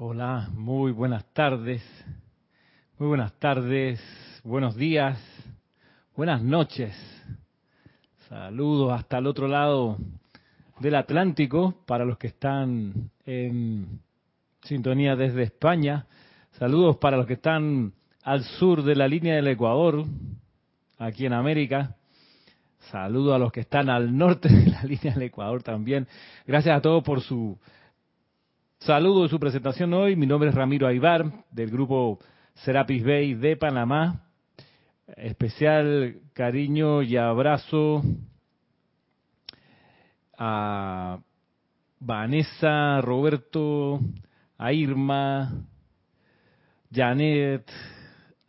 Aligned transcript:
Hola, 0.00 0.48
muy 0.54 0.92
buenas 0.92 1.24
tardes. 1.32 1.82
Muy 3.00 3.08
buenas 3.08 3.32
tardes, 3.40 4.00
buenos 4.44 4.76
días, 4.76 5.18
buenas 6.14 6.40
noches. 6.40 6.94
Saludos 8.28 8.92
hasta 8.92 9.18
el 9.18 9.26
otro 9.26 9.48
lado 9.48 9.98
del 10.78 10.94
Atlántico 10.94 11.82
para 11.84 12.04
los 12.04 12.16
que 12.16 12.28
están 12.28 13.10
en 13.26 13.98
sintonía 14.62 15.16
desde 15.16 15.42
España. 15.42 16.06
Saludos 16.52 16.98
para 16.98 17.16
los 17.16 17.26
que 17.26 17.32
están 17.34 17.92
al 18.22 18.44
sur 18.44 18.84
de 18.84 18.94
la 18.94 19.08
línea 19.08 19.34
del 19.34 19.48
Ecuador, 19.48 20.04
aquí 20.96 21.26
en 21.26 21.32
América. 21.32 21.96
Saludos 22.92 23.34
a 23.34 23.38
los 23.38 23.50
que 23.50 23.62
están 23.62 23.90
al 23.90 24.16
norte 24.16 24.48
de 24.48 24.70
la 24.70 24.82
línea 24.84 25.14
del 25.14 25.24
Ecuador 25.24 25.64
también. 25.64 26.06
Gracias 26.46 26.76
a 26.76 26.80
todos 26.80 27.02
por 27.02 27.20
su 27.20 27.58
saludo 28.80 29.24
y 29.24 29.28
su 29.28 29.38
presentación 29.40 29.92
hoy. 29.92 30.16
Mi 30.16 30.26
nombre 30.26 30.50
es 30.50 30.54
Ramiro 30.54 30.86
Aybar, 30.86 31.44
del 31.50 31.70
grupo 31.70 32.18
Serapis 32.54 33.04
Bay 33.04 33.34
de 33.34 33.56
Panamá. 33.56 34.24
Especial 35.16 36.16
cariño 36.32 37.02
y 37.02 37.16
abrazo 37.16 38.02
a 40.36 41.18
Vanessa, 41.98 43.00
Roberto, 43.00 44.00
a 44.58 44.72
Irma, 44.72 45.64
Janet, 46.92 47.68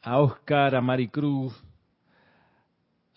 a 0.02 0.20
Oscar, 0.20 0.76
a 0.76 0.82
Maricruz, 0.82 1.54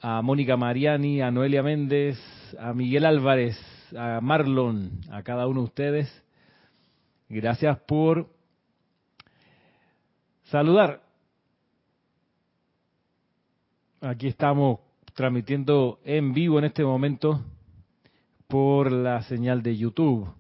a 0.00 0.22
Mónica 0.22 0.56
Mariani, 0.56 1.20
a 1.20 1.30
Noelia 1.30 1.62
Méndez, 1.62 2.18
a 2.58 2.72
Miguel 2.72 3.04
Álvarez, 3.04 3.58
a 3.96 4.20
Marlon, 4.20 5.00
a 5.10 5.22
cada 5.22 5.46
uno 5.46 5.60
de 5.60 5.66
ustedes. 5.66 6.21
Gracias 7.34 7.78
por 7.86 8.28
saludar. 10.42 11.02
Aquí 14.02 14.26
estamos 14.28 14.80
transmitiendo 15.14 15.98
en 16.04 16.34
vivo 16.34 16.58
en 16.58 16.66
este 16.66 16.84
momento 16.84 17.42
por 18.48 18.92
la 18.92 19.22
señal 19.22 19.62
de 19.62 19.74
YouTube. 19.78 20.30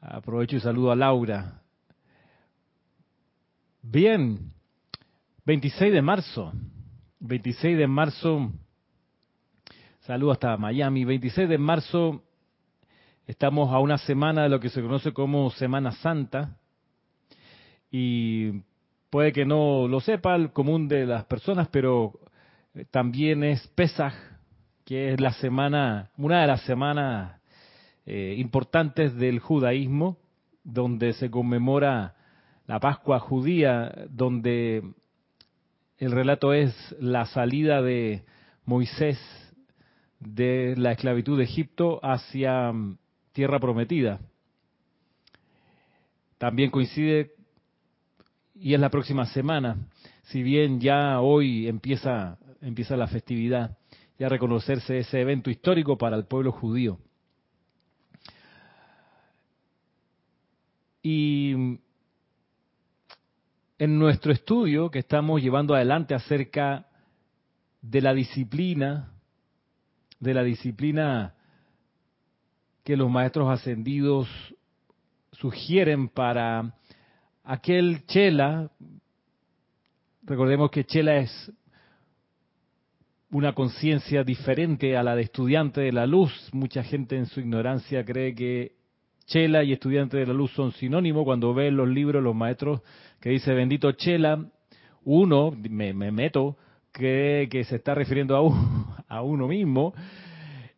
Aprovecho 0.00 0.54
y 0.54 0.60
saludo 0.60 0.92
a 0.92 0.96
Laura. 0.96 1.60
Bien, 3.82 4.52
26 5.46 5.92
de 5.92 6.00
marzo. 6.00 6.52
26 7.18 7.76
de 7.76 7.86
marzo. 7.88 8.52
Saludo 10.02 10.30
hasta 10.30 10.56
Miami. 10.56 11.04
26 11.04 11.48
de 11.48 11.58
marzo. 11.58 12.22
Estamos 13.30 13.72
a 13.72 13.78
una 13.78 13.96
semana 13.96 14.42
de 14.42 14.48
lo 14.48 14.58
que 14.58 14.70
se 14.70 14.82
conoce 14.82 15.12
como 15.12 15.52
Semana 15.52 15.92
Santa. 15.92 16.56
Y 17.88 18.62
puede 19.08 19.30
que 19.32 19.44
no 19.44 19.86
lo 19.86 20.00
sepa 20.00 20.34
el 20.34 20.52
común 20.52 20.88
de 20.88 21.06
las 21.06 21.26
personas, 21.26 21.68
pero 21.68 22.18
también 22.90 23.44
es 23.44 23.64
Pesaj, 23.68 24.14
que 24.84 25.12
es 25.12 25.20
la 25.20 25.32
semana, 25.34 26.10
una 26.16 26.40
de 26.40 26.48
las 26.48 26.62
semanas 26.62 27.40
eh, 28.04 28.34
importantes 28.36 29.14
del 29.14 29.38
judaísmo, 29.38 30.18
donde 30.64 31.12
se 31.12 31.30
conmemora 31.30 32.16
la 32.66 32.80
Pascua 32.80 33.20
judía, 33.20 33.94
donde 34.08 34.82
el 35.98 36.10
relato 36.10 36.52
es 36.52 36.74
la 36.98 37.26
salida 37.26 37.80
de 37.80 38.24
Moisés 38.64 39.20
de 40.18 40.74
la 40.76 40.90
esclavitud 40.90 41.38
de 41.38 41.44
Egipto 41.44 42.00
hacia 42.02 42.72
mm, 42.72 42.98
tierra 43.32 43.58
prometida. 43.58 44.20
También 46.38 46.70
coincide, 46.70 47.32
y 48.54 48.74
es 48.74 48.80
la 48.80 48.90
próxima 48.90 49.26
semana, 49.26 49.76
si 50.24 50.42
bien 50.42 50.80
ya 50.80 51.20
hoy 51.20 51.68
empieza, 51.68 52.38
empieza 52.60 52.96
la 52.96 53.06
festividad, 53.06 53.76
y 54.18 54.24
a 54.24 54.28
reconocerse 54.28 54.98
ese 54.98 55.20
evento 55.20 55.50
histórico 55.50 55.96
para 55.96 56.16
el 56.16 56.24
pueblo 56.24 56.52
judío. 56.52 56.98
Y 61.02 61.78
en 63.78 63.98
nuestro 63.98 64.32
estudio 64.32 64.90
que 64.90 64.98
estamos 64.98 65.40
llevando 65.40 65.74
adelante 65.74 66.14
acerca 66.14 66.86
de 67.80 68.02
la 68.02 68.12
disciplina, 68.12 69.14
de 70.18 70.34
la 70.34 70.42
disciplina 70.42 71.34
que 72.84 72.96
los 72.96 73.10
maestros 73.10 73.48
ascendidos 73.50 74.28
sugieren 75.32 76.08
para 76.08 76.74
aquel 77.44 78.04
chela, 78.06 78.70
recordemos 80.22 80.70
que 80.70 80.84
chela 80.84 81.16
es 81.16 81.52
una 83.30 83.52
conciencia 83.52 84.24
diferente 84.24 84.96
a 84.96 85.02
la 85.02 85.14
de 85.14 85.22
estudiante 85.22 85.80
de 85.80 85.92
la 85.92 86.06
luz. 86.06 86.32
Mucha 86.52 86.82
gente 86.82 87.16
en 87.16 87.26
su 87.26 87.40
ignorancia 87.40 88.04
cree 88.04 88.34
que 88.34 88.72
Chela 89.30 89.62
y 89.62 89.72
estudiante 89.72 90.16
de 90.16 90.26
la 90.26 90.32
luz 90.32 90.50
son 90.52 90.72
sinónimos. 90.72 91.24
Cuando 91.24 91.54
ven 91.54 91.76
los 91.76 91.88
libros, 91.88 92.20
los 92.20 92.34
maestros 92.34 92.80
que 93.20 93.30
dice 93.30 93.54
bendito 93.54 93.92
Chela, 93.92 94.44
uno, 95.04 95.52
me, 95.52 95.92
meto, 95.94 96.56
cree 96.90 97.48
que 97.48 97.62
se 97.62 97.76
está 97.76 97.94
refiriendo 97.94 98.36
a, 98.36 99.04
a 99.08 99.22
uno 99.22 99.46
mismo. 99.46 99.94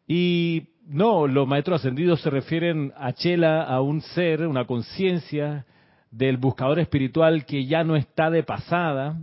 Y 0.06 0.68
no, 0.86 1.26
los 1.26 1.46
maestros 1.46 1.80
ascendidos 1.80 2.20
se 2.20 2.30
refieren 2.30 2.92
a 2.96 3.12
Chela, 3.12 3.62
a 3.62 3.80
un 3.80 4.00
ser, 4.00 4.46
una 4.46 4.64
conciencia 4.66 5.64
del 6.10 6.36
buscador 6.36 6.80
espiritual 6.80 7.46
que 7.46 7.66
ya 7.66 7.84
no 7.84 7.96
está 7.96 8.30
de 8.30 8.42
pasada, 8.42 9.18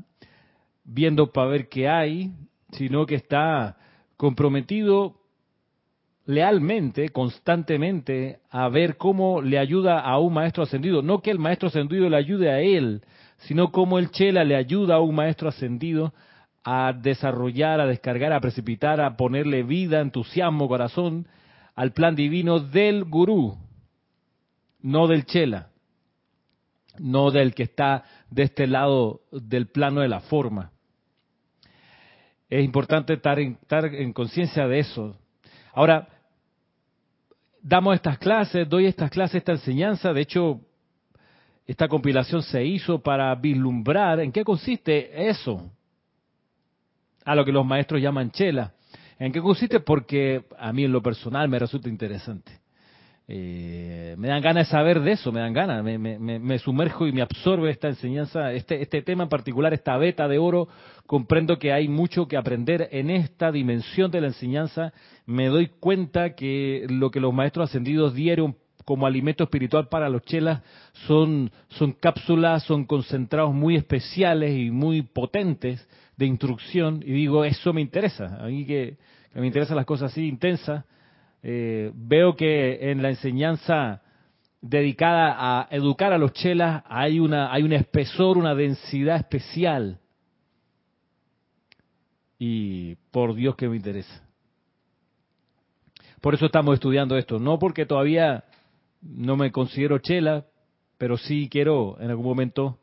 viendo 0.83 1.31
para 1.31 1.49
ver 1.49 1.69
qué 1.69 1.87
hay, 1.87 2.31
sino 2.71 3.05
que 3.05 3.15
está 3.15 3.77
comprometido 4.17 5.15
lealmente, 6.25 7.09
constantemente, 7.09 8.39
a 8.49 8.69
ver 8.69 8.97
cómo 8.97 9.41
le 9.41 9.59
ayuda 9.59 9.99
a 9.99 10.19
un 10.19 10.33
maestro 10.33 10.63
ascendido. 10.63 11.01
No 11.01 11.21
que 11.21 11.31
el 11.31 11.39
maestro 11.39 11.67
ascendido 11.67 12.09
le 12.09 12.17
ayude 12.17 12.51
a 12.51 12.61
él, 12.61 13.01
sino 13.39 13.71
cómo 13.71 13.99
el 13.99 14.11
Chela 14.11 14.43
le 14.43 14.55
ayuda 14.55 14.95
a 14.95 15.01
un 15.01 15.15
maestro 15.15 15.49
ascendido 15.49 16.13
a 16.63 16.93
desarrollar, 16.93 17.79
a 17.79 17.87
descargar, 17.87 18.33
a 18.33 18.41
precipitar, 18.41 19.01
a 19.01 19.17
ponerle 19.17 19.63
vida, 19.63 20.01
entusiasmo, 20.01 20.67
corazón 20.67 21.27
al 21.79 21.93
plan 21.93 22.13
divino 22.13 22.59
del 22.59 23.05
gurú, 23.05 23.57
no 24.81 25.07
del 25.07 25.23
Chela, 25.23 25.69
no 26.97 27.31
del 27.31 27.55
que 27.55 27.63
está 27.63 28.03
de 28.29 28.43
este 28.43 28.67
lado 28.67 29.21
del 29.31 29.67
plano 29.67 30.01
de 30.01 30.09
la 30.09 30.19
forma. 30.19 30.73
Es 32.49 32.65
importante 32.65 33.13
estar 33.13 33.39
en, 33.39 33.53
estar 33.61 33.85
en 33.85 34.11
conciencia 34.11 34.67
de 34.67 34.79
eso. 34.79 35.15
Ahora, 35.73 36.09
damos 37.61 37.95
estas 37.95 38.17
clases, 38.17 38.67
doy 38.67 38.85
estas 38.85 39.09
clases, 39.09 39.35
esta 39.35 39.53
enseñanza. 39.53 40.11
De 40.11 40.19
hecho, 40.19 40.59
esta 41.65 41.87
compilación 41.87 42.43
se 42.43 42.61
hizo 42.61 42.99
para 43.01 43.33
vislumbrar 43.35 44.19
en 44.19 44.33
qué 44.33 44.43
consiste 44.43 45.29
eso, 45.29 45.71
a 47.23 47.35
lo 47.35 47.45
que 47.45 47.53
los 47.53 47.65
maestros 47.65 48.01
llaman 48.01 48.31
chela. 48.31 48.73
¿En 49.19 49.31
qué 49.31 49.41
consiste? 49.41 49.81
Porque 49.81 50.45
a 50.57 50.71
mí 50.73 50.85
en 50.85 50.91
lo 50.91 51.01
personal 51.01 51.49
me 51.49 51.59
resulta 51.59 51.89
interesante. 51.89 52.51
Eh, 53.31 54.15
me 54.17 54.27
dan 54.27 54.41
ganas 54.41 54.67
de 54.67 54.71
saber 54.71 55.01
de 55.01 55.11
eso, 55.11 55.31
me 55.31 55.39
dan 55.39 55.53
ganas, 55.53 55.83
me, 55.83 56.59
sumerjo 56.59 57.05
y 57.05 57.11
me 57.11 57.21
absorbe 57.21 57.69
esta 57.69 57.87
enseñanza, 57.87 58.51
este, 58.53 58.81
este 58.81 59.03
tema 59.03 59.21
en 59.21 59.29
particular, 59.29 59.71
esta 59.71 59.95
beta 59.97 60.27
de 60.27 60.39
oro, 60.39 60.67
comprendo 61.05 61.59
que 61.59 61.71
hay 61.71 61.87
mucho 61.87 62.27
que 62.27 62.37
aprender 62.37 62.89
en 62.91 63.11
esta 63.11 63.51
dimensión 63.51 64.09
de 64.09 64.21
la 64.21 64.27
enseñanza, 64.27 64.93
me 65.27 65.45
doy 65.45 65.67
cuenta 65.79 66.33
que 66.33 66.87
lo 66.89 67.11
que 67.11 67.19
los 67.19 67.31
maestros 67.31 67.69
ascendidos 67.69 68.15
dieron 68.15 68.55
como 68.83 69.05
alimento 69.05 69.43
espiritual 69.43 69.89
para 69.89 70.09
los 70.09 70.23
chelas 70.23 70.63
son, 71.05 71.51
cápsulas, 71.99 72.63
son 72.63 72.85
concentrados 72.85 73.53
muy 73.53 73.75
especiales 73.75 74.57
y 74.57 74.71
muy 74.71 75.03
potentes 75.03 75.87
de 76.17 76.25
instrucción, 76.25 77.03
y 77.05 77.11
digo, 77.11 77.45
eso 77.45 77.73
me 77.73 77.81
interesa, 77.81 78.43
a 78.43 78.47
mí 78.47 78.65
que 78.65 78.97
me 79.33 79.47
interesan 79.47 79.77
las 79.77 79.85
cosas 79.85 80.11
así 80.11 80.27
intensas, 80.27 80.85
eh, 81.41 81.91
veo 81.93 82.35
que 82.35 82.91
en 82.91 83.01
la 83.01 83.09
enseñanza 83.09 84.01
dedicada 84.61 85.35
a 85.37 85.67
educar 85.71 86.11
a 86.11 86.17
los 86.17 86.33
chelas 86.33 86.83
hay 86.87 87.19
una 87.19 87.51
hay 87.51 87.63
un 87.63 87.73
espesor, 87.73 88.37
una 88.37 88.55
densidad 88.55 89.17
especial. 89.17 89.99
Y 92.37 92.95
por 93.11 93.35
Dios 93.35 93.55
que 93.55 93.67
me 93.67 93.75
interesa. 93.75 94.23
Por 96.21 96.33
eso 96.35 96.45
estamos 96.45 96.73
estudiando 96.73 97.17
esto, 97.17 97.39
no 97.39 97.59
porque 97.59 97.85
todavía 97.85 98.45
no 99.01 99.37
me 99.37 99.51
considero 99.51 99.99
chela, 99.99 100.45
pero 100.97 101.17
sí 101.17 101.47
quiero 101.49 101.97
en 101.99 102.09
algún 102.09 102.25
momento 102.25 102.79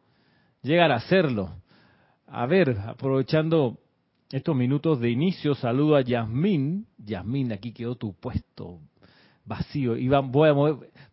llegar 0.63 0.91
a 0.93 0.97
hacerlo. 0.97 1.51
A 2.27 2.47
ver, 2.47 2.77
aprovechando 2.87 3.79
estos 4.33 4.57
minutos 4.57 5.01
de 5.01 5.11
inicio, 5.11 5.55
saludo 5.55 5.97
a 5.97 6.01
Yasmín. 6.01 6.87
Yasmín, 6.99 7.53
aquí 7.53 7.73
quedó 7.73 7.95
tu 7.95 8.15
puesto. 8.15 8.81
vacío. 9.45 9.93
Voy 10.25 10.49
a 10.49 10.53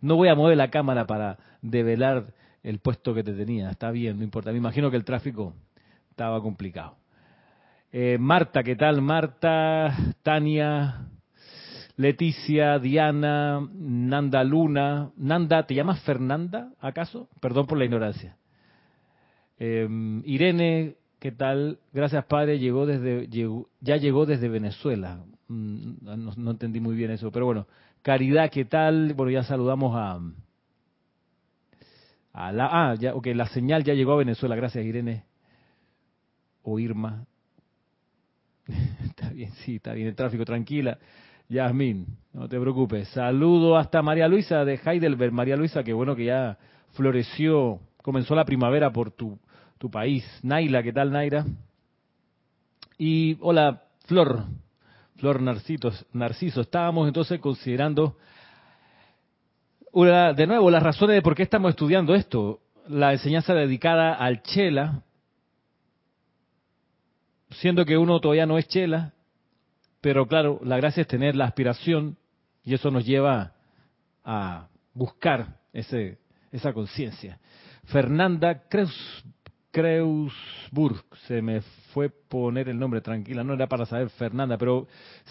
no 0.02 0.16
voy 0.16 0.28
a 0.28 0.36
mover 0.36 0.58
la 0.58 0.72
cámara 0.72 1.06
para 1.06 1.38
develar 1.62 2.34
el 2.64 2.80
puesto 2.80 3.14
que 3.14 3.24
te 3.24 3.34
tenía. 3.34 3.70
Está 3.70 3.92
bien, 3.92 4.18
no 4.18 4.24
importa. 4.24 4.52
Me 4.52 4.58
imagino 4.58 4.90
que 4.90 4.98
el 4.98 5.06
tráfico 5.06 5.54
estaba 6.10 6.42
complicado. 6.42 6.98
Eh, 7.92 8.18
Marta, 8.20 8.64
¿qué 8.64 8.76
tal? 8.76 9.04
Marta, 9.04 9.96
Tania, 10.24 11.10
Leticia, 11.96 12.80
Diana, 12.80 13.62
Nanda 13.72 14.44
Luna. 14.44 15.12
Nanda, 15.16 15.68
¿te 15.68 15.76
llamas 15.76 16.02
Fernanda, 16.02 16.72
acaso? 16.80 17.30
Perdón 17.40 17.68
por 17.68 17.78
la 17.78 17.86
ignorancia. 17.86 18.36
Eh, 19.60 19.88
Irene, 20.26 20.96
¿qué 21.24 21.32
tal? 21.32 21.80
Gracias, 21.94 22.26
Padre. 22.26 22.60
Llegó 22.60 22.86
desde, 22.86 23.30
ya 23.80 23.96
llegó 23.96 24.26
desde 24.26 24.50
Venezuela. 24.50 25.24
Mm, 25.48 25.94
no, 26.36 26.52
entendí 26.52 26.82
muy 26.82 26.98
bien 26.98 27.12
eso, 27.12 27.32
pero 27.32 27.46
bueno. 27.46 27.66
Caridad, 28.02 28.52
¿qué 28.52 28.66
tal? 28.66 29.14
Bueno, 29.14 29.32
ya 29.32 29.44
saludamos 29.44 29.96
a, 29.96 30.20
a 32.34 32.52
la, 32.52 32.68
ah, 32.70 32.96
ya, 32.96 33.16
ok, 33.16 33.28
la 33.28 33.48
señal 33.48 33.86
ya 33.86 33.94
llegó 33.94 34.12
a 34.12 34.18
Venezuela. 34.18 34.58
Gracias, 34.58 34.84
Irene. 34.84 35.24
O 36.62 36.78
Irma. 36.78 37.26
está 39.06 39.30
bien, 39.30 39.52
sí, 39.64 39.78
está 39.78 39.94
bien 39.94 40.10
el 40.10 40.16
tráfico, 40.16 40.44
tranquila. 40.44 41.00
Yasmín, 41.48 42.18
no 42.34 42.50
te 42.50 42.60
preocupes. 42.60 43.08
Saludo 43.10 43.78
hasta 43.78 44.02
María 44.02 44.28
Luisa 44.28 44.66
de 44.66 44.78
Heidelberg. 44.84 45.32
María 45.32 45.56
Luisa, 45.56 45.86
qué 45.86 45.94
bueno 45.94 46.18
que 46.18 46.26
ya 46.26 46.58
floreció, 46.92 47.80
comenzó 48.02 48.36
la 48.36 48.44
primavera 48.44 48.92
por 48.92 49.12
tu, 49.12 49.40
tu 49.84 49.92
país. 49.92 50.24
Naila, 50.44 50.82
¿qué 50.82 50.94
tal, 50.94 51.12
Naira? 51.12 51.46
Y 52.98 53.38
hola, 53.42 53.84
Flor, 54.06 54.46
Flor 55.18 55.42
Narciso, 55.42 55.92
Narciso. 56.14 56.62
Estábamos 56.62 57.06
entonces 57.06 57.38
considerando, 57.42 58.16
una, 59.92 60.32
de 60.32 60.48
nuevo, 60.48 60.72
las 60.72 60.82
razones 60.82 61.16
de 61.16 61.22
por 61.22 61.36
qué 61.36 61.44
estamos 61.44 61.72
estudiando 61.72 62.16
esto. 62.16 62.62
La 62.88 63.12
enseñanza 63.12 63.54
dedicada 63.54 64.14
al 64.14 64.42
Chela, 64.44 65.04
siendo 67.50 67.84
que 67.84 67.98
uno 67.98 68.22
todavía 68.22 68.46
no 68.46 68.58
es 68.58 68.70
Chela, 68.70 69.12
pero 70.00 70.30
claro, 70.30 70.62
la 70.64 70.78
gracia 70.78 71.02
es 71.02 71.08
tener 71.08 71.36
la 71.36 71.44
aspiración 71.44 72.16
y 72.64 72.74
eso 72.74 72.90
nos 72.90 73.06
lleva 73.06 73.52
a 74.24 74.70
buscar 74.94 75.60
ese, 75.74 76.20
esa 76.54 76.72
conciencia. 76.72 77.38
Fernanda 77.84 78.64
Kreus, 78.70 79.26
Kreusburg, 79.74 81.04
se 81.26 81.42
me 81.42 81.62
fue 81.94 82.10
poner 82.10 82.70
el 82.70 82.78
nombre, 82.78 83.02
tranquila, 83.02 83.44
no 83.44 83.56
era 83.56 83.68
para 83.68 83.88
saber 83.88 84.10
Fernanda, 84.12 84.56
pero 84.56 84.88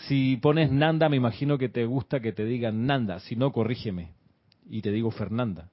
si 0.09 0.37
pones 0.37 0.71
Nanda 0.73 1.09
me 1.09 1.17
imagino 1.17 1.59
que 1.59 1.69
te 1.69 1.85
gusta 1.85 2.19
que 2.19 2.33
te 2.33 2.45
digan 2.45 2.85
Nanda, 2.85 3.21
si 3.21 3.37
no, 3.37 3.53
corrígeme 3.53 4.11
y 4.69 4.83
te 4.83 4.91
digo 4.91 5.13
Fernanda, 5.13 5.71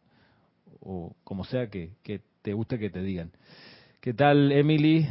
o 0.81 1.16
como 1.24 1.45
sea 1.45 1.68
que, 1.68 1.94
que 2.04 2.21
te 2.44 2.54
guste 2.54 2.77
que 2.77 2.92
te 2.92 3.01
digan. 3.01 3.31
¿Qué 4.01 4.13
tal, 4.13 4.51
Emily? 4.51 5.07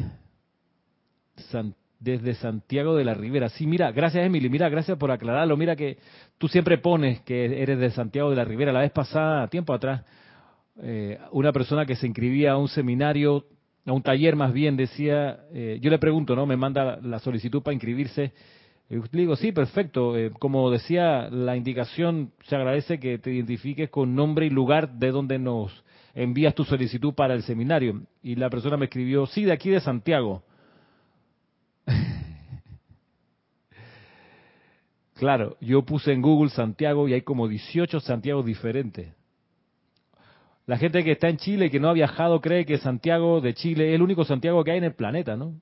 desde 1.99 2.35
Santiago 2.35 2.95
de 2.95 3.05
la 3.05 3.15
Ribera. 3.15 3.49
Sí, 3.49 3.67
mira, 3.67 3.91
gracias 3.91 4.25
Emily, 4.25 4.49
mira, 4.49 4.69
gracias 4.69 4.97
por 4.99 5.11
aclararlo. 5.11 5.57
Mira 5.57 5.75
que 5.75 5.99
tú 6.39 6.47
siempre 6.49 6.79
pones 6.79 7.21
que 7.23 7.61
eres 7.61 7.79
de 7.79 7.91
Santiago 7.91 8.31
de 8.31 8.37
la 8.37 8.45
Ribera. 8.45 8.73
La 8.73 8.81
vez 8.81 8.93
pasada, 8.93 9.49
tiempo 9.49 9.73
atrás, 9.73 10.05
eh, 10.81 11.19
una 11.33 11.53
persona 11.53 11.87
que 11.87 11.97
se 11.97 12.07
inscribía 12.07 12.53
a 12.53 12.57
un 12.57 12.69
seminario, 12.69 13.47
a 13.85 13.93
un 13.93 14.03
taller 14.03 14.37
más 14.37 14.53
bien, 14.53 14.77
decía, 14.77 15.41
eh, 15.53 15.79
yo 15.81 15.91
le 15.91 15.99
pregunto, 15.99 16.37
¿no? 16.37 16.47
Me 16.47 16.57
manda 16.57 16.99
la 17.03 17.19
solicitud 17.19 17.63
para 17.63 17.75
inscribirse. 17.75 18.33
le 18.89 19.03
digo, 19.11 19.37
sí, 19.37 19.53
perfecto. 19.53 20.17
Eh, 20.17 20.31
como 20.39 20.71
decía 20.71 21.29
la 21.31 21.57
indicación, 21.57 22.33
se 22.45 22.57
agradece 22.57 23.01
que 23.01 23.19
te 23.19 23.33
identifiques 23.33 23.91
con 23.91 24.15
nombre 24.15 24.47
y 24.47 24.51
lugar 24.51 24.93
de 24.95 25.11
donde 25.11 25.39
nos 25.39 25.73
envías 26.15 26.55
tu 26.55 26.65
solicitud 26.65 27.15
para 27.15 27.35
el 27.35 27.43
seminario. 27.43 28.03
Y 28.23 28.37
la 28.37 28.51
persona 28.51 28.77
me 28.77 28.87
escribió, 28.87 29.27
sí, 29.27 29.45
de 29.45 29.53
aquí 29.53 29.71
de 29.71 29.81
Santiago. 29.81 30.43
Claro, 35.19 35.57
yo 35.61 35.83
puse 35.83 36.13
en 36.13 36.23
Google 36.23 36.49
Santiago 36.51 37.09
y 37.09 37.13
hay 37.13 37.23
como 37.23 37.49
18 37.49 37.99
Santiago 37.99 38.45
diferentes. 38.45 39.18
La 40.69 40.77
gente 40.77 41.03
que 41.03 41.13
está 41.13 41.31
en 41.31 41.39
Chile 41.39 41.67
y 41.67 41.71
que 41.71 41.81
no 41.81 41.89
ha 41.89 41.95
viajado 41.95 42.43
cree 42.43 42.67
que 42.67 42.77
Santiago 42.77 43.41
de 43.41 43.55
Chile 43.55 43.89
es 43.89 43.95
el 43.95 44.03
único 44.03 44.27
Santiago 44.27 44.63
que 44.63 44.73
hay 44.73 44.77
en 44.77 44.85
el 44.85 44.93
planeta, 44.93 45.35
¿no? 45.35 45.55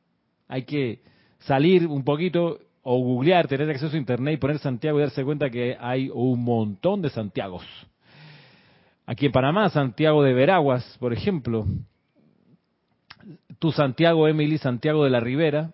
Hay 0.48 0.64
que 0.64 1.00
salir 1.38 1.86
un 1.86 2.02
poquito 2.02 2.58
o 2.82 2.98
googlear, 2.98 3.46
tener 3.46 3.70
acceso 3.70 3.94
a 3.94 4.00
internet 4.00 4.34
y 4.34 4.38
poner 4.38 4.58
Santiago 4.58 4.98
y 4.98 5.02
darse 5.02 5.22
cuenta 5.22 5.48
que 5.48 5.76
hay 5.78 6.10
un 6.12 6.42
montón 6.42 7.02
de 7.02 7.10
Santiagos. 7.10 7.62
Aquí 9.06 9.26
en 9.26 9.32
Panamá, 9.32 9.68
Santiago 9.68 10.24
de 10.24 10.34
Veraguas, 10.34 10.96
por 10.98 11.12
ejemplo. 11.12 11.66
Tu 13.60 13.70
Santiago, 13.70 14.26
Emily, 14.26 14.58
Santiago 14.58 15.04
de 15.04 15.10
la 15.10 15.20
Ribera, 15.20 15.70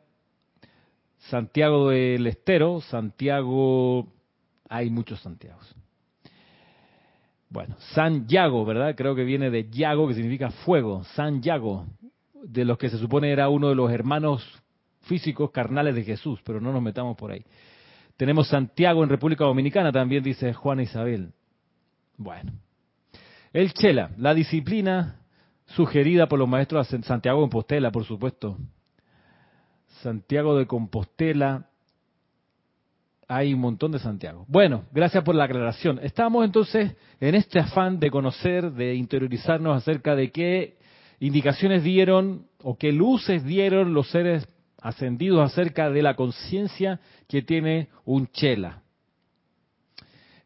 Santiago 1.31 1.88
del 1.88 2.26
Estero, 2.26 2.82
Santiago, 2.82 4.08
hay 4.69 4.90
muchos 4.90 5.20
Santiagos. 5.20 5.75
Bueno, 7.52 7.76
San 7.93 8.26
Yago, 8.26 8.64
¿verdad? 8.64 8.94
Creo 8.96 9.14
que 9.14 9.25
viene 9.25 9.50
de 9.50 9.69
Yago, 9.69 10.08
que 10.08 10.14
significa 10.14 10.50
fuego. 10.50 11.04
San 11.04 11.43
Yago, 11.43 11.84
de 12.43 12.64
los 12.64 12.78
que 12.78 12.88
se 12.88 12.96
supone 12.96 13.31
era 13.31 13.50
uno 13.50 13.69
de 13.69 13.75
los 13.75 13.93
hermanos 13.93 14.43
físicos 15.02 15.50
carnales 15.50 15.94
de 15.94 16.02
Jesús, 16.02 16.40
pero 16.44 16.62
no 16.62 16.72
nos 16.72 16.81
metamos 16.81 17.14
por 17.14 17.31
ahí. 17.31 17.44
Tenemos 18.16 18.49
Santiago 18.49 19.02
en 19.02 19.10
República 19.10 19.44
Dominicana, 19.44 19.93
también 19.93 20.22
dice 20.22 20.54
Juana 20.54 20.82
Isabel. 20.82 21.34
Bueno, 22.16 22.52
el 23.52 23.75
Chela, 23.75 24.12
la 24.16 24.32
disciplina 24.32 25.20
sugerida 25.66 26.28
por 26.28 26.38
los 26.38 26.48
maestros 26.48 26.90
de 26.90 27.02
Santiago 27.02 27.40
de 27.40 27.43
Compostela, 27.43 27.93
por 27.93 28.06
supuesto, 28.06 28.56
Santiago 30.00 30.56
de 30.56 30.66
Compostela. 30.66 31.69
Hay 33.34 33.55
un 33.55 33.61
montón 33.61 33.93
de 33.93 33.99
Santiago. 33.99 34.44
Bueno, 34.46 34.84
gracias 34.93 35.25
por 35.25 35.34
la 35.34 35.44
aclaración. 35.44 35.99
Estamos 36.02 36.44
entonces 36.44 36.94
en 37.19 37.34
este 37.34 37.61
afán 37.61 37.99
de 37.99 38.11
conocer, 38.11 38.73
de 38.73 38.94
interiorizarnos 38.94 39.75
acerca 39.75 40.14
de 40.14 40.31
qué 40.31 40.76
indicaciones 41.19 41.82
dieron 41.82 42.44
o 42.62 42.76
qué 42.76 42.93
luces 42.93 43.43
dieron 43.43 43.94
los 43.94 44.11
seres 44.11 44.46
ascendidos 44.82 45.50
acerca 45.50 45.88
de 45.88 46.02
la 46.02 46.14
conciencia 46.14 47.00
que 47.26 47.40
tiene 47.40 47.88
un 48.05 48.26
chela. 48.26 48.82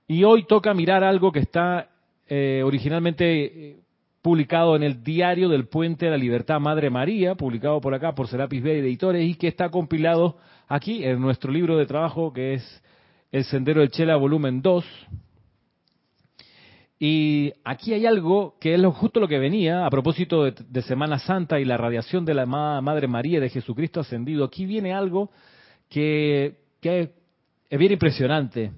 Y 0.07 0.23
hoy 0.23 0.47
toca 0.47 0.73
mirar 0.73 1.03
algo 1.03 1.33
que 1.33 1.41
está 1.41 1.91
eh, 2.29 2.63
originalmente 2.65 3.71
eh, 3.71 3.77
publicado 4.23 4.77
en 4.77 4.85
el 4.85 5.03
Diario 5.03 5.49
del 5.49 5.67
Puente 5.67 6.05
de 6.05 6.13
la 6.13 6.19
Libertad 6.19 6.61
Madre 6.61 6.89
María, 6.91 7.35
publicado 7.35 7.81
por 7.81 7.95
acá 7.95 8.15
por 8.15 8.29
Serapis 8.29 8.63
Bay 8.63 8.79
Editores 8.79 9.29
y 9.29 9.35
que 9.35 9.49
está 9.49 9.71
compilado 9.71 10.37
aquí 10.69 11.05
en 11.05 11.21
nuestro 11.21 11.53
libro 11.53 11.77
de 11.77 11.87
trabajo 11.87 12.33
que 12.33 12.55
es 12.55 12.83
El 13.31 13.45
Sendero 13.45 13.81
del 13.81 13.91
Chela 13.91 14.17
volumen 14.17 14.63
2. 14.63 14.85
Y 16.99 17.53
aquí 17.65 17.93
hay 17.93 18.07
algo 18.07 18.57
que 18.59 18.75
es 18.75 18.83
justo 18.95 19.21
lo 19.21 19.29
que 19.29 19.39
venía 19.39 19.85
a 19.85 19.91
propósito 19.91 20.45
de, 20.45 20.83
Semana 20.83 21.19
Santa 21.19 21.61
y 21.61 21.65
la 21.65 21.77
radiación 21.77 22.25
de 22.25 22.35
la 22.35 22.47
Madre 22.47 23.07
María 23.07 23.39
de 23.39 23.51
Jesucristo 23.51 24.01
ascendido. 24.01 24.45
Aquí 24.45 24.65
viene 24.65 24.95
algo 24.95 25.31
que, 25.91 26.57
que 26.81 27.13
es 27.69 27.79
bien 27.79 27.93
impresionante, 27.93 28.73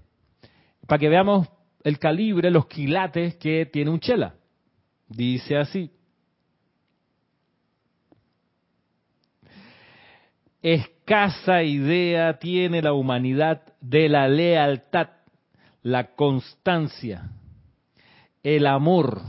para 0.87 0.99
que 0.99 1.09
veamos 1.09 1.49
el 1.85 1.99
calibre, 2.01 2.51
los 2.51 2.67
quilates 2.67 3.37
que 3.37 3.67
tiene 3.67 3.91
un 3.91 4.01
chela. 4.01 4.35
Dice 5.09 5.57
así. 5.57 5.91
Escasa 11.09 11.63
idea 11.63 12.39
tiene 12.39 12.83
la 12.83 12.93
humanidad 12.93 13.63
de 13.81 14.11
la 14.11 14.29
lealtad, 14.29 15.09
la 15.83 16.15
constancia, 16.15 17.31
el 18.43 18.67
amor 18.67 19.23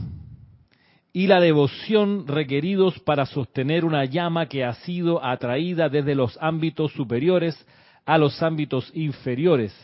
y 1.14 1.26
la 1.26 1.40
devoción 1.40 2.26
requeridos 2.26 3.00
para 3.00 3.24
sostener 3.24 3.86
una 3.86 4.04
llama 4.04 4.44
que 4.44 4.62
ha 4.62 4.74
sido 4.74 5.24
atraída 5.24 5.88
desde 5.88 6.14
los 6.14 6.36
ámbitos 6.42 6.92
superiores 6.92 7.56
a 8.04 8.18
los 8.18 8.42
ámbitos 8.42 8.92
inferiores, 8.94 9.74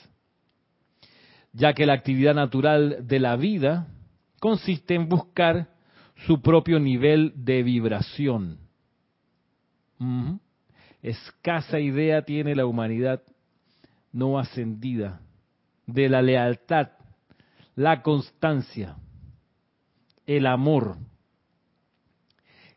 ya 1.54 1.72
que 1.72 1.86
la 1.86 1.94
actividad 1.94 2.34
natural 2.34 3.06
de 3.08 3.20
la 3.20 3.36
vida 3.36 3.86
consiste 4.38 4.96
en 4.96 5.08
buscar 5.08 5.68
su 6.26 6.42
propio 6.42 6.78
nivel 6.78 7.32
de 7.36 7.62
vibración. 7.62 8.58
Escasa 11.06 11.78
idea 11.78 12.22
tiene 12.22 12.56
la 12.56 12.66
humanidad 12.66 13.22
no 14.10 14.40
ascendida 14.40 15.20
de 15.86 16.08
la 16.08 16.20
lealtad, 16.20 16.88
la 17.76 18.02
constancia, 18.02 18.96
el 20.26 20.48
amor 20.48 20.96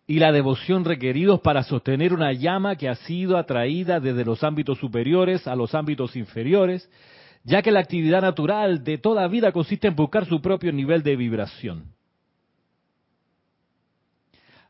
y 0.05 0.19
la 0.19 0.31
devoción 0.31 0.85
requeridos 0.85 1.39
para 1.39 1.63
sostener 1.63 2.13
una 2.13 2.31
llama 2.31 2.75
que 2.75 2.87
ha 2.87 2.93
sido 2.93 3.35
atraída 3.35 3.99
desde 3.99 4.25
los 4.25 4.43
ámbitos 4.43 4.77
superiores 4.77 5.47
a 5.47 5.55
los 5.55 5.73
ámbitos 5.73 6.15
inferiores, 6.15 6.87
ya 7.43 7.63
que 7.63 7.71
la 7.71 7.79
actividad 7.79 8.21
natural 8.21 8.83
de 8.83 8.99
toda 8.99 9.27
vida 9.27 9.51
consiste 9.51 9.87
en 9.87 9.95
buscar 9.95 10.27
su 10.27 10.39
propio 10.39 10.71
nivel 10.71 11.01
de 11.01 11.15
vibración. 11.15 11.95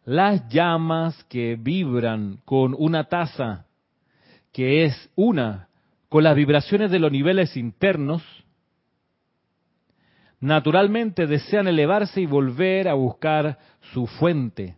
Las 0.10 0.50
llamas 0.50 1.24
que 1.26 1.56
vibran 1.56 2.40
con 2.44 2.76
una 2.76 3.04
tasa 3.04 3.68
que 4.52 4.84
es 4.84 5.12
una 5.16 5.70
con 6.08 6.24
las 6.24 6.36
vibraciones 6.36 6.90
de 6.90 6.98
los 6.98 7.12
niveles 7.12 7.56
internos, 7.56 8.24
naturalmente 10.40 11.28
desean 11.28 11.68
elevarse 11.68 12.22
y 12.22 12.26
volver 12.26 12.88
a 12.88 12.96
buscar 12.96 13.60
su 13.94 14.08
fuente. 14.08 14.78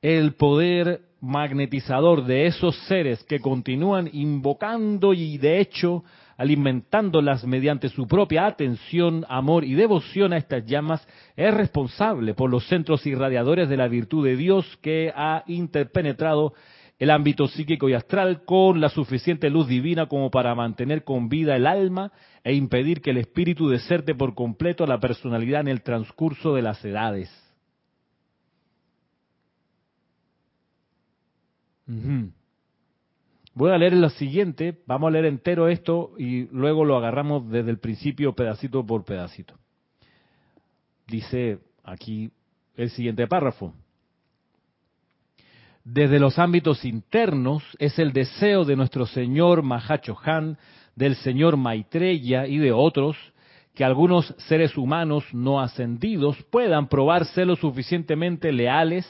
El 0.00 0.32
poder 0.32 1.02
magnetizador 1.20 2.24
de 2.24 2.46
esos 2.46 2.74
seres 2.86 3.22
que 3.24 3.40
continúan 3.40 4.08
invocando 4.10 5.12
y 5.12 5.36
de 5.36 5.60
hecho 5.60 6.02
alimentándolas 6.42 7.46
mediante 7.46 7.88
su 7.88 8.08
propia 8.08 8.46
atención, 8.46 9.24
amor 9.28 9.62
y 9.64 9.74
devoción 9.74 10.32
a 10.32 10.38
estas 10.38 10.66
llamas, 10.66 11.06
es 11.36 11.54
responsable 11.54 12.34
por 12.34 12.50
los 12.50 12.66
centros 12.66 13.06
irradiadores 13.06 13.68
de 13.68 13.76
la 13.76 13.86
virtud 13.86 14.24
de 14.24 14.34
Dios 14.34 14.66
que 14.82 15.12
ha 15.14 15.44
interpenetrado 15.46 16.54
el 16.98 17.10
ámbito 17.10 17.46
psíquico 17.46 17.88
y 17.88 17.94
astral 17.94 18.44
con 18.44 18.80
la 18.80 18.88
suficiente 18.88 19.50
luz 19.50 19.68
divina 19.68 20.06
como 20.06 20.32
para 20.32 20.56
mantener 20.56 21.04
con 21.04 21.28
vida 21.28 21.54
el 21.54 21.68
alma 21.68 22.10
e 22.42 22.54
impedir 22.54 23.02
que 23.02 23.10
el 23.10 23.18
espíritu 23.18 23.68
deserte 23.68 24.16
por 24.16 24.34
completo 24.34 24.82
a 24.82 24.88
la 24.88 24.98
personalidad 24.98 25.60
en 25.60 25.68
el 25.68 25.82
transcurso 25.82 26.56
de 26.56 26.62
las 26.62 26.84
edades. 26.84 27.30
Voy 33.54 33.70
a 33.70 33.78
leer 33.78 33.92
lo 33.92 34.08
siguiente, 34.08 34.78
vamos 34.86 35.08
a 35.08 35.10
leer 35.10 35.26
entero 35.26 35.68
esto 35.68 36.12
y 36.18 36.46
luego 36.46 36.84
lo 36.84 36.96
agarramos 36.96 37.50
desde 37.50 37.70
el 37.70 37.78
principio 37.78 38.34
pedacito 38.34 38.84
por 38.84 39.04
pedacito. 39.04 39.58
Dice 41.06 41.58
aquí 41.84 42.30
el 42.76 42.88
siguiente 42.90 43.26
párrafo. 43.26 43.74
Desde 45.84 46.18
los 46.18 46.38
ámbitos 46.38 46.84
internos 46.84 47.62
es 47.78 47.98
el 47.98 48.12
deseo 48.12 48.64
de 48.64 48.76
nuestro 48.76 49.04
señor 49.04 49.62
Han, 50.24 50.56
del 50.94 51.16
señor 51.16 51.56
Maitreya 51.58 52.46
y 52.46 52.56
de 52.56 52.72
otros 52.72 53.16
que 53.74 53.84
algunos 53.84 54.34
seres 54.38 54.76
humanos 54.76 55.24
no 55.32 55.60
ascendidos 55.60 56.42
puedan 56.50 56.88
probarse 56.88 57.44
lo 57.44 57.56
suficientemente 57.56 58.52
leales, 58.52 59.06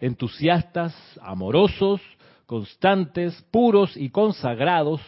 entusiastas, 0.00 0.94
amorosos, 1.22 2.00
constantes, 2.50 3.40
puros 3.52 3.96
y 3.96 4.10
consagrados, 4.10 5.00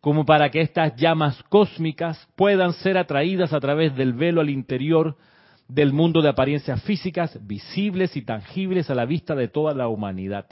como 0.00 0.26
para 0.26 0.50
que 0.50 0.60
estas 0.60 0.96
llamas 0.96 1.40
cósmicas 1.44 2.28
puedan 2.34 2.72
ser 2.72 2.98
atraídas 2.98 3.52
a 3.52 3.60
través 3.60 3.94
del 3.94 4.12
velo 4.12 4.40
al 4.40 4.50
interior 4.50 5.16
del 5.68 5.92
mundo 5.92 6.20
de 6.20 6.30
apariencias 6.30 6.82
físicas, 6.82 7.38
visibles 7.46 8.16
y 8.16 8.22
tangibles 8.22 8.90
a 8.90 8.96
la 8.96 9.04
vista 9.04 9.36
de 9.36 9.46
toda 9.46 9.72
la 9.72 9.86
humanidad. 9.86 10.46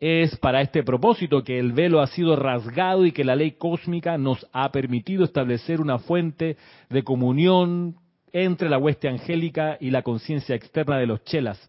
Es 0.00 0.34
para 0.38 0.62
este 0.62 0.82
propósito 0.82 1.44
que 1.44 1.58
el 1.58 1.72
velo 1.74 2.00
ha 2.00 2.06
sido 2.06 2.34
rasgado 2.34 3.04
y 3.04 3.12
que 3.12 3.22
la 3.22 3.36
ley 3.36 3.50
cósmica 3.50 4.16
nos 4.16 4.46
ha 4.54 4.72
permitido 4.72 5.24
establecer 5.24 5.82
una 5.82 5.98
fuente 5.98 6.56
de 6.88 7.04
comunión 7.04 7.96
entre 8.32 8.70
la 8.70 8.78
hueste 8.78 9.10
angélica 9.10 9.76
y 9.78 9.90
la 9.90 10.00
conciencia 10.00 10.54
externa 10.54 10.96
de 10.96 11.06
los 11.06 11.22
chelas. 11.24 11.68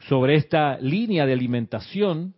Sobre 0.00 0.34
esta 0.34 0.78
línea 0.80 1.24
de 1.24 1.32
alimentación 1.32 2.34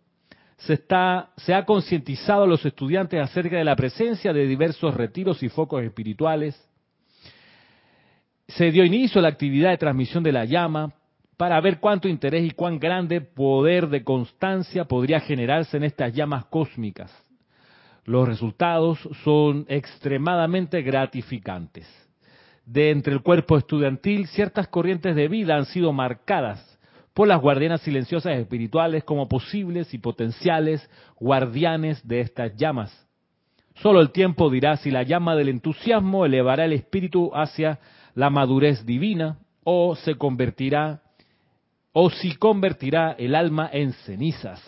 se, 0.57 0.73
está, 0.73 1.31
se 1.37 1.53
ha 1.53 1.65
concientizado 1.65 2.43
a 2.43 2.47
los 2.47 2.65
estudiantes 2.65 3.19
acerca 3.19 3.57
de 3.57 3.63
la 3.63 3.75
presencia 3.75 4.33
de 4.33 4.47
diversos 4.47 4.93
retiros 4.93 5.41
y 5.43 5.49
focos 5.49 5.83
espirituales, 5.83 6.59
se 8.47 8.71
dio 8.71 8.83
inicio 8.83 9.19
a 9.19 9.23
la 9.23 9.29
actividad 9.29 9.71
de 9.71 9.77
transmisión 9.77 10.23
de 10.23 10.31
la 10.31 10.45
llama 10.45 10.93
para 11.37 11.59
ver 11.59 11.79
cuánto 11.79 12.07
interés 12.07 12.45
y 12.45 12.51
cuán 12.51 12.79
grande 12.79 13.21
poder 13.21 13.87
de 13.89 14.03
constancia 14.03 14.85
podría 14.85 15.19
generarse 15.19 15.77
en 15.77 15.83
estas 15.83 16.13
llamas 16.13 16.45
cósmicas. 16.45 17.11
Los 18.05 18.27
resultados 18.27 18.99
son 19.23 19.65
extremadamente 19.69 20.81
gratificantes. 20.81 21.87
De 22.65 22.91
entre 22.91 23.13
el 23.13 23.21
cuerpo 23.21 23.57
estudiantil, 23.57 24.27
ciertas 24.27 24.67
corrientes 24.67 25.15
de 25.15 25.27
vida 25.27 25.55
han 25.55 25.65
sido 25.65 25.91
marcadas 25.91 26.72
por 27.13 27.27
las 27.27 27.41
guardianas 27.41 27.81
silenciosas 27.81 28.37
espirituales 28.37 29.03
como 29.03 29.27
posibles 29.27 29.93
y 29.93 29.99
potenciales 29.99 30.89
guardianes 31.19 32.05
de 32.07 32.21
estas 32.21 32.55
llamas. 32.55 33.07
Solo 33.75 34.01
el 34.01 34.11
tiempo 34.11 34.49
dirá 34.49 34.77
si 34.77 34.91
la 34.91 35.03
llama 35.03 35.35
del 35.35 35.49
entusiasmo 35.49 36.25
elevará 36.25 36.65
el 36.65 36.73
espíritu 36.73 37.31
hacia 37.33 37.79
la 38.15 38.29
madurez 38.29 38.85
divina 38.85 39.39
o 39.63 39.95
se 39.95 40.15
convertirá 40.15 41.01
o 41.91 42.09
si 42.09 42.35
convertirá 42.35 43.15
el 43.17 43.35
alma 43.35 43.69
en 43.71 43.93
cenizas. 43.93 44.61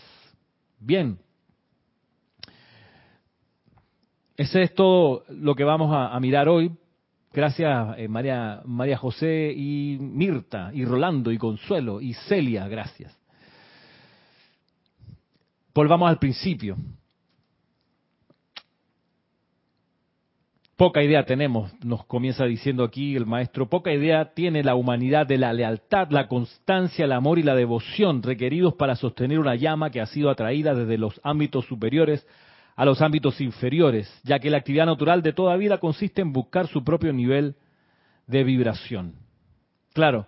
Bien. 0.80 1.18
Ese 4.38 4.62
es 4.62 4.74
todo 4.76 5.24
lo 5.30 5.56
que 5.56 5.64
vamos 5.64 5.90
a, 5.92 6.20
mirar 6.20 6.50
hoy. 6.50 6.72
Gracias 7.36 7.98
eh, 7.98 8.08
María, 8.08 8.62
María 8.64 8.96
José 8.96 9.54
y 9.54 9.98
Mirta 10.00 10.72
y 10.74 10.86
Rolando 10.86 11.34
y 11.34 11.38
Consuelo 11.38 12.00
y 12.00 12.14
Celia, 12.14 12.66
gracias. 12.70 13.14
Volvamos 15.74 16.08
al 16.10 16.18
principio. 16.18 16.78
Poca 20.78 21.04
idea 21.04 21.26
tenemos, 21.26 21.74
nos 21.84 22.06
comienza 22.06 22.46
diciendo 22.46 22.86
aquí 22.86 23.18
el 23.18 23.26
maestro, 23.26 23.68
poca 23.68 23.94
idea 23.94 24.34
tiene 24.34 24.64
la 24.64 24.76
humanidad 24.76 25.28
de 25.28 25.38
la 25.38 25.52
lealtad, 25.52 26.08
la 26.12 26.30
constancia, 26.30 27.04
el 27.04 27.12
amor 27.12 27.38
y 27.38 27.44
la 27.44 27.56
devoción 27.56 28.24
requeridos 28.24 28.76
para 28.76 28.96
sostener 28.96 29.40
una 29.40 29.56
llama 29.56 29.90
que 29.90 30.00
ha 30.00 30.06
sido 30.06 30.30
atraída 30.30 30.74
desde 30.74 30.98
los 30.98 31.20
ámbitos 31.22 31.66
superiores 31.66 32.26
a 32.76 32.86
los 32.86 33.02
ámbitos 33.02 33.40
inferiores, 33.40 34.10
ya 34.24 34.40
que 34.40 34.50
la 34.50 34.58
actividad 34.58 34.86
natural 34.86 35.22
de 35.22 35.34
toda 35.34 35.56
vida 35.56 35.80
consiste 35.80 36.22
en 36.22 36.34
buscar 36.34 36.68
su 36.68 36.84
propio 36.84 37.14
nivel 37.14 37.56
de 38.28 38.44
vibración. 38.44 39.16
Claro, 39.94 40.28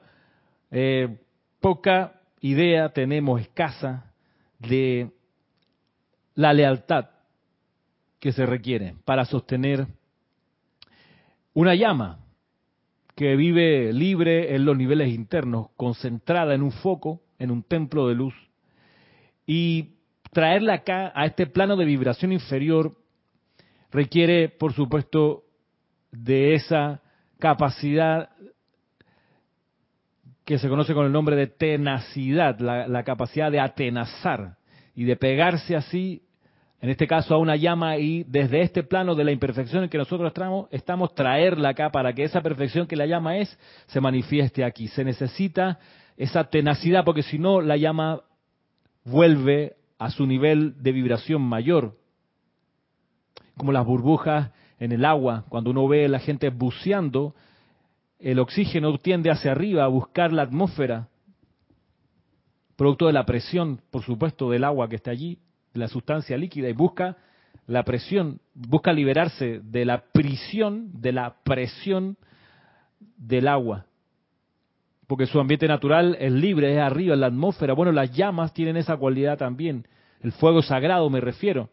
eh, 0.72 1.20
poca 1.60 2.22
idea 2.40 2.90
tenemos, 2.90 3.42
escasa, 3.42 4.12
de 4.60 5.12
la 6.36 6.54
lealtad 6.54 7.10
que 8.20 8.32
se 8.32 8.46
requiere 8.46 8.96
para 9.06 9.26
sostener 9.26 9.88
una 11.54 11.76
llama 11.76 12.20
que 13.16 13.36
vive 13.36 13.92
libre 13.94 14.56
en 14.56 14.66
los 14.66 14.78
niveles 14.78 15.10
internos, 15.10 15.70
concentrada 15.76 16.54
en 16.54 16.62
un 16.62 16.72
foco, 16.72 17.22
en 17.40 17.50
un 17.50 17.64
templo 17.64 18.08
de 18.08 18.16
luz, 18.16 18.36
y 19.48 19.97
traerla 20.32 20.74
acá 20.76 21.12
a 21.16 21.26
este 21.26 21.48
plano 21.48 21.76
de 21.76 21.86
vibración 21.86 22.32
inferior 22.32 22.96
requiere, 23.92 24.50
por 24.50 24.74
supuesto, 24.74 25.44
de 26.12 26.54
esa 26.54 27.02
capacidad 27.40 28.30
que 30.46 30.58
se 30.58 30.70
conoce 30.70 30.94
con 30.94 31.06
el 31.06 31.12
nombre 31.12 31.36
de 31.36 31.48
tenacidad, 31.48 32.58
la, 32.60 33.04
capacidad 33.04 33.52
de 33.52 33.60
atenazar 33.60 34.56
y 34.96 35.04
de 35.04 35.18
pegarse 35.18 35.76
así 35.76 36.24
en 36.80 36.90
este 36.90 37.08
caso 37.08 37.34
a 37.34 37.38
una 37.38 37.56
llama 37.56 37.98
y 37.98 38.24
desde 38.24 38.62
este 38.62 38.84
plano 38.84 39.16
de 39.16 39.24
la 39.24 39.32
imperfección 39.32 39.84
en 39.84 39.90
que 39.90 39.98
nosotros 39.98 40.28
estamos, 40.28 40.68
estamos 40.72 41.14
traerla 41.16 41.70
acá 41.70 41.90
para 41.90 42.14
que 42.14 42.24
esa 42.24 42.42
perfección 42.42 42.86
que 42.86 42.96
la 42.96 43.08
llama 43.08 43.38
es 43.38 43.60
se 43.88 44.00
manifieste 44.00 44.64
aquí. 44.64 44.88
Se 44.88 45.04
necesita 45.04 45.80
esa 46.16 46.44
tenacidad 46.46 47.04
porque 47.04 47.24
si 47.24 47.40
no 47.40 47.62
la 47.62 47.78
llama 47.78 48.22
vuelve 49.04 49.77
a 49.98 50.12
su 50.12 50.26
nivel 50.26 50.82
de 50.82 50.92
vibración 50.92 51.42
mayor. 51.42 51.98
Como 53.58 53.72
las 53.72 53.86
burbujas 53.86 54.52
en 54.80 54.92
el 54.92 55.06
agua, 55.06 55.46
cuando 55.50 55.72
uno 55.72 55.88
ve 55.88 56.06
a 56.06 56.10
la 56.10 56.20
gente 56.20 56.50
buceando, 56.50 57.34
el 58.20 58.40
oxígeno 58.40 58.98
tiende 58.98 59.32
hacia 59.32 59.52
arriba 59.52 59.84
a 59.84 59.88
buscar 59.88 60.32
la 60.32 60.44
atmósfera, 60.44 61.08
producto 62.76 63.08
de 63.08 63.14
la 63.14 63.26
presión, 63.26 63.82
por 63.90 64.04
supuesto, 64.04 64.50
del 64.52 64.64
agua 64.64 64.88
que 64.88 64.96
está 64.96 65.12
allí, 65.12 65.40
la 65.74 65.88
sustancia 65.88 66.38
líquida 66.38 66.70
y 66.70 66.74
busca 66.74 67.18
la 67.66 67.84
presión, 67.84 68.40
busca 68.54 68.94
liberarse 68.94 69.60
de 69.64 69.86
la 69.86 70.06
prisión, 70.12 71.02
de 71.02 71.12
la 71.12 71.38
presión 71.44 72.18
del 73.18 73.48
agua. 73.48 73.87
Porque 75.08 75.26
su 75.26 75.40
ambiente 75.40 75.68
natural 75.68 76.18
es 76.20 76.32
libre, 76.32 76.74
es 76.74 76.80
arriba, 76.80 77.14
en 77.14 77.22
la 77.22 77.28
atmósfera. 77.28 77.74
Bueno, 77.74 77.92
las 77.92 78.12
llamas 78.12 78.54
tienen 78.54 78.78
esa 78.78 78.98
cualidad 78.98 79.38
también. 79.38 79.88
El 80.22 80.34
fuego 80.34 80.62
sagrado 80.62 81.10
me 81.10 81.22
refiero. 81.22 81.70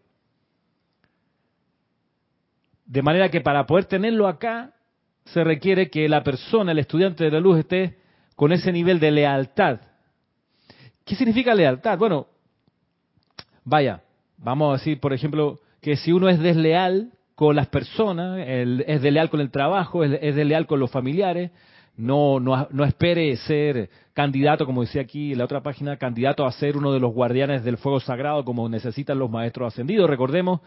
De 2.86 3.02
manera 3.02 3.30
que 3.30 3.40
para 3.40 3.66
poder 3.66 3.86
tenerlo 3.86 4.28
acá, 4.28 4.72
se 5.24 5.42
requiere 5.42 5.90
que 5.90 6.08
la 6.08 6.22
persona, 6.22 6.72
el 6.72 6.78
estudiante 6.78 7.24
de 7.24 7.30
la 7.30 7.40
luz, 7.40 7.58
esté 7.58 7.98
con 8.36 8.52
ese 8.52 8.70
nivel 8.72 9.00
de 9.00 9.10
lealtad. 9.10 9.80
¿Qué 11.04 11.16
significa 11.16 11.54
lealtad? 11.54 11.98
Bueno, 11.98 12.28
Vaya, 13.64 14.02
vamos 14.36 14.70
a 14.70 14.78
decir, 14.78 15.00
por 15.00 15.14
ejemplo, 15.14 15.58
que 15.80 15.96
si 15.96 16.12
uno 16.12 16.28
es 16.28 16.38
desleal 16.38 17.12
con 17.34 17.56
las 17.56 17.66
personas, 17.68 18.38
es 18.46 19.02
desleal 19.02 19.30
con 19.30 19.40
el 19.40 19.50
trabajo, 19.50 20.04
es, 20.04 20.18
es 20.20 20.36
desleal 20.36 20.66
con 20.66 20.80
los 20.80 20.90
familiares, 20.90 21.50
no, 21.96 22.40
no, 22.40 22.68
no 22.70 22.84
espere 22.84 23.36
ser 23.36 23.88
candidato, 24.12 24.66
como 24.66 24.82
decía 24.82 25.02
aquí 25.02 25.32
en 25.32 25.38
la 25.38 25.44
otra 25.44 25.62
página, 25.62 25.96
candidato 25.96 26.44
a 26.44 26.52
ser 26.52 26.76
uno 26.76 26.92
de 26.92 27.00
los 27.00 27.12
guardianes 27.12 27.64
del 27.64 27.76
fuego 27.76 28.00
sagrado 28.00 28.44
como 28.44 28.68
necesitan 28.68 29.18
los 29.18 29.30
maestros 29.30 29.72
ascendidos. 29.72 30.10
Recordemos 30.10 30.60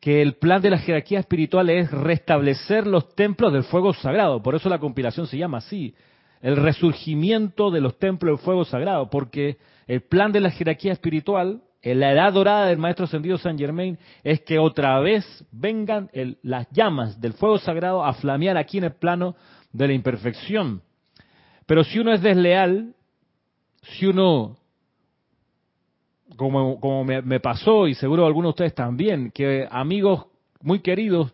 que 0.00 0.22
el 0.22 0.34
plan 0.34 0.62
de 0.62 0.70
la 0.70 0.78
jerarquía 0.78 1.20
espiritual 1.20 1.70
es 1.70 1.90
restablecer 1.90 2.86
los 2.86 3.14
templos 3.14 3.52
del 3.52 3.64
fuego 3.64 3.92
sagrado. 3.94 4.42
Por 4.42 4.54
eso 4.54 4.68
la 4.68 4.78
compilación 4.78 5.26
se 5.26 5.38
llama 5.38 5.58
así, 5.58 5.94
el 6.40 6.56
resurgimiento 6.56 7.70
de 7.70 7.80
los 7.80 7.98
templos 7.98 8.38
del 8.38 8.44
fuego 8.44 8.64
sagrado, 8.64 9.10
porque 9.10 9.58
el 9.86 10.02
plan 10.02 10.32
de 10.32 10.40
la 10.40 10.50
jerarquía 10.50 10.92
espiritual, 10.92 11.62
en 11.80 12.00
la 12.00 12.12
edad 12.12 12.32
dorada 12.32 12.66
del 12.66 12.78
maestro 12.78 13.06
ascendido 13.06 13.38
San 13.38 13.58
Germain, 13.58 13.98
es 14.22 14.40
que 14.42 14.58
otra 14.58 14.98
vez 15.00 15.24
vengan 15.50 16.10
las 16.42 16.68
llamas 16.70 17.20
del 17.20 17.32
fuego 17.32 17.58
sagrado 17.58 18.04
a 18.04 18.12
flamear 18.14 18.56
aquí 18.56 18.78
en 18.78 18.84
el 18.84 18.92
plano 18.92 19.36
de 19.72 19.86
la 19.86 19.92
imperfección. 19.92 20.82
Pero 21.66 21.84
si 21.84 21.98
uno 21.98 22.12
es 22.12 22.22
desleal, 22.22 22.94
si 23.82 24.06
uno, 24.06 24.56
como, 26.36 26.80
como 26.80 27.04
me, 27.04 27.40
pasó 27.40 27.86
y 27.86 27.94
seguro 27.94 28.26
algunos 28.26 28.50
de 28.50 28.50
ustedes 28.50 28.74
también, 28.74 29.30
que 29.30 29.66
amigos 29.70 30.26
muy 30.60 30.80
queridos 30.80 31.32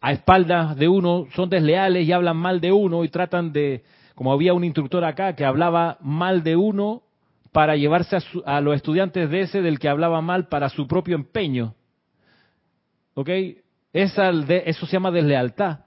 a 0.00 0.12
espaldas 0.12 0.76
de 0.76 0.88
uno 0.88 1.26
son 1.34 1.48
desleales 1.48 2.06
y 2.06 2.12
hablan 2.12 2.36
mal 2.36 2.60
de 2.60 2.72
uno 2.72 3.04
y 3.04 3.08
tratan 3.08 3.52
de, 3.52 3.82
como 4.14 4.32
había 4.32 4.54
un 4.54 4.64
instructor 4.64 5.04
acá 5.04 5.34
que 5.34 5.44
hablaba 5.44 5.98
mal 6.00 6.42
de 6.42 6.56
uno 6.56 7.02
para 7.52 7.76
llevarse 7.76 8.18
a, 8.44 8.60
los 8.60 8.76
estudiantes 8.76 9.30
de 9.30 9.40
ese 9.40 9.62
del 9.62 9.78
que 9.78 9.88
hablaba 9.88 10.20
mal 10.20 10.48
para 10.48 10.68
su 10.68 10.86
propio 10.86 11.16
empeño. 11.16 11.74
¿Ok? 13.14 13.30
Esa, 13.94 14.28
eso 14.30 14.84
se 14.84 14.92
llama 14.92 15.10
deslealtad. 15.10 15.85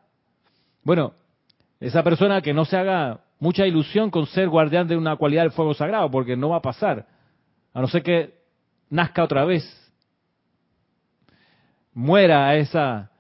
Bueno, 0.89 1.13
esa 1.79 2.01
persona 2.01 2.41
que 2.41 2.51
no 2.51 2.65
se 2.65 2.75
haga 2.75 3.19
mucha 3.37 3.67
ilusión 3.67 4.09
con 4.09 4.25
ser 4.25 4.49
guardián 4.49 4.87
de 4.87 4.97
una 4.97 5.17
cualidad 5.17 5.43
del 5.43 5.51
fuego 5.51 5.75
sagrado, 5.75 6.09
porque 6.09 6.35
no 6.35 6.49
va 6.49 6.55
a 6.55 6.61
pasar, 6.63 7.05
a 7.75 7.79
no 7.79 7.87
ser 7.87 8.01
que 8.01 8.33
nazca 8.89 9.23
otra 9.23 9.45
vez, 9.45 9.63
muera 11.93 12.47
a 12.47 12.55
esa 12.55 13.11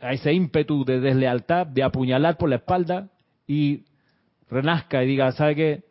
a 0.00 0.12
ese 0.12 0.32
ímpetu 0.32 0.84
de 0.84 1.00
deslealtad, 1.00 1.66
de 1.66 1.82
apuñalar 1.82 2.36
por 2.38 2.48
la 2.48 2.56
espalda 2.58 3.08
y 3.48 3.82
renazca 4.48 5.02
y 5.02 5.08
diga, 5.08 5.32
¿sabe 5.32 5.56
qué? 5.56 5.84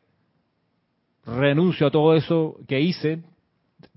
Renuncio 1.26 1.88
a 1.88 1.92
todo 1.92 2.16
eso 2.16 2.56
que 2.66 2.80
hice, 2.80 3.24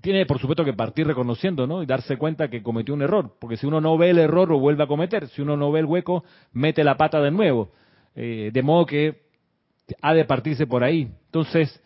tiene 0.01 0.25
por 0.25 0.39
supuesto 0.39 0.63
que 0.63 0.73
partir 0.73 1.07
reconociendo, 1.07 1.65
¿no? 1.65 1.81
Y 1.81 1.85
darse 1.85 2.17
cuenta 2.17 2.49
que 2.49 2.61
cometió 2.61 2.93
un 2.93 3.01
error, 3.01 3.35
porque 3.39 3.57
si 3.57 3.65
uno 3.65 3.81
no 3.81 3.97
ve 3.97 4.11
el 4.11 4.19
error 4.19 4.49
lo 4.49 4.59
vuelve 4.59 4.83
a 4.83 4.87
cometer, 4.87 5.27
si 5.29 5.41
uno 5.41 5.57
no 5.57 5.71
ve 5.71 5.79
el 5.79 5.85
hueco, 5.85 6.23
mete 6.53 6.83
la 6.83 6.97
pata 6.97 7.21
de 7.21 7.31
nuevo. 7.31 7.71
Eh, 8.15 8.51
de 8.53 8.61
modo 8.61 8.85
que 8.85 9.21
ha 10.01 10.13
de 10.13 10.25
partirse 10.25 10.67
por 10.67 10.83
ahí. 10.83 11.11
Entonces, 11.25 11.81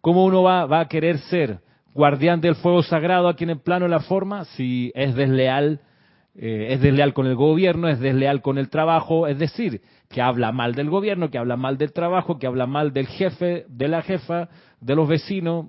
¿cómo 0.00 0.24
uno 0.24 0.42
va, 0.42 0.66
va 0.66 0.80
a 0.80 0.88
querer 0.88 1.18
ser 1.18 1.60
guardián 1.94 2.40
del 2.40 2.56
fuego 2.56 2.82
sagrado 2.82 3.28
aquí 3.28 3.44
en 3.44 3.50
el 3.50 3.60
plano 3.60 3.84
de 3.84 3.90
la 3.90 4.00
forma 4.00 4.44
si 4.44 4.90
es 4.94 5.14
desleal? 5.14 5.80
Eh, 6.38 6.74
es 6.74 6.82
desleal 6.82 7.14
con 7.14 7.26
el 7.26 7.34
gobierno, 7.34 7.88
es 7.88 7.98
desleal 7.98 8.42
con 8.42 8.58
el 8.58 8.68
trabajo, 8.68 9.26
es 9.26 9.38
decir, 9.38 9.80
que 10.10 10.20
habla 10.20 10.52
mal 10.52 10.74
del 10.74 10.90
gobierno, 10.90 11.30
que 11.30 11.38
habla 11.38 11.56
mal 11.56 11.78
del 11.78 11.92
trabajo, 11.92 12.38
que 12.38 12.46
habla 12.46 12.66
mal 12.66 12.92
del 12.92 13.06
jefe, 13.06 13.64
de 13.68 13.88
la 13.88 14.02
jefa, 14.02 14.50
de 14.80 14.94
los 14.94 15.08
vecinos, 15.08 15.68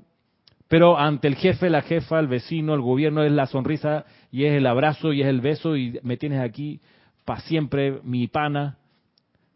pero 0.67 0.97
ante 0.97 1.27
el 1.27 1.35
jefe, 1.35 1.69
la 1.69 1.81
jefa, 1.81 2.19
el 2.19 2.27
vecino, 2.27 2.73
el 2.73 2.81
gobierno 2.81 3.23
es 3.23 3.31
la 3.31 3.45
sonrisa 3.45 4.05
y 4.31 4.45
es 4.45 4.53
el 4.53 4.67
abrazo 4.67 5.13
y 5.13 5.21
es 5.21 5.27
el 5.27 5.39
beso 5.39 5.77
y 5.77 5.99
me 6.03 6.17
tienes 6.17 6.41
aquí 6.41 6.81
para 7.23 7.39
siempre, 7.41 7.99
mi 8.03 8.27
pana. 8.27 8.77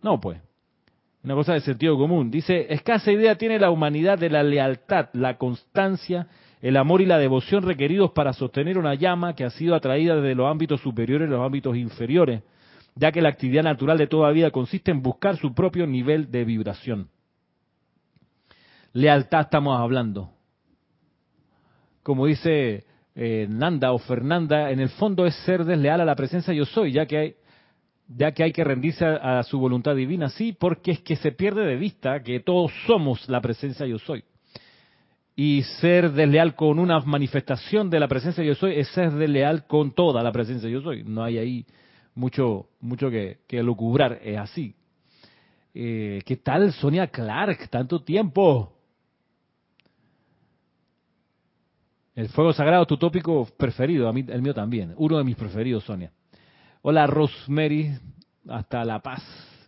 No, 0.02 0.20
pues. 0.20 0.40
Una 1.24 1.36
cosa 1.36 1.54
de 1.54 1.62
sentido 1.62 1.98
común. 1.98 2.32
Dice, 2.32 2.74
escasa 2.74 3.12
idea 3.12 3.36
tiene 3.38 3.60
la 3.60 3.72
humanidad 3.72 4.18
de 4.18 4.30
la 4.30 4.42
lealtad, 4.42 5.10
la 5.14 5.38
constancia, 5.38 6.28
el 6.62 6.78
amor 6.78 7.02
y 7.02 7.06
la 7.06 7.20
devoción 7.20 7.64
requeridos 7.64 8.12
para 8.12 8.34
sostener 8.34 8.78
una 8.78 8.96
llama 8.96 9.36
que 9.36 9.44
ha 9.44 9.50
sido 9.50 9.76
atraída 9.76 10.16
desde 10.16 10.34
los 10.34 10.50
ámbitos 10.50 10.82
superiores 10.82 11.28
a 11.28 11.32
los 11.32 11.46
ámbitos 11.46 11.76
inferiores, 11.76 12.42
ya 12.96 13.12
que 13.12 13.22
la 13.22 13.30
actividad 13.30 13.64
natural 13.64 13.98
de 13.98 14.08
toda 14.08 14.32
vida 14.32 14.50
consiste 14.50 14.92
en 14.92 15.02
buscar 15.02 15.38
su 15.38 15.54
propio 15.54 15.86
nivel 15.86 16.32
de 16.32 16.46
vibración. 16.46 17.10
Lealtad 18.94 19.42
estamos 19.42 19.80
hablando 19.80 20.32
como 22.04 22.26
dice 22.26 22.86
eh, 23.16 23.48
Nanda 23.50 23.92
o 23.92 24.00
Fernanda, 24.00 24.72
en 24.72 24.80
el 24.80 24.90
fondo 24.90 25.26
es 25.26 25.36
ser 25.46 25.66
desleal 25.66 26.02
a 26.02 26.06
la 26.06 26.16
presencia 26.16 26.54
yo 26.54 26.66
soy, 26.66 26.94
ya 26.94 27.06
que 27.06 27.18
hay, 27.18 27.36
ya 28.08 28.32
que 28.32 28.44
hay 28.44 28.52
que 28.52 28.64
rendirse 28.64 29.06
a, 29.06 29.44
su 29.44 29.60
voluntad 29.60 29.96
divina, 29.96 30.30
sí, 30.30 30.56
porque 30.58 30.92
es 30.92 31.00
que 31.02 31.16
se 31.16 31.32
pierde 31.32 31.66
de 31.66 31.76
vista 31.76 32.22
que 32.24 32.40
todos 32.40 32.72
somos 32.88 33.28
la 33.30 33.42
presencia 33.42 33.86
yo 33.86 34.00
soy. 34.00 34.24
Y 35.36 35.64
ser 35.80 36.12
desleal 36.12 36.56
con 36.56 36.78
una 36.78 37.00
manifestación 37.00 37.90
de 37.90 38.00
la 38.00 38.08
presencia 38.08 38.44
yo 38.44 38.54
soy 38.54 38.76
es 38.76 38.90
ser 38.90 39.12
desleal 39.12 39.66
con 39.66 39.92
toda 39.92 40.22
la 40.22 40.32
presencia 40.32 40.70
yo 40.70 40.82
soy. 40.82 41.04
No 41.04 41.24
hay 41.24 41.38
ahí 41.38 41.66
mucho, 42.16 42.68
mucho 42.82 43.10
que, 43.10 43.40
que 43.48 43.64
lucubrar, 43.64 44.20
es 44.24 44.38
así. 44.38 44.76
Eh, 45.74 46.22
¿Qué 46.26 46.36
tal 46.38 46.74
Sonia 46.74 47.08
Clark? 47.08 47.70
Tanto 47.70 48.04
tiempo. 48.04 48.74
El 52.22 52.30
fuego 52.30 52.54
sagrado, 52.54 52.86
tu 52.86 52.98
tópico 52.98 53.48
preferido, 53.58 54.08
el 54.08 54.42
mío 54.44 54.54
también, 54.54 54.94
uno 54.98 55.18
de 55.18 55.24
mis 55.24 55.36
preferidos, 55.36 55.86
Sonia. 55.86 56.12
Hola, 56.84 57.08
Rosemary, 57.08 57.98
hasta 58.48 58.86
La 58.86 59.00
Paz, 59.00 59.24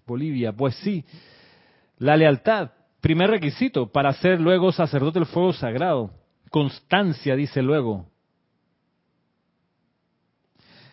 Bolivia. 0.06 0.54
Pues 0.54 0.76
sí, 0.76 1.04
la 1.98 2.16
lealtad, 2.16 2.70
primer 3.02 3.32
requisito 3.32 3.92
para 3.92 4.13
ser 4.13 4.39
luego 4.39 4.72
sacerdote 4.72 5.18
del 5.18 5.26
fuego 5.26 5.52
sagrado. 5.52 6.12
Constancia, 6.52 7.36
dice 7.36 7.63
luego. 7.63 8.06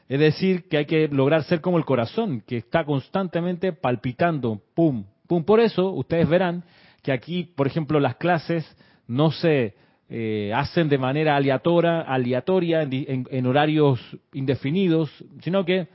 Es 0.08 0.18
decir, 0.18 0.66
que 0.66 0.78
hay 0.78 0.86
que 0.86 1.08
lograr 1.08 1.42
ser 1.44 1.60
como 1.60 1.76
el 1.76 1.84
corazón, 1.84 2.40
que 2.40 2.56
está 2.56 2.86
constantemente 2.86 3.74
palpitando, 3.74 4.62
pum, 4.74 5.04
pum. 5.26 5.44
Por 5.44 5.60
eso, 5.60 5.90
ustedes 5.90 6.26
verán 6.26 6.64
que 7.02 7.12
aquí, 7.12 7.44
por 7.44 7.66
ejemplo, 7.66 8.00
las 8.00 8.16
clases 8.16 8.64
no 9.06 9.30
se 9.30 9.74
eh, 10.12 10.52
hacen 10.52 10.88
de 10.88 10.98
manera 10.98 11.36
aleatoria, 11.36 12.00
aleatoria 12.00 12.82
en, 12.82 13.46
horarios 13.46 14.00
indefinidos, 14.32 15.08
sino 15.40 15.64
que 15.64 15.86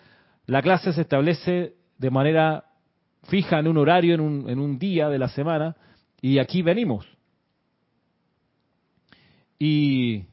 la 0.46 0.62
clase 0.62 0.94
se 0.94 1.02
establece 1.02 1.74
de 1.98 2.10
manera 2.10 2.64
fija 3.24 3.60
en 3.60 3.68
un 3.68 3.78
horario, 3.78 4.16
en 4.16 4.22
un, 4.22 4.50
en 4.50 4.60
un 4.60 4.80
día 4.80 5.10
de 5.10 5.20
la 5.20 5.28
semana, 5.28 5.76
y 6.22 6.40
aquí 6.40 6.62
venimos. 6.62 7.06
Y, 9.60 10.24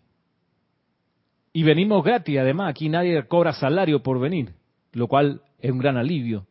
y 1.52 1.62
venimos 1.64 2.04
gratis, 2.04 2.38
además, 2.38 2.70
aquí 2.70 2.88
nadie 2.88 3.26
cobra 3.26 3.52
salario 3.52 4.00
por 4.00 4.20
venir, 4.20 4.52
lo 4.92 5.08
cual 5.08 5.42
es 5.58 5.72
un 5.72 5.78
gran 5.78 5.96
alivio, 5.96 6.46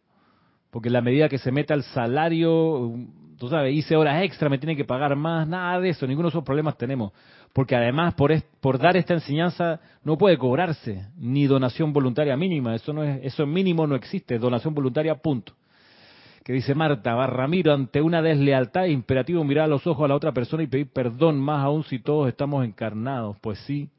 porque 0.69 0.89
en 0.89 0.93
la 0.93 1.01
medida 1.01 1.29
que 1.29 1.37
se 1.37 1.53
meta 1.53 1.75
el 1.75 1.83
salario, 1.83 2.93
tú 3.41 3.49
sabes, 3.49 3.73
hice 3.73 3.95
horas 3.95 4.21
extra, 4.21 4.49
me 4.49 4.59
tiene 4.59 4.75
que 4.75 4.85
pagar 4.85 5.15
más, 5.15 5.47
nada 5.47 5.79
de 5.79 5.89
eso, 5.89 6.05
ninguno 6.05 6.27
de 6.27 6.29
esos 6.29 6.43
problemas 6.43 6.77
tenemos. 6.77 7.11
Porque 7.53 7.75
además 7.75 8.13
por, 8.13 8.77
dar 8.77 8.95
esta 8.95 9.15
enseñanza 9.15 9.79
no 10.03 10.15
puede 10.15 10.37
cobrarse 10.37 11.07
ni 11.17 11.47
donación 11.47 11.91
voluntaria 11.91 12.37
mínima, 12.37 12.75
eso 12.75 12.93
no 12.93 13.03
es, 13.03 13.19
eso 13.23 13.47
mínimo 13.47 13.87
no 13.87 13.95
existe, 13.95 14.37
donación 14.37 14.75
voluntaria 14.75 15.15
punto. 15.15 15.53
Que 16.43 16.53
dice 16.53 16.75
Marta, 16.75 17.15
Ramiro, 17.25 17.73
ante 17.73 17.99
una 17.99 18.21
deslealtad 18.21 18.85
imperativo 18.85 19.43
mirar 19.43 19.65
a 19.65 19.69
los 19.69 19.87
ojos 19.87 20.05
a 20.05 20.09
la 20.09 20.15
otra 20.15 20.33
persona 20.33 20.61
y 20.61 20.67
pedir 20.67 20.91
perdón, 20.91 21.39
más 21.39 21.65
aún 21.65 21.83
si 21.85 21.97
todos 21.97 22.27
estamos 22.27 22.63
encarnados. 22.63 23.37
Pues 23.41 23.57
sí, 23.65 23.89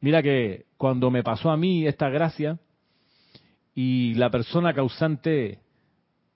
Mira 0.00 0.22
que 0.22 0.66
cuando 0.76 1.10
me 1.10 1.24
pasó 1.24 1.50
a 1.50 1.56
mí 1.56 1.86
esta 1.86 2.08
gracia, 2.08 2.58
y 3.74 4.14
la 4.14 4.30
persona 4.30 4.74
causante 4.74 5.60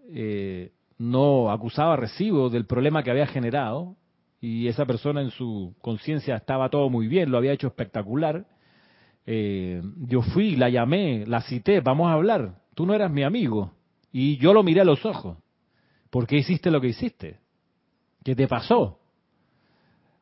eh, 0.08 0.72
no 0.98 1.50
acusaba 1.50 1.96
recibo 1.96 2.48
del 2.48 2.66
problema 2.66 3.02
que 3.02 3.10
había 3.10 3.26
generado 3.26 3.96
y 4.40 4.68
esa 4.68 4.86
persona 4.86 5.20
en 5.20 5.30
su 5.30 5.74
conciencia 5.80 6.36
estaba 6.36 6.68
todo 6.68 6.88
muy 6.88 7.08
bien, 7.08 7.30
lo 7.30 7.38
había 7.38 7.52
hecho 7.52 7.66
espectacular. 7.66 8.46
Eh, 9.26 9.82
yo 10.06 10.22
fui, 10.22 10.56
la 10.56 10.68
llamé, 10.68 11.24
la 11.26 11.42
cité, 11.42 11.80
vamos 11.80 12.08
a 12.08 12.12
hablar. 12.12 12.60
Tú 12.74 12.86
no 12.86 12.94
eras 12.94 13.10
mi 13.10 13.22
amigo. 13.22 13.72
Y 14.12 14.36
yo 14.36 14.52
lo 14.52 14.62
miré 14.62 14.82
a 14.82 14.84
los 14.84 15.04
ojos. 15.04 15.38
¿Por 16.10 16.26
qué 16.26 16.36
hiciste 16.36 16.70
lo 16.70 16.80
que 16.80 16.88
hiciste? 16.88 17.40
¿Qué 18.22 18.36
te 18.36 18.46
pasó? 18.46 19.00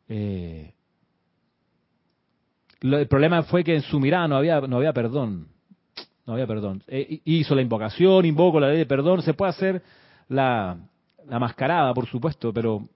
Eh, 0.09 0.73
el 2.81 3.09
problema 3.09 3.43
fue 3.45 3.63
que 3.63 3.75
en 3.75 3.83
su 3.83 4.01
mirada 4.01 4.29
no 4.29 4.37
había, 4.37 4.61
no 4.63 4.77
había 4.77 4.93
perdón. 4.93 5.49
No 6.27 6.35
había 6.35 6.47
perdón. 6.47 6.83
Eh, 6.87 7.21
hizo 7.25 7.55
la 7.55 7.63
invocación, 7.63 8.25
invoco 8.25 8.59
la 8.61 8.69
ley 8.69 8.79
de 8.79 8.87
perdón. 8.87 9.23
Se 9.23 9.35
puede 9.35 9.51
hacer 9.51 9.83
la, 10.29 10.77
la 11.27 11.39
mascarada, 11.39 11.93
por 11.93 12.07
supuesto, 12.07 12.53
pero 12.53 12.89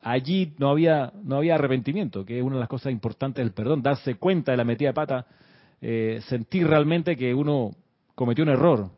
allí 0.00 0.54
no 0.58 0.70
había, 0.70 1.12
no 1.22 1.36
había 1.36 1.56
arrepentimiento, 1.56 2.24
que 2.24 2.38
es 2.38 2.44
una 2.44 2.56
de 2.56 2.60
las 2.60 2.68
cosas 2.68 2.92
importantes 2.92 3.44
del 3.44 3.52
perdón, 3.52 3.82
darse 3.82 4.16
cuenta 4.16 4.52
de 4.52 4.56
la 4.56 4.64
metida 4.64 4.88
de 4.88 4.94
pata, 4.94 5.26
eh, 5.80 6.20
sentir 6.28 6.66
realmente 6.66 7.16
que 7.16 7.34
uno 7.34 7.72
cometió 8.14 8.44
un 8.44 8.50
error. 8.50 8.90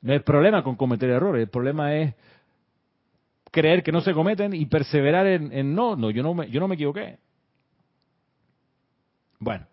No 0.00 0.12
hay 0.12 0.18
problema 0.20 0.62
con 0.62 0.76
cometer 0.76 1.10
errores, 1.10 1.42
el 1.42 1.48
problema 1.48 1.94
es 1.94 2.14
creer 3.50 3.82
que 3.82 3.92
no 3.92 4.00
se 4.00 4.14
cometen 4.14 4.54
y 4.54 4.66
perseverar 4.66 5.26
en, 5.26 5.74
no, 5.74 5.94
no, 5.94 6.10
yo 6.10 6.22
no 6.22 6.34
me, 6.34 6.50
yo 6.50 6.58
no 6.58 6.68
me 6.68 6.74
equivoqué. 6.74 7.18
Bueno, 9.38 9.66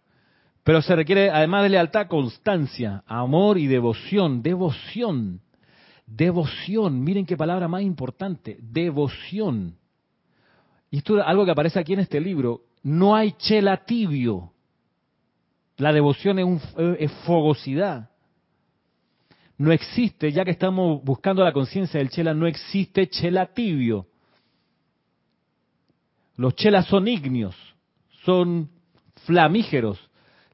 pero 0.69 0.84
se 0.84 0.95
requiere 0.95 1.32
además 1.32 1.63
de 1.63 1.69
lealtad, 1.69 2.05
constancia, 2.05 3.03
amor 3.08 3.58
y 3.58 3.65
devoción, 3.65 4.43
devoción, 4.43 5.41
devoción, 6.05 7.03
miren 7.03 7.25
qué 7.25 7.36
palabra 7.36 7.67
más 7.67 7.82
importante, 7.82 8.55
devoción. 8.62 9.75
Y 10.91 10.97
esto 10.97 11.17
es 11.17 11.25
algo 11.25 11.43
que 11.43 11.49
aparece 11.49 11.79
aquí 11.79 11.93
en 11.93 12.01
este 12.01 12.21
libro, 12.21 12.65
no 12.84 13.15
hay 13.15 13.32
chela 13.32 13.84
tibio. 13.84 14.53
La 15.77 15.91
devoción 15.91 16.38
es, 16.38 16.45
un, 16.45 16.62
es 16.99 17.12
fogosidad. 17.25 18.12
No 19.58 19.71
existe, 19.71 20.32
ya 20.32 20.45
que 20.45 20.51
estamos 20.51 21.03
buscando 21.03 21.43
la 21.43 21.51
conciencia 21.51 21.97
del 21.97 22.12
chela, 22.12 22.36
no 22.36 22.45
existe 22.45 23.10
chela 23.10 23.47
tibio. 23.47 24.05
Los 26.36 26.53
chelas 26.53 26.86
son 26.86 27.08
ignios, 27.08 27.55
son 28.23 28.69
flamígeros. 29.25 30.09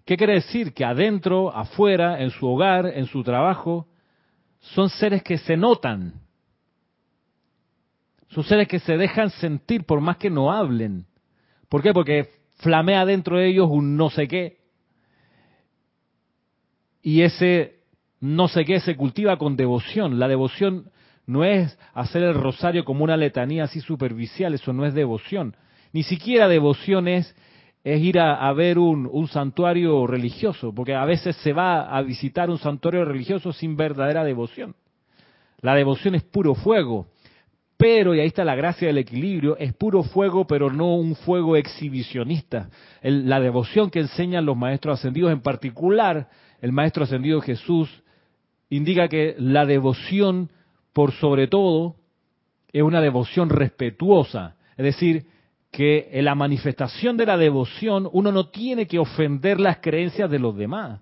¿Qué 0.06 0.18
quiere 0.18 0.34
decir? 0.34 0.74
Que 0.74 0.86
adentro, 0.86 1.56
afuera, 1.56 2.22
en 2.22 2.30
su 2.30 2.48
hogar, 2.48 2.86
en 2.86 3.08
su 3.08 3.24
trabajo, 3.24 3.88
son 4.60 4.90
seres 4.90 5.24
que 5.24 5.38
se 5.38 5.58
notan. 5.58 6.14
Son 8.30 8.44
seres 8.44 8.68
que 8.68 8.80
se 8.80 8.98
dejan 8.98 9.30
sentir 9.32 9.86
por 9.86 10.02
más 10.02 10.18
que 10.18 10.30
no 10.30 10.52
hablen. 10.52 11.06
¿Por 11.70 11.82
qué? 11.82 11.94
Porque 11.94 12.30
flamea 12.56 13.06
dentro 13.06 13.38
de 13.38 13.48
ellos 13.48 13.68
un 13.70 13.98
no 13.98 14.10
sé 14.10 14.28
qué. 14.28 14.58
Y 17.02 17.22
ese 17.22 17.80
no 18.20 18.48
sé 18.48 18.66
qué 18.66 18.80
se 18.80 18.96
cultiva 18.96 19.38
con 19.38 19.56
devoción. 19.56 20.20
La 20.20 20.28
devoción 20.28 20.92
no 21.26 21.44
es 21.44 21.78
hacer 21.94 22.24
el 22.24 22.36
rosario 22.36 22.86
como 22.86 23.04
una 23.04 23.18
letanía 23.18 23.66
así 23.66 23.82
superficial, 23.82 24.54
eso 24.54 24.74
no 24.74 24.86
es 24.86 24.94
devoción. 24.94 25.56
Ni 25.94 26.04
siquiera 26.04 26.48
devoción 26.48 27.08
es, 27.08 27.36
es 27.86 28.02
ir 28.02 28.18
a, 28.20 28.52
ver 28.54 28.80
un, 28.80 29.28
santuario 29.28 30.08
religioso, 30.08 30.74
porque 30.74 30.96
a 30.96 31.06
veces 31.06 31.36
se 31.38 31.54
va 31.54 31.96
a 31.96 32.02
visitar 32.02 32.50
un 32.50 32.58
santuario 32.58 33.06
religioso 33.06 33.54
sin 33.54 33.78
verdadera 33.78 34.24
devoción. 34.24 34.76
La 35.62 35.76
devoción 35.76 36.16
es 36.16 36.24
puro 36.24 36.56
fuego, 36.56 37.06
pero, 37.78 38.16
y 38.16 38.22
ahí 38.22 38.26
está 38.26 38.44
la 38.44 38.56
gracia 38.56 38.88
del 38.88 38.98
equilibrio, 38.98 39.56
es 39.60 39.72
puro 39.76 40.02
fuego, 40.02 40.48
pero 40.48 40.72
no 40.72 40.96
un 40.96 41.16
fuego 41.16 41.56
exhibicionista. 41.56 42.72
la 43.04 43.40
devoción 43.40 43.92
que 43.92 44.00
enseñan 44.00 44.48
los 44.48 44.58
maestros 44.58 44.98
ascendidos, 44.98 45.32
en 45.32 45.42
particular 45.42 46.28
el 46.62 46.72
maestro 46.72 47.04
ascendido 47.04 47.40
Jesús, 47.40 48.02
indica 48.68 49.08
que 49.10 49.36
la 49.38 49.68
devoción, 49.68 50.50
por 50.92 51.12
sobre 51.12 51.46
todo, 51.48 51.98
es 52.74 52.82
una 52.82 53.00
devoción 53.00 53.52
respetuosa. 53.52 54.56
Es 54.76 54.86
decir, 54.86 55.28
que 55.76 56.08
en 56.14 56.24
la 56.24 56.36
manifestación 56.36 57.18
de 57.18 57.26
la 57.26 57.36
devoción 57.36 58.08
uno 58.14 58.32
no 58.32 58.48
tiene 58.48 58.88
que 58.88 58.98
ofender 58.98 59.60
las 59.60 59.80
creencias 59.80 60.32
de 60.32 60.40
los 60.40 60.56
demás 60.56 61.02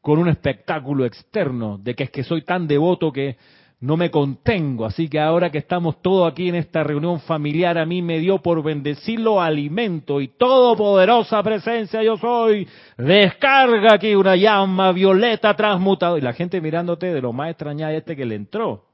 con 0.00 0.18
un 0.18 0.28
espectáculo 0.28 1.04
externo 1.04 1.78
de 1.78 1.94
que 1.94 2.02
es 2.02 2.10
que 2.10 2.24
soy 2.24 2.42
tan 2.42 2.66
devoto 2.66 3.12
que 3.12 3.36
no 3.78 3.96
me 3.96 4.10
contengo. 4.10 4.84
Así 4.84 5.08
que 5.08 5.20
ahora 5.20 5.50
que 5.50 5.58
estamos 5.58 6.02
todos 6.02 6.30
aquí 6.30 6.48
en 6.48 6.56
esta 6.56 6.82
reunión 6.82 7.20
familiar, 7.20 7.78
a 7.78 7.86
mí 7.86 8.02
me 8.02 8.18
dio 8.18 8.38
por 8.38 8.60
bendecirlo 8.64 9.40
alimento 9.40 10.20
y 10.20 10.26
todopoderosa 10.26 11.40
presencia 11.44 12.02
yo 12.02 12.16
soy. 12.16 12.66
Descarga 12.98 13.94
aquí 13.94 14.16
una 14.16 14.34
llama 14.34 14.90
violeta 14.90 15.54
transmutada. 15.54 16.18
Y 16.18 16.22
la 16.22 16.32
gente 16.32 16.60
mirándote 16.60 17.14
de 17.14 17.22
lo 17.22 17.32
más 17.32 17.50
extraña 17.50 17.92
este 17.92 18.16
que 18.16 18.24
le 18.24 18.34
entró. 18.34 18.91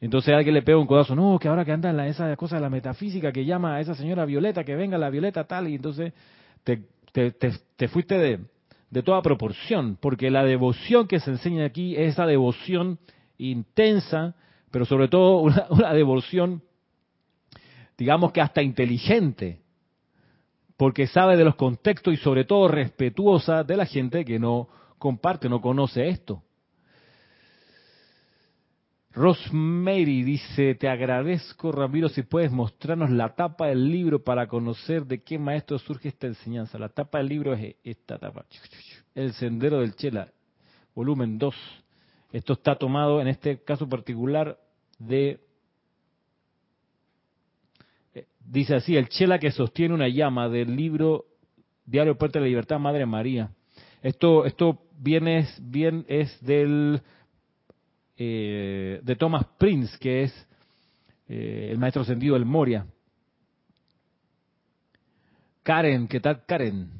Entonces 0.00 0.32
alguien 0.32 0.54
le 0.54 0.62
pega 0.62 0.78
un 0.78 0.86
codazo, 0.86 1.16
no, 1.16 1.38
que 1.38 1.48
ahora 1.48 1.64
que 1.64 1.72
anda 1.72 1.90
en 1.90 1.96
la, 1.96 2.06
esa 2.06 2.34
cosa 2.36 2.56
de 2.56 2.62
la 2.62 2.70
metafísica 2.70 3.32
que 3.32 3.44
llama 3.44 3.76
a 3.76 3.80
esa 3.80 3.94
señora 3.94 4.24
Violeta, 4.24 4.64
que 4.64 4.76
venga 4.76 4.96
la 4.96 5.10
Violeta 5.10 5.44
tal, 5.44 5.68
y 5.68 5.74
entonces 5.74 6.12
te, 6.62 6.84
te, 7.12 7.32
te, 7.32 7.88
fuiste 7.88 8.16
de, 8.16 8.40
de 8.90 9.02
toda 9.02 9.22
proporción, 9.22 9.98
porque 10.00 10.30
la 10.30 10.44
devoción 10.44 11.08
que 11.08 11.18
se 11.18 11.30
enseña 11.30 11.64
aquí 11.64 11.96
es 11.96 12.12
esa 12.12 12.26
devoción 12.26 12.98
intensa, 13.38 14.36
pero 14.70 14.84
sobre 14.84 15.08
todo 15.08 15.40
una, 15.70 15.92
devoción, 15.92 16.62
digamos 17.96 18.32
que 18.32 18.40
hasta 18.40 18.62
inteligente, 18.62 19.62
porque 20.76 21.08
sabe 21.08 21.36
de 21.36 21.44
los 21.44 21.56
contextos 21.56 22.14
y 22.14 22.18
sobre 22.18 22.44
todo 22.44 22.68
respetuosa 22.68 23.64
de 23.64 23.76
la 23.76 23.84
gente 23.84 24.24
que 24.24 24.38
no 24.38 24.68
comparte, 24.98 25.48
no 25.48 25.60
conoce 25.60 26.08
esto. 26.08 26.42
Rosemary 29.18 30.22
dice, 30.22 30.76
te 30.76 30.88
agradezco 30.88 31.72
Ramiro 31.72 32.08
si 32.08 32.22
puedes 32.22 32.52
mostrarnos 32.52 33.10
la 33.10 33.34
tapa 33.34 33.66
del 33.66 33.90
libro 33.90 34.22
para 34.22 34.46
conocer 34.46 35.06
de 35.06 35.24
qué 35.24 35.40
maestro 35.40 35.76
surge 35.80 36.10
esta 36.10 36.28
enseñanza. 36.28 36.78
La 36.78 36.88
tapa 36.88 37.18
del 37.18 37.26
libro 37.26 37.52
es 37.52 37.74
esta 37.82 38.16
tapa, 38.16 38.46
El 39.16 39.32
Sendero 39.32 39.80
del 39.80 39.96
Chela, 39.96 40.30
volumen 40.94 41.36
2. 41.36 41.52
Esto 42.30 42.52
está 42.52 42.76
tomado 42.76 43.20
en 43.20 43.26
este 43.26 43.60
caso 43.64 43.88
particular 43.88 44.56
de, 45.00 45.40
eh, 48.14 48.26
dice 48.38 48.76
así, 48.76 48.96
el 48.96 49.08
chela 49.08 49.40
que 49.40 49.50
sostiene 49.50 49.94
una 49.94 50.06
llama 50.06 50.48
del 50.48 50.76
libro 50.76 51.24
Diario 51.84 52.16
Puerta 52.16 52.38
de 52.38 52.44
la 52.44 52.50
Libertad, 52.50 52.78
Madre 52.78 53.04
María. 53.04 53.50
Esto, 54.00 54.44
esto 54.44 54.80
viene, 54.96 55.44
bien 55.60 56.04
es 56.06 56.40
del, 56.40 57.02
eh, 58.20 59.00
de 59.02 59.16
Thomas 59.16 59.46
Prince, 59.56 59.96
que 59.98 60.24
es 60.24 60.48
eh, 61.28 61.68
el 61.70 61.78
maestro 61.78 62.04
sentido 62.04 62.34
del 62.34 62.44
Moria. 62.44 62.84
Karen, 65.62 66.08
¿qué 66.08 66.18
tal 66.18 66.44
Karen? 66.44 66.90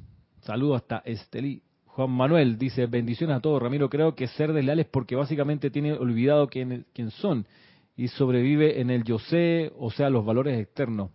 Saludo 0.43 0.77
hasta 0.77 0.99
Estelí. 0.99 1.61
Juan 1.87 2.11
Manuel 2.11 2.57
dice, 2.57 2.87
bendiciones 2.87 3.37
a 3.37 3.41
todos. 3.41 3.61
Ramiro, 3.61 3.91
creo 3.91 4.15
que 4.15 4.29
ser 4.29 4.53
desleales 4.53 4.87
porque 4.87 5.17
básicamente 5.17 5.71
tiene 5.71 5.95
olvidado 5.95 6.47
quién, 6.47 6.87
quién 6.93 7.11
son 7.11 7.45
y 7.97 8.07
sobrevive 8.07 8.81
en 8.81 8.91
el 8.91 9.03
yo 9.03 9.19
sé, 9.19 9.73
o 9.77 9.91
sea, 9.91 10.09
los 10.09 10.25
valores 10.25 10.57
externos 10.61 11.11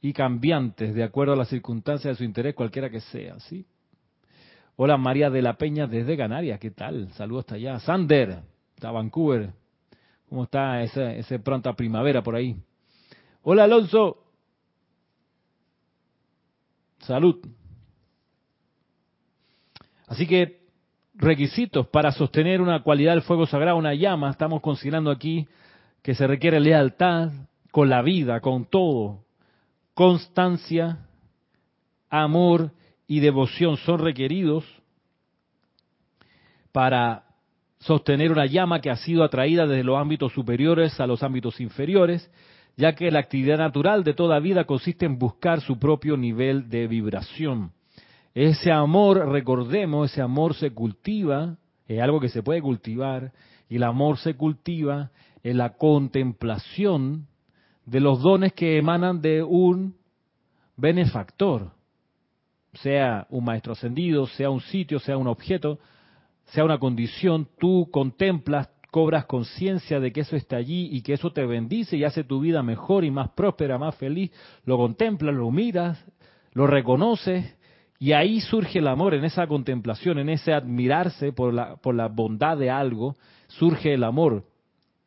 y 0.00 0.14
cambiantes 0.14 0.94
de 0.94 1.02
acuerdo 1.02 1.34
a 1.34 1.36
las 1.36 1.48
circunstancias 1.48 2.14
de 2.14 2.18
su 2.18 2.24
interés, 2.24 2.54
cualquiera 2.54 2.88
que 2.88 3.00
sea, 3.00 3.38
¿sí? 3.40 3.66
Hola 4.76 4.96
María 4.96 5.28
de 5.28 5.42
la 5.42 5.54
Peña 5.54 5.86
desde 5.86 6.16
Canarias, 6.16 6.58
¿qué 6.58 6.70
tal? 6.70 7.12
Saludos 7.12 7.44
hasta 7.44 7.54
allá. 7.56 7.78
Sander, 7.80 8.38
está 8.74 8.90
Vancouver. 8.90 9.52
¿Cómo 10.28 10.44
está 10.44 10.82
ese, 10.82 11.18
ese 11.18 11.38
pronta 11.38 11.74
primavera 11.74 12.22
por 12.22 12.34
ahí? 12.34 12.56
Hola 13.42 13.64
Alonso. 13.64 14.18
Salud. 17.00 17.36
Así 20.06 20.26
que 20.26 20.64
requisitos 21.14 21.86
para 21.88 22.12
sostener 22.12 22.60
una 22.60 22.82
cualidad 22.82 23.12
del 23.12 23.22
fuego 23.22 23.46
sagrado, 23.46 23.76
una 23.76 23.94
llama, 23.94 24.30
estamos 24.30 24.60
considerando 24.60 25.10
aquí 25.10 25.46
que 26.02 26.14
se 26.14 26.26
requiere 26.26 26.60
lealtad 26.60 27.30
con 27.70 27.88
la 27.88 28.02
vida, 28.02 28.40
con 28.40 28.66
todo, 28.66 29.24
constancia, 29.94 31.06
amor 32.10 32.70
y 33.06 33.20
devoción 33.20 33.76
son 33.78 34.00
requeridos 34.00 34.64
para 36.72 37.24
sostener 37.84 38.32
una 38.32 38.46
llama 38.46 38.80
que 38.80 38.90
ha 38.90 38.96
sido 38.96 39.24
atraída 39.24 39.66
desde 39.66 39.84
los 39.84 39.98
ámbitos 39.98 40.32
superiores 40.32 40.98
a 41.00 41.06
los 41.06 41.22
ámbitos 41.22 41.60
inferiores, 41.60 42.30
ya 42.76 42.94
que 42.94 43.10
la 43.10 43.20
actividad 43.20 43.58
natural 43.58 44.04
de 44.04 44.14
toda 44.14 44.40
vida 44.40 44.64
consiste 44.64 45.04
en 45.04 45.18
buscar 45.18 45.60
su 45.60 45.78
propio 45.78 46.16
nivel 46.16 46.70
de 46.70 46.86
vibración. 46.86 47.72
Ese 48.34 48.72
amor, 48.72 49.28
recordemos, 49.28 50.10
ese 50.10 50.22
amor 50.22 50.54
se 50.54 50.72
cultiva, 50.72 51.56
es 51.86 52.00
algo 52.00 52.20
que 52.20 52.30
se 52.30 52.42
puede 52.42 52.62
cultivar, 52.62 53.32
y 53.68 53.76
el 53.76 53.82
amor 53.82 54.16
se 54.16 54.34
cultiva 54.34 55.10
en 55.42 55.58
la 55.58 55.76
contemplación 55.76 57.26
de 57.84 58.00
los 58.00 58.22
dones 58.22 58.54
que 58.54 58.78
emanan 58.78 59.20
de 59.20 59.42
un 59.42 59.94
benefactor, 60.76 61.70
sea 62.72 63.26
un 63.28 63.44
maestro 63.44 63.74
ascendido, 63.74 64.26
sea 64.26 64.48
un 64.48 64.62
sitio, 64.62 64.98
sea 64.98 65.18
un 65.18 65.28
objeto, 65.28 65.78
sea 66.46 66.64
una 66.64 66.78
condición, 66.78 67.48
tú 67.58 67.88
contemplas, 67.90 68.68
cobras 68.90 69.24
conciencia 69.26 69.98
de 69.98 70.12
que 70.12 70.20
eso 70.20 70.36
está 70.36 70.56
allí 70.56 70.88
y 70.92 71.02
que 71.02 71.14
eso 71.14 71.32
te 71.32 71.44
bendice 71.44 71.96
y 71.96 72.04
hace 72.04 72.22
tu 72.22 72.40
vida 72.40 72.62
mejor 72.62 73.04
y 73.04 73.10
más 73.10 73.30
próspera, 73.30 73.78
más 73.78 73.96
feliz, 73.96 74.30
lo 74.64 74.76
contemplas, 74.76 75.34
lo 75.34 75.50
miras, 75.50 76.04
lo 76.52 76.66
reconoces 76.66 77.56
y 77.98 78.12
ahí 78.12 78.40
surge 78.40 78.80
el 78.80 78.86
amor, 78.86 79.14
en 79.14 79.24
esa 79.24 79.46
contemplación, 79.46 80.18
en 80.18 80.28
ese 80.28 80.52
admirarse 80.52 81.32
por 81.32 81.54
la, 81.54 81.76
por 81.76 81.94
la 81.94 82.08
bondad 82.08 82.56
de 82.58 82.70
algo, 82.70 83.16
surge 83.46 83.94
el 83.94 84.04
amor. 84.04 84.44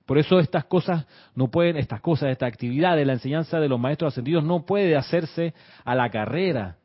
Por 0.06 0.18
eso 0.18 0.40
estas 0.40 0.66
cosas 0.66 1.06
no 1.36 1.52
pueden, 1.52 1.76
estas 1.76 2.00
cosas, 2.02 2.30
esta 2.30 2.46
actividad 2.46 2.96
de 2.96 3.06
la 3.06 3.14
enseñanza 3.14 3.60
de 3.60 3.68
los 3.68 3.80
maestros 3.80 4.14
ascendidos 4.14 4.44
no 4.44 4.66
puede 4.66 4.96
hacerse 4.96 5.54
a 5.84 5.96
la 5.96 6.10
carrera, 6.10 6.78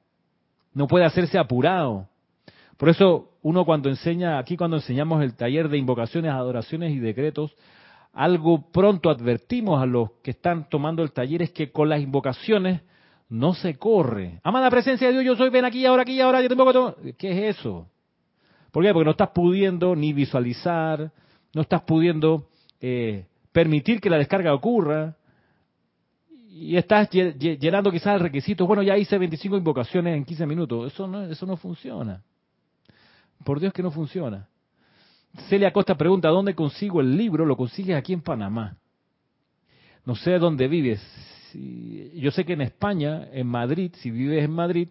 no 0.75 0.89
puede 0.89 1.05
hacerse 1.05 1.39
apurado. 1.39 2.09
Por 2.83 2.89
eso 2.89 3.29
uno 3.43 3.65
cuando 3.65 3.89
enseña, 3.89 4.41
aquí 4.41 4.57
cuando 4.57 4.79
enseñamos 4.79 5.23
el 5.23 5.37
taller 5.37 5.69
de 5.69 5.79
invocaciones, 5.79 6.33
adoraciones 6.33 6.91
y 6.91 6.99
decretos, 6.99 7.55
algo 8.13 8.73
pronto 8.73 9.09
advertimos 9.09 9.81
a 9.81 9.87
los 9.87 10.11
que 10.21 10.33
están 10.33 10.69
tomando 10.69 11.05
el 11.05 11.13
taller 11.13 11.43
es 11.43 11.53
que 11.53 11.71
con 11.71 11.89
las 11.89 12.01
invocaciones 12.01 12.81
no 13.29 13.55
se 13.55 13.79
corre. 13.79 14.41
Amada 14.43 14.69
presencia 14.69 15.07
de 15.07 15.13
Dios, 15.13 15.25
yo 15.25 15.37
soy, 15.37 15.51
ven 15.51 15.65
aquí, 15.65 15.87
ahora 15.87 16.03
aquí, 16.03 16.21
ahora 16.21 16.43
yo 16.43 16.49
te 16.49 16.55
invoco. 16.55 16.97
¿Qué 17.17 17.31
es 17.31 17.57
eso? 17.57 17.87
¿Por 18.73 18.83
qué? 18.83 18.93
Porque 18.93 19.05
no 19.05 19.13
estás 19.13 19.31
pudiendo 19.31 19.95
ni 19.95 20.13
visualizar, 20.13 21.13
no 21.55 21.63
estás 21.63 21.83
pudiendo 21.83 22.49
eh, 22.81 23.27
permitir 23.53 24.01
que 24.01 24.11
la 24.11 24.19
descarga 24.19 24.53
ocurra 24.53 25.15
y 26.51 26.77
estás 26.77 27.09
llenando 27.11 27.93
quizás 27.93 28.15
el 28.15 28.21
requisito, 28.23 28.67
bueno, 28.67 28.83
ya 28.83 28.99
hice 28.99 29.19
25 29.19 29.57
invocaciones 29.57 30.17
en 30.17 30.25
15 30.25 30.47
minutos, 30.47 30.93
eso 30.93 31.07
no, 31.07 31.23
eso 31.23 31.47
no 31.47 31.57
funciona. 31.57 32.25
Por 33.45 33.61
Dios 33.61 33.73
que 33.73 33.83
no 33.83 33.91
funciona. 33.91 34.49
Celia 35.49 35.73
Costa 35.73 35.97
pregunta, 35.97 36.29
¿dónde 36.29 36.55
consigo 36.55 37.01
el 37.01 37.17
libro? 37.17 37.47
Lo 37.47 37.57
consigues 37.57 37.97
aquí 37.97 38.13
en 38.13 38.21
Panamá. 38.21 38.77
No 40.05 40.15
sé 40.15 40.39
dónde 40.39 40.69
vives. 40.69 41.01
Yo 42.15 42.31
sé 42.31 42.45
que 42.45 42.55
en 42.55 42.63
España, 42.63 43.29
en 43.33 43.47
Madrid, 43.47 43.93
si 43.99 44.11
vives 44.11 44.45
en 44.45 44.51
Madrid, 44.51 44.89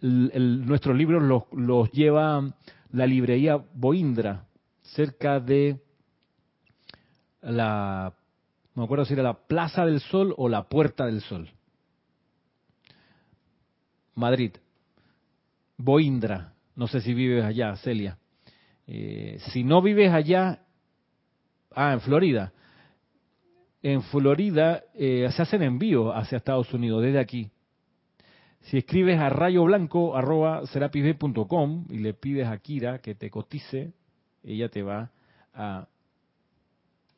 nuestros 0.00 0.96
libros 0.96 1.22
los, 1.22 1.44
los 1.52 1.90
lleva 1.92 2.54
la 2.92 3.06
librería 3.06 3.62
Boindra, 3.74 4.46
cerca 4.82 5.40
de 5.40 5.80
la, 7.40 8.12
no 8.74 8.82
me 8.82 8.84
acuerdo 8.84 9.04
si 9.04 9.14
era 9.14 9.22
la 9.22 9.34
Plaza 9.34 9.84
del 9.84 10.00
Sol 10.00 10.34
o 10.36 10.48
la 10.48 10.68
Puerta 10.68 11.06
del 11.06 11.20
Sol. 11.22 11.50
Madrid. 14.14 14.52
Boindra. 15.76 16.53
No 16.76 16.86
sé 16.88 17.00
si 17.00 17.14
vives 17.14 17.42
allá, 17.44 17.76
Celia. 17.76 18.18
Eh, 18.86 19.38
si 19.52 19.64
no 19.64 19.80
vives 19.80 20.12
allá, 20.12 20.60
ah, 21.70 21.92
en 21.92 22.00
Florida. 22.00 22.52
En 23.82 24.02
Florida 24.02 24.82
eh, 24.94 25.28
se 25.34 25.42
hacen 25.42 25.62
envíos 25.62 26.12
hacia 26.14 26.36
Estados 26.38 26.72
Unidos 26.72 27.02
desde 27.02 27.20
aquí. 27.20 27.50
Si 28.62 28.78
escribes 28.78 29.20
a 29.20 29.28
rayoblanco.com 29.28 31.86
y 31.90 31.98
le 31.98 32.14
pides 32.14 32.48
a 32.48 32.56
Kira 32.58 33.00
que 33.00 33.14
te 33.14 33.28
cotice, 33.28 33.92
ella 34.42 34.70
te 34.70 34.82
va 34.82 35.10
a 35.52 35.86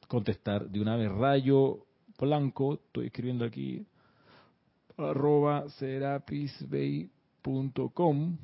contestar 0.08 0.68
de 0.68 0.80
una 0.80 0.96
vez. 0.96 1.12
Rayo 1.12 1.86
Blanco, 2.18 2.74
estoy 2.74 3.06
escribiendo 3.06 3.44
aquí, 3.44 3.86
arroba 4.96 5.68
serapisbay.com. 5.70 8.38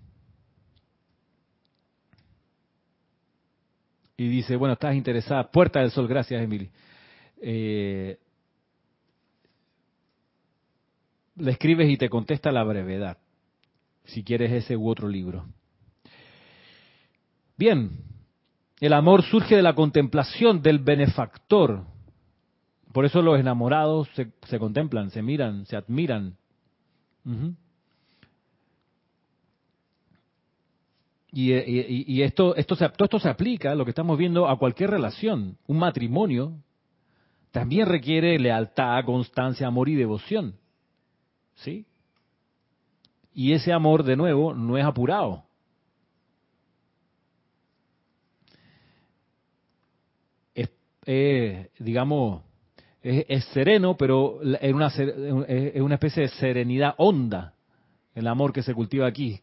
Y 4.22 4.28
dice, 4.28 4.54
bueno, 4.54 4.74
estás 4.74 4.94
interesada. 4.94 5.50
Puerta 5.50 5.80
del 5.80 5.90
Sol, 5.90 6.06
gracias, 6.06 6.40
Emily. 6.40 6.70
Eh, 7.40 8.16
le 11.35 11.50
escribes 11.50 11.90
y 11.90 11.96
te 11.96 12.08
contesta 12.08 12.52
la 12.52 12.62
brevedad, 12.62 13.18
si 14.04 14.22
quieres 14.22 14.52
ese 14.52 14.76
u 14.76 14.88
otro 14.88 15.08
libro. 15.08 15.44
Bien, 17.56 17.90
el 18.78 18.92
amor 18.92 19.24
surge 19.24 19.56
de 19.56 19.62
la 19.62 19.74
contemplación 19.74 20.62
del 20.62 20.78
benefactor. 20.78 21.85
Por 22.92 23.04
eso 23.04 23.22
los 23.22 23.40
enamorados 23.40 24.08
se, 24.14 24.58
contemplan, 24.61 25.11
se 25.11 25.20
miran, 25.20 25.66
se 25.66 25.74
admiran. 25.74 26.37
Y, 31.35 32.21
esto, 32.23 32.55
esto, 32.57 32.77
todo 32.77 33.05
esto 33.05 33.18
se 33.18 33.29
aplica, 33.29 33.75
lo 33.75 33.85
que 33.85 33.90
estamos 33.90 34.18
viendo, 34.18 34.47
a 34.49 34.59
cualquier 34.59 34.90
relación. 34.90 35.57
Un 35.66 35.79
matrimonio 35.79 36.59
también 37.51 37.87
requiere 37.87 38.38
lealtad, 38.38 39.03
constancia, 39.07 39.66
amor 39.66 39.88
y 39.88 39.95
devoción. 39.95 40.57
¿Sí? 41.55 41.87
Y 43.35 43.53
ese 43.53 43.73
amor, 43.73 44.03
de 44.03 44.16
nuevo, 44.16 44.53
no 44.53 44.77
es 44.77 44.85
apurado. 44.85 45.45
es, 51.05 51.68
digamos, 51.81 52.42
es, 53.03 53.45
sereno, 53.47 53.97
pero 53.97 54.40
es 54.42 54.73
una, 54.73 54.87
es 54.87 55.81
una 55.81 55.95
especie 55.95 56.23
de 56.23 56.29
serenidad 56.29 56.95
honda, 56.99 57.55
el 58.14 58.29
amor 58.29 58.53
que 58.53 58.62
se 58.62 58.73
cultiva 58.73 59.09
aquí. 59.09 59.40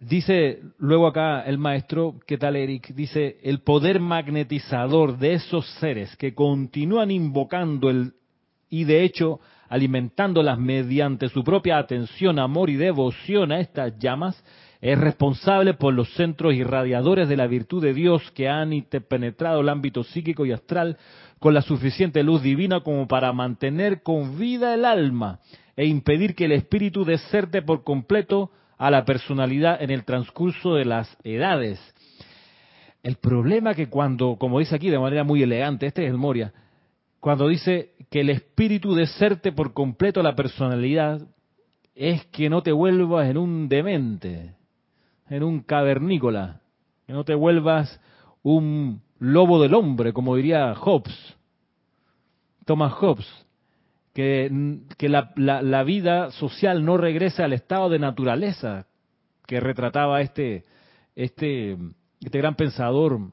Dice 0.00 0.60
luego 0.78 1.06
acá 1.06 1.42
el 1.42 1.58
maestro, 1.58 2.14
¿qué 2.26 2.38
tal 2.38 2.56
Eric? 2.56 2.94
Dice, 2.94 3.36
el 3.42 3.60
poder 3.60 4.00
magnetizador 4.00 5.18
de 5.18 5.34
esos 5.34 5.66
seres 5.78 6.16
que 6.16 6.34
continúan 6.34 7.10
invocando 7.10 7.90
el, 7.90 8.14
y 8.70 8.84
de 8.84 9.04
hecho 9.04 9.40
alimentándolas 9.68 10.58
mediante 10.58 11.28
su 11.28 11.44
propia 11.44 11.76
atención, 11.76 12.38
amor 12.38 12.70
y 12.70 12.76
devoción 12.76 13.52
a 13.52 13.60
estas 13.60 13.98
llamas, 13.98 14.42
es 14.80 14.98
responsable 14.98 15.74
por 15.74 15.92
los 15.92 16.10
centros 16.14 16.54
irradiadores 16.54 17.28
de 17.28 17.36
la 17.36 17.46
virtud 17.46 17.82
de 17.82 17.92
Dios 17.92 18.22
que 18.30 18.48
han 18.48 18.70
penetrado 19.06 19.60
el 19.60 19.68
ámbito 19.68 20.02
psíquico 20.02 20.46
y 20.46 20.52
astral 20.52 20.96
con 21.38 21.52
la 21.52 21.60
suficiente 21.60 22.22
luz 22.22 22.42
divina 22.42 22.80
como 22.80 23.06
para 23.06 23.34
mantener 23.34 24.02
con 24.02 24.38
vida 24.38 24.72
el 24.72 24.86
alma 24.86 25.40
e 25.76 25.84
impedir 25.84 26.34
que 26.34 26.46
el 26.46 26.52
espíritu 26.52 27.04
deserte 27.04 27.60
por 27.60 27.84
completo 27.84 28.50
a 28.80 28.90
la 28.90 29.04
personalidad 29.04 29.82
en 29.82 29.90
el 29.90 30.06
transcurso 30.06 30.74
de 30.74 30.86
las 30.86 31.14
edades. 31.22 31.78
El 33.02 33.16
problema 33.16 33.74
que 33.74 33.90
cuando, 33.90 34.36
como 34.38 34.58
dice 34.58 34.74
aquí 34.74 34.88
de 34.88 34.98
manera 34.98 35.22
muy 35.22 35.42
elegante, 35.42 35.84
este 35.84 36.06
es 36.06 36.10
el 36.10 36.16
Moria, 36.16 36.54
cuando 37.20 37.46
dice 37.46 37.92
que 38.10 38.22
el 38.22 38.30
espíritu 38.30 38.94
deserte 38.94 39.52
por 39.52 39.74
completo 39.74 40.22
la 40.22 40.34
personalidad, 40.34 41.20
es 41.94 42.24
que 42.26 42.48
no 42.48 42.62
te 42.62 42.72
vuelvas 42.72 43.28
en 43.28 43.36
un 43.36 43.68
demente 43.68 44.54
en 45.28 45.42
un 45.42 45.60
cavernícola, 45.60 46.62
que 47.06 47.12
no 47.12 47.22
te 47.24 47.34
vuelvas 47.34 48.00
un 48.42 49.02
lobo 49.18 49.62
del 49.62 49.74
hombre, 49.74 50.14
como 50.14 50.36
diría 50.36 50.74
Hobbes, 50.74 51.36
Thomas 52.64 52.94
Hobbes, 52.94 53.28
que, 54.96 55.08
la, 55.08 55.32
la, 55.36 55.82
vida 55.84 56.30
social 56.32 56.84
no 56.84 56.96
regrese 56.96 57.42
al 57.42 57.52
estado 57.52 57.88
de 57.88 57.98
naturaleza 57.98 58.86
que 59.46 59.60
retrataba 59.60 60.20
este, 60.20 60.64
este, 61.14 61.76
este 62.20 62.38
gran 62.38 62.54
pensador 62.54 63.32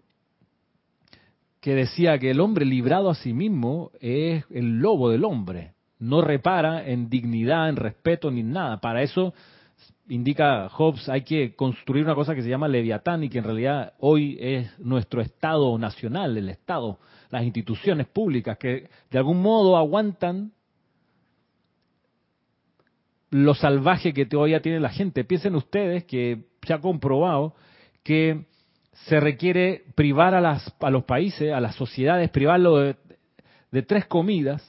que 1.59 1.75
decía 1.75 2.17
que 2.19 2.31
el 2.31 2.39
hombre 2.39 2.65
librado 2.65 3.09
a 3.09 3.15
sí 3.15 3.33
mismo 3.33 3.91
es 3.99 4.45
el 4.49 4.79
lobo 4.79 5.09
del 5.09 5.25
hombre, 5.25 5.73
no 5.99 6.21
repara 6.21 6.87
en 6.87 7.09
dignidad, 7.09 7.69
en 7.69 7.75
respeto 7.75 8.31
ni 8.31 8.43
nada. 8.43 8.79
Para 8.79 9.01
eso 9.01 9.33
indica 10.07 10.69
Hobbes, 10.69 11.09
hay 11.09 11.21
que 11.21 11.55
construir 11.55 12.05
una 12.05 12.15
cosa 12.15 12.35
que 12.35 12.41
se 12.41 12.49
llama 12.49 12.67
Leviatán 12.67 13.23
y 13.23 13.29
que 13.29 13.39
en 13.39 13.43
realidad 13.43 13.93
hoy 13.99 14.37
es 14.39 14.79
nuestro 14.79 15.21
Estado 15.21 15.77
nacional, 15.77 16.37
el 16.37 16.49
Estado, 16.49 16.99
las 17.29 17.43
instituciones 17.43 18.07
públicas 18.07 18.57
que 18.57 18.89
de 19.11 19.17
algún 19.17 19.41
modo 19.41 19.75
aguantan 19.75 20.51
lo 23.29 23.53
salvaje 23.53 24.13
que 24.13 24.25
todavía 24.25 24.61
tiene 24.61 24.79
la 24.79 24.89
gente. 24.89 25.23
Piensen 25.23 25.55
ustedes 25.55 26.05
que 26.05 26.45
se 26.65 26.73
ha 26.73 26.79
comprobado 26.79 27.53
que 28.03 28.45
se 29.05 29.19
requiere 29.19 29.83
privar 29.95 30.33
a, 30.33 30.41
las, 30.41 30.73
a 30.79 30.89
los 30.89 31.03
países, 31.03 31.53
a 31.53 31.59
las 31.59 31.75
sociedades, 31.75 32.29
privarlo 32.29 32.77
de, 32.77 32.95
tres 33.85 34.05
comidas 34.05 34.63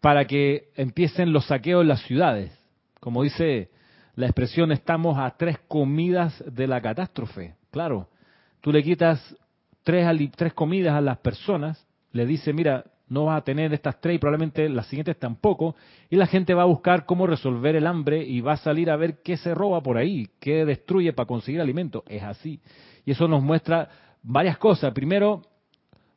para 0.00 0.26
que 0.26 0.68
empiecen 0.76 1.32
los 1.32 1.46
saqueos 1.46 1.82
en 1.82 1.88
las 1.88 2.02
ciudades. 2.02 2.52
Como 3.00 3.22
dice 3.22 3.70
la 4.14 4.26
expresión 4.26 4.72
estamos 4.72 5.18
a 5.18 5.30
tres 5.36 5.58
comidas 5.66 6.44
de 6.46 6.66
la 6.66 6.80
catástrofe. 6.82 7.54
Claro, 7.70 8.08
tú 8.60 8.72
le 8.72 8.82
quitas 8.82 9.36
tres, 9.82 10.06
tres 10.36 10.52
comidas 10.52 10.94
a 10.94 11.00
las 11.00 11.18
personas, 11.18 11.86
le 12.12 12.26
dices, 12.26 12.54
mira, 12.54 12.84
no 13.08 13.26
vas 13.26 13.38
a 13.38 13.44
tener 13.44 13.72
estas 13.72 14.00
tres 14.00 14.16
y 14.16 14.18
probablemente 14.18 14.68
las 14.68 14.86
siguientes 14.86 15.18
tampoco, 15.18 15.76
y 16.10 16.16
la 16.16 16.26
gente 16.26 16.54
va 16.54 16.62
a 16.62 16.66
buscar 16.66 17.06
cómo 17.06 17.26
resolver 17.26 17.76
el 17.76 17.86
hambre 17.86 18.24
y 18.24 18.40
va 18.40 18.52
a 18.52 18.56
salir 18.56 18.90
a 18.90 18.96
ver 18.96 19.20
qué 19.22 19.36
se 19.36 19.54
roba 19.54 19.82
por 19.82 19.98
ahí, 19.98 20.28
qué 20.40 20.64
destruye 20.64 21.12
para 21.12 21.26
conseguir 21.26 21.60
alimento. 21.60 22.02
Es 22.06 22.22
así. 22.22 22.60
Y 23.04 23.12
eso 23.12 23.28
nos 23.28 23.42
muestra 23.42 23.88
varias 24.22 24.56
cosas. 24.58 24.92
Primero, 24.92 25.42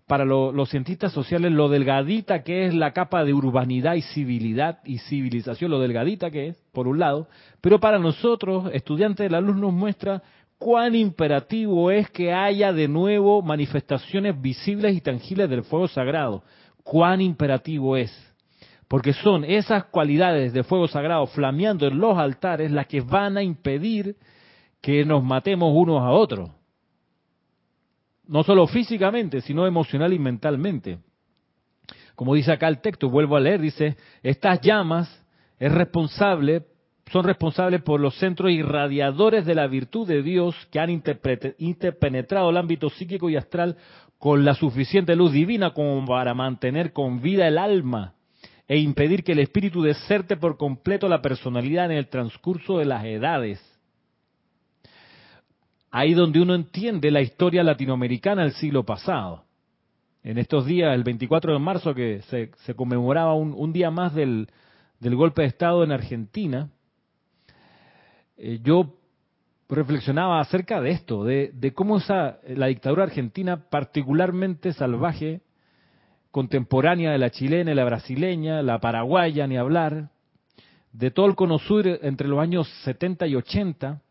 para 0.07 0.23
los 0.23 0.69
cientistas 0.69 1.11
sociales 1.11 1.51
lo 1.51 1.67
delgadita 1.67 2.41
que 2.41 2.65
es 2.65 2.73
la 2.73 2.93
capa 2.93 3.25
de 3.25 3.33
urbanidad 3.33 3.95
y 3.95 4.01
civilidad 4.01 4.79
y 4.85 4.99
civilización, 4.99 5.69
lo 5.69 5.79
delgadita 5.79 6.31
que 6.31 6.47
es, 6.47 6.57
por 6.71 6.87
un 6.87 6.99
lado, 6.99 7.27
pero 7.59 7.81
para 7.81 7.99
nosotros, 7.99 8.71
estudiantes 8.73 9.25
de 9.25 9.29
la 9.29 9.41
luz, 9.41 9.57
nos 9.57 9.73
muestra 9.73 10.23
cuán 10.57 10.95
imperativo 10.95 11.91
es 11.91 12.09
que 12.09 12.33
haya 12.33 12.71
de 12.71 12.87
nuevo 12.87 13.41
manifestaciones 13.41 14.41
visibles 14.41 14.95
y 14.95 15.01
tangibles 15.01 15.49
del 15.49 15.63
fuego 15.63 15.89
sagrado. 15.89 16.43
Cuán 16.89 17.19
imperativo 17.19 17.97
es. 17.97 18.11
Porque 18.87 19.11
son 19.11 19.43
esas 19.43 19.83
cualidades 19.85 20.53
de 20.53 20.63
fuego 20.63 20.87
sagrado 20.87 21.27
flameando 21.27 21.85
en 21.85 21.99
los 21.99 22.17
altares 22.17 22.71
las 22.71 22.87
que 22.87 23.01
van 23.01 23.35
a 23.35 23.43
impedir 23.43 24.15
que 24.79 25.03
nos 25.03 25.21
matemos 25.21 25.73
unos 25.75 26.01
a 26.01 26.11
otros. 26.11 26.49
No 28.25 28.41
solo 28.43 28.67
físicamente, 28.67 29.41
sino 29.41 29.67
emocional 29.67 30.13
y 30.13 30.19
mentalmente. 30.19 30.99
Como 32.15 32.35
dice 32.35 32.53
acá 32.53 32.69
el 32.69 32.79
texto, 32.79 33.09
vuelvo 33.09 33.35
a 33.35 33.41
leer, 33.41 33.59
dice, 33.59 33.97
estas 34.23 34.61
llamas 34.61 35.25
es 35.59 35.71
responsable 35.73 36.63
son 37.11 37.23
responsables 37.23 37.81
por 37.81 37.99
los 37.99 38.17
centros 38.17 38.51
irradiadores 38.51 39.45
de 39.45 39.55
la 39.55 39.67
virtud 39.67 40.07
de 40.07 40.21
Dios 40.21 40.55
que 40.71 40.79
han 40.79 40.89
interpenetrado 40.89 42.49
el 42.49 42.57
ámbito 42.57 42.89
psíquico 42.89 43.29
y 43.29 43.37
astral 43.37 43.77
con 44.17 44.43
la 44.43 44.55
suficiente 44.55 45.15
luz 45.15 45.31
divina 45.31 45.73
como 45.73 46.05
para 46.05 46.33
mantener 46.33 46.93
con 46.93 47.21
vida 47.21 47.47
el 47.47 47.57
alma 47.57 48.13
e 48.67 48.77
impedir 48.77 49.23
que 49.23 49.31
el 49.31 49.39
espíritu 49.39 49.81
deserte 49.81 50.35
por 50.35 50.57
completo 50.57 51.07
la 51.07 51.21
personalidad 51.21 51.85
en 51.85 51.97
el 51.97 52.07
transcurso 52.07 52.79
de 52.79 52.85
las 52.85 53.05
edades. 53.05 53.61
Ahí 55.89 56.13
donde 56.13 56.41
uno 56.41 56.53
entiende 56.53 57.09
la 57.11 57.21
historia 57.21 57.63
latinoamericana 57.63 58.43
del 58.43 58.51
siglo 58.53 58.83
pasado. 58.83 59.45
En 60.23 60.37
estos 60.37 60.65
días, 60.65 60.93
el 60.93 61.03
24 61.03 61.53
de 61.53 61.59
marzo, 61.59 61.95
que 61.95 62.21
se, 62.23 62.75
conmemoraba 62.75 63.33
un, 63.35 63.71
día 63.71 63.89
más 63.89 64.13
del 64.13 64.47
golpe 64.99 65.43
de 65.43 65.47
Estado 65.47 65.85
en 65.85 65.93
Argentina, 65.93 66.69
eh, 68.37 68.59
yo 68.61 68.96
reflexionaba 69.69 70.39
acerca 70.39 70.81
de 70.81 70.91
esto, 70.91 71.23
de, 71.23 71.73
cómo 71.75 71.97
esa, 71.97 72.39
la 72.47 72.67
dictadura 72.67 73.03
argentina 73.03 73.69
particularmente 73.69 74.73
salvaje, 74.73 75.41
contemporánea 76.31 77.11
de 77.11 77.17
la 77.17 77.31
chilena 77.31 77.71
y 77.71 77.75
la 77.75 77.85
brasileña, 77.85 78.61
la 78.61 78.79
paraguaya, 78.79 79.47
ni 79.47 79.57
hablar, 79.57 80.09
de 80.93 81.11
todo 81.11 81.25
el 81.25 81.35
cono 81.35 81.59
sur 81.59 81.87
entre 81.87 82.27
los 82.27 82.39
años 82.39 82.67
70 82.83 83.27
y 83.27 83.35
80, 83.35 84.01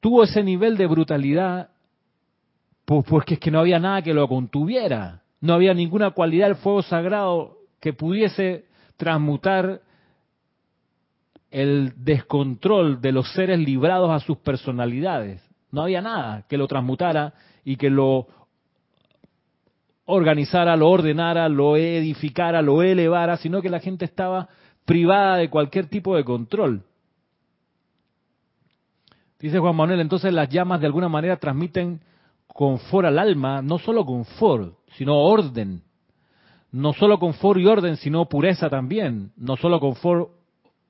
tuvo 0.00 0.24
ese 0.24 0.42
nivel 0.42 0.76
de 0.76 0.86
brutalidad 0.86 1.70
pues 2.84 3.04
porque 3.08 3.34
es 3.34 3.40
que 3.40 3.50
no 3.50 3.60
había 3.60 3.78
nada 3.78 4.02
que 4.02 4.12
lo 4.12 4.28
contuviera, 4.28 5.22
no 5.40 5.54
había 5.54 5.72
ninguna 5.72 6.10
cualidad 6.10 6.48
del 6.48 6.56
fuego 6.56 6.82
sagrado 6.82 7.58
que 7.80 7.92
pudiese 7.92 8.66
transmutar 8.96 9.80
el 11.54 11.92
descontrol 11.96 13.00
de 13.00 13.12
los 13.12 13.32
seres 13.32 13.60
librados 13.60 14.10
a 14.10 14.18
sus 14.18 14.38
personalidades. 14.38 15.40
No 15.70 15.82
había 15.82 16.02
nada 16.02 16.44
que 16.48 16.58
lo 16.58 16.66
transmutara 16.66 17.32
y 17.64 17.76
que 17.76 17.90
lo 17.90 18.26
organizara, 20.04 20.76
lo 20.76 20.90
ordenara, 20.90 21.48
lo 21.48 21.76
edificara, 21.76 22.60
lo 22.60 22.82
elevara, 22.82 23.36
sino 23.36 23.62
que 23.62 23.70
la 23.70 23.78
gente 23.78 24.04
estaba 24.04 24.48
privada 24.84 25.36
de 25.36 25.48
cualquier 25.48 25.86
tipo 25.86 26.16
de 26.16 26.24
control. 26.24 26.82
Dice 29.38 29.60
Juan 29.60 29.76
Manuel, 29.76 30.00
entonces 30.00 30.32
las 30.32 30.48
llamas 30.48 30.80
de 30.80 30.86
alguna 30.86 31.08
manera 31.08 31.36
transmiten 31.36 32.00
confort 32.48 33.06
al 33.06 33.18
alma, 33.20 33.62
no 33.62 33.78
solo 33.78 34.04
confort, 34.04 34.74
sino 34.96 35.18
orden. 35.18 35.82
No 36.72 36.92
solo 36.94 37.20
confort 37.20 37.60
y 37.60 37.66
orden, 37.66 37.96
sino 37.96 38.28
pureza 38.28 38.68
también. 38.68 39.30
No 39.36 39.56
solo 39.56 39.78
confort 39.78 40.30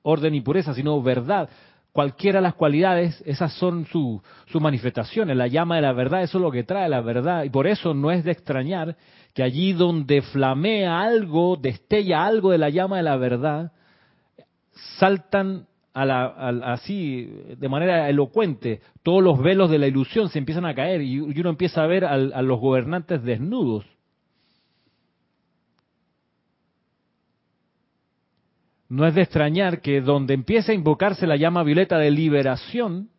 orden 0.05 0.35
y 0.35 0.41
pureza, 0.41 0.73
sino 0.73 1.01
verdad. 1.01 1.49
Cualquiera 1.91 2.39
de 2.39 2.43
las 2.43 2.55
cualidades, 2.55 3.21
esas 3.25 3.53
son 3.53 3.85
sus 3.85 4.21
manifestaciones. 4.61 5.35
La 5.35 5.47
llama 5.47 5.77
de 5.77 5.81
la 5.81 5.93
verdad, 5.93 6.23
eso 6.23 6.37
es 6.37 6.41
lo 6.41 6.51
que 6.51 6.63
trae 6.63 6.87
la 6.89 7.01
verdad. 7.01 7.43
Y 7.43 7.49
por 7.49 7.67
eso 7.67 7.93
no 7.93 8.11
es 8.11 8.23
de 8.23 8.31
extrañar 8.31 8.97
que 9.33 9.43
allí 9.43 9.73
donde 9.73 10.21
flamea 10.21 11.01
algo, 11.01 11.57
destella 11.57 12.25
algo 12.25 12.51
de 12.51 12.57
la 12.57 12.69
llama 12.69 12.97
de 12.97 13.03
la 13.03 13.17
verdad, 13.17 13.71
saltan 14.99 15.67
a 15.93 16.05
la, 16.05 16.25
así 16.73 17.29
de 17.57 17.69
manera 17.69 18.09
elocuente, 18.09 18.81
todos 19.01 19.23
los 19.23 19.39
velos 19.39 19.69
de 19.71 19.79
la 19.79 19.87
ilusión 19.87 20.27
se 20.27 20.39
empiezan 20.39 20.65
a 20.65 20.75
caer 20.75 21.01
y, 21.01 21.19
uno 21.19 21.49
empieza 21.49 21.81
a 21.81 21.87
ver 21.87 22.03
a 22.03 22.41
los 22.41 22.59
gobernantes 22.59 23.23
desnudos. 23.23 23.85
No 28.87 29.07
es 29.07 29.15
de 29.15 29.21
extrañar 29.21 29.81
que 29.81 30.01
donde 30.01 30.33
empieza 30.33 30.71
a 30.71 30.75
invocarse 30.75 31.25
la 31.25 31.37
llama 31.37 31.63
violeta 31.63 31.97
de 31.97 32.11
liberación, 32.11 33.09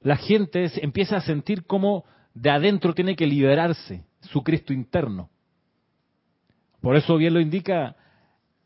la 0.00 0.16
gente 0.16 0.70
empieza 0.82 1.18
a 1.18 1.20
sentir 1.20 1.64
como 1.64 2.04
de 2.34 2.50
adentro 2.50 2.94
tiene 2.94 3.16
que 3.16 3.26
liberarse 3.26 4.04
su 4.20 4.42
Cristo 4.42 4.72
interno. 4.72 5.28
Por 6.80 6.96
eso 6.96 7.16
bien 7.16 7.34
lo 7.34 7.40
indica 7.40 7.96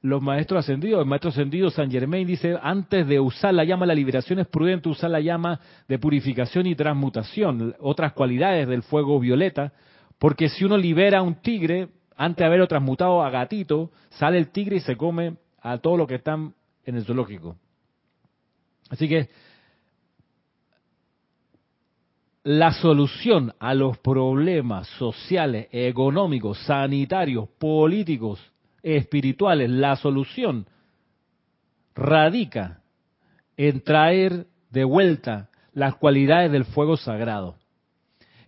los 0.03 0.23
maestros 0.23 0.65
ascendidos. 0.65 1.01
El 1.01 1.09
maestro 1.09 1.31
ascendido 1.31 1.71
San 1.71 1.91
Germain 1.91 2.27
dice, 2.27 2.57
antes 2.63 3.07
de 3.09 3.19
usar 3.19 3.55
la 3.55 3.65
llama 3.65 3.85
de 3.85 3.89
la 3.89 3.95
liberación 3.95 4.39
es 4.39 4.47
prudente 4.47 4.89
usar 4.89 5.11
la 5.11 5.21
llama 5.21 5.59
de 5.89 5.99
purificación 5.99 6.67
y 6.67 6.77
transmutación, 6.77 7.75
otras 7.81 8.13
cualidades 8.13 8.69
del 8.69 8.83
fuego 8.83 9.19
violeta, 9.19 9.73
porque 10.19 10.49
si 10.49 10.65
uno 10.65 10.77
libera 10.77 11.19
a 11.19 11.23
un 11.23 11.37
tigre, 11.37 11.89
antes 12.17 12.39
de 12.39 12.47
haberlo 12.47 12.69
transmutado 12.69 13.23
a 13.23 13.31
gatito, 13.31 13.91
sale 14.11 14.39
el 14.39 14.51
tigre 14.51 14.77
y 14.77 14.81
se 14.81 14.97
come 14.97 15.37
a 15.65 15.79
todos 15.79 15.99
los 15.99 16.07
que 16.07 16.17
están 16.17 16.55
en 16.85 16.97
el 16.97 17.05
zoológico. 17.05 17.57
Así 18.91 19.09
que 19.09 19.31
la 22.45 22.73
solución 22.75 23.55
a 23.59 23.73
los 23.73 23.97
problemas 23.99 24.87
sociales, 24.99 25.69
económicos, 25.73 26.59
sanitarios, 26.67 27.49
políticos, 27.59 28.39
espirituales, 28.83 29.71
la 29.71 29.97
solución 29.97 30.67
radica 31.95 32.83
en 33.57 33.81
traer 33.81 34.47
de 34.69 34.85
vuelta 34.85 35.49
las 35.73 35.95
cualidades 35.95 36.53
del 36.53 36.67
fuego 36.67 36.99
sagrado. 36.99 37.57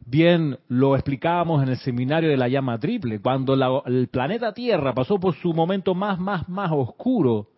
Bien 0.09 0.57
lo 0.69 0.95
explicábamos 0.95 1.65
en 1.65 1.71
el 1.71 1.79
seminario 1.79 2.31
de 2.31 2.37
la 2.37 2.47
llama 2.47 2.79
triple, 2.79 3.19
cuando 3.19 3.83
el 3.87 4.07
planeta 4.07 4.55
Tierra 4.55 4.95
pasó 4.95 5.19
por 5.19 5.35
su 5.35 5.53
momento 5.53 5.97
más, 5.97 6.21
más, 6.21 6.49
más 6.49 6.71
oscuro, 6.73 7.49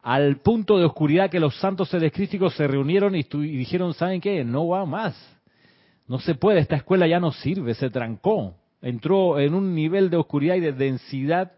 al 0.00 0.36
punto 0.36 0.78
de 0.78 0.84
oscuridad 0.84 1.28
que 1.28 1.40
los 1.40 1.56
santos 1.58 1.88
seres 1.88 2.12
crísticos 2.12 2.54
se 2.54 2.68
reunieron 2.68 3.16
y, 3.16 3.24
dijeron, 3.24 3.94
¿saben 3.94 4.20
qué? 4.20 4.44
No 4.44 4.68
va 4.68 4.86
más. 4.86 5.16
No 6.06 6.20
se 6.20 6.36
puede, 6.36 6.60
esta 6.60 6.76
escuela 6.76 7.08
ya 7.08 7.18
no 7.18 7.32
sirve, 7.32 7.74
se 7.74 7.90
trancó. 7.90 8.54
Entró 8.80 9.40
en 9.40 9.52
un 9.52 9.74
nivel 9.74 10.08
de 10.08 10.18
oscuridad 10.18 10.54
y 10.54 10.60
de 10.60 10.72
densidad 10.72 11.50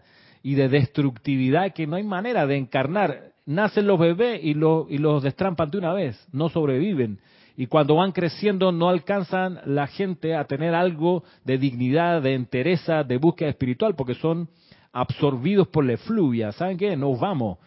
y 0.43 0.55
de 0.55 0.71
destructividad 0.71 1.75
que 1.75 1.87
no 1.87 1.97
hay 1.97 2.03
manera 2.03 2.47
de 2.47 2.57
encarnar. 2.57 3.33
Nacen 3.45 3.87
los 3.87 3.99
bebés 3.99 4.41
y, 4.43 4.53
y 4.53 4.99
los 4.99 5.23
destrampan 5.23 5.71
de 5.71 5.77
una 5.77 5.93
vez, 5.93 6.27
no 6.33 6.49
sobreviven 6.49 7.19
y 7.57 7.67
cuando 7.67 7.97
van 7.97 8.13
creciendo 8.13 8.73
no 8.73 8.89
alcanzan 8.89 9.61
la 9.67 9.87
gente 9.87 10.35
a 10.35 10.45
tener 10.45 10.75
algo 10.75 11.23
de 11.45 11.59
dignidad, 11.59 12.21
de 12.23 12.35
entereza, 12.35 13.05
de 13.05 13.17
búsqueda 13.17 13.51
espiritual, 13.51 13.95
porque 13.95 14.15
son 14.15 14.49
absorbidos 14.93 15.69
por 15.69 15.85
la 15.85 15.95
efluvia. 15.95 16.53
¿Saben 16.53 16.77
qué? 16.77 16.97
Nos 16.97 17.19
vamos. 17.19 17.59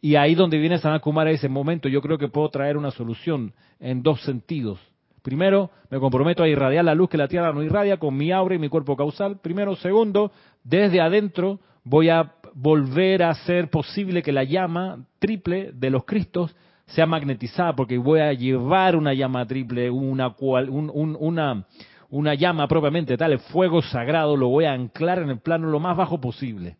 Y 0.00 0.16
ahí 0.16 0.34
donde 0.34 0.58
viene 0.58 0.78
San 0.78 0.98
Kumara 1.00 1.30
ese 1.30 1.48
momento, 1.48 1.88
yo 1.88 2.00
creo 2.00 2.18
que 2.18 2.28
puedo 2.28 2.48
traer 2.50 2.76
una 2.76 2.90
solución 2.90 3.52
en 3.80 4.02
dos 4.02 4.22
sentidos. 4.22 4.80
Primero, 5.22 5.70
me 5.90 5.98
comprometo 5.98 6.42
a 6.42 6.48
irradiar 6.48 6.84
la 6.84 6.94
luz 6.94 7.10
que 7.10 7.16
la 7.16 7.28
Tierra 7.28 7.52
no 7.52 7.62
irradia 7.62 7.96
con 7.98 8.16
mi 8.16 8.32
aura 8.32 8.54
y 8.54 8.58
mi 8.58 8.68
cuerpo 8.68 8.96
causal. 8.96 9.40
Primero. 9.40 9.76
Segundo, 9.76 10.32
desde 10.64 11.00
adentro 11.00 11.60
voy 11.84 12.08
a 12.08 12.32
volver 12.54 13.22
a 13.22 13.30
hacer 13.30 13.70
posible 13.70 14.22
que 14.22 14.32
la 14.32 14.44
llama 14.44 15.04
triple 15.18 15.72
de 15.72 15.90
los 15.90 16.04
Cristos 16.04 16.54
sea 16.88 17.06
magnetizada, 17.06 17.74
porque 17.74 17.98
voy 17.98 18.20
a 18.20 18.32
llevar 18.32 18.96
una 18.96 19.12
llama 19.12 19.46
triple, 19.46 19.90
una, 19.90 20.34
una, 20.38 21.66
una 22.08 22.34
llama 22.34 22.66
propiamente 22.66 23.16
tal, 23.16 23.32
el 23.32 23.38
fuego 23.38 23.82
sagrado, 23.82 24.36
lo 24.36 24.48
voy 24.48 24.64
a 24.64 24.72
anclar 24.72 25.18
en 25.18 25.30
el 25.30 25.40
plano 25.40 25.68
lo 25.68 25.80
más 25.80 25.96
bajo 25.96 26.20
posible, 26.20 26.76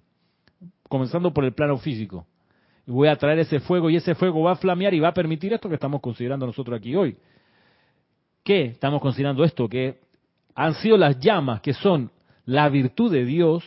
comenzando 0.88 1.32
por 1.32 1.44
el 1.44 1.52
plano 1.52 1.76
físico. 1.78 2.26
Y 2.86 2.90
voy 2.90 3.09
a 3.09 3.16
traer 3.16 3.40
ese 3.40 3.61
fuego 3.61 3.90
y 3.90 3.96
ese 3.96 4.14
fuego 4.14 4.42
va 4.42 4.52
a 4.52 4.56
flamear 4.56 4.94
y 4.94 5.00
va 5.00 5.09
a 5.09 5.14
permitir 5.14 5.52
esto 5.52 5.68
que 5.68 5.74
estamos 5.74 6.00
considerando 6.00 6.46
nosotros 6.46 6.78
aquí 6.78 6.96
hoy. 6.96 7.16
¿Qué 8.42 8.64
estamos 8.64 9.02
considerando 9.02 9.44
esto? 9.44 9.68
Que 9.68 10.00
han 10.54 10.72
sido 10.76 10.96
las 10.96 11.20
llamas 11.20 11.61
que 11.61 11.74
son 11.74 12.11
la 12.46 12.66
virtud 12.70 13.12
de 13.12 13.26
Dios 13.26 13.62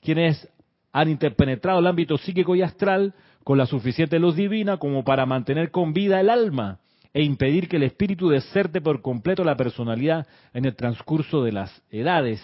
quienes 0.00 0.48
han 0.92 1.08
interpenetrado 1.08 1.80
el 1.80 1.86
ámbito 1.88 2.16
psíquico 2.16 2.54
y 2.54 2.62
astral 2.62 3.12
con 3.50 3.58
la 3.58 3.66
suficiente 3.66 4.20
luz 4.20 4.36
divina 4.36 4.76
como 4.76 5.02
para 5.02 5.26
mantener 5.26 5.72
con 5.72 5.92
vida 5.92 6.20
el 6.20 6.30
alma 6.30 6.78
e 7.12 7.24
impedir 7.24 7.68
que 7.68 7.78
el 7.78 7.82
espíritu 7.82 8.28
deserte 8.28 8.80
por 8.80 9.02
completo 9.02 9.42
la 9.42 9.56
personalidad 9.56 10.24
en 10.54 10.66
el 10.66 10.76
transcurso 10.76 11.42
de 11.42 11.50
las 11.50 11.82
edades. 11.90 12.40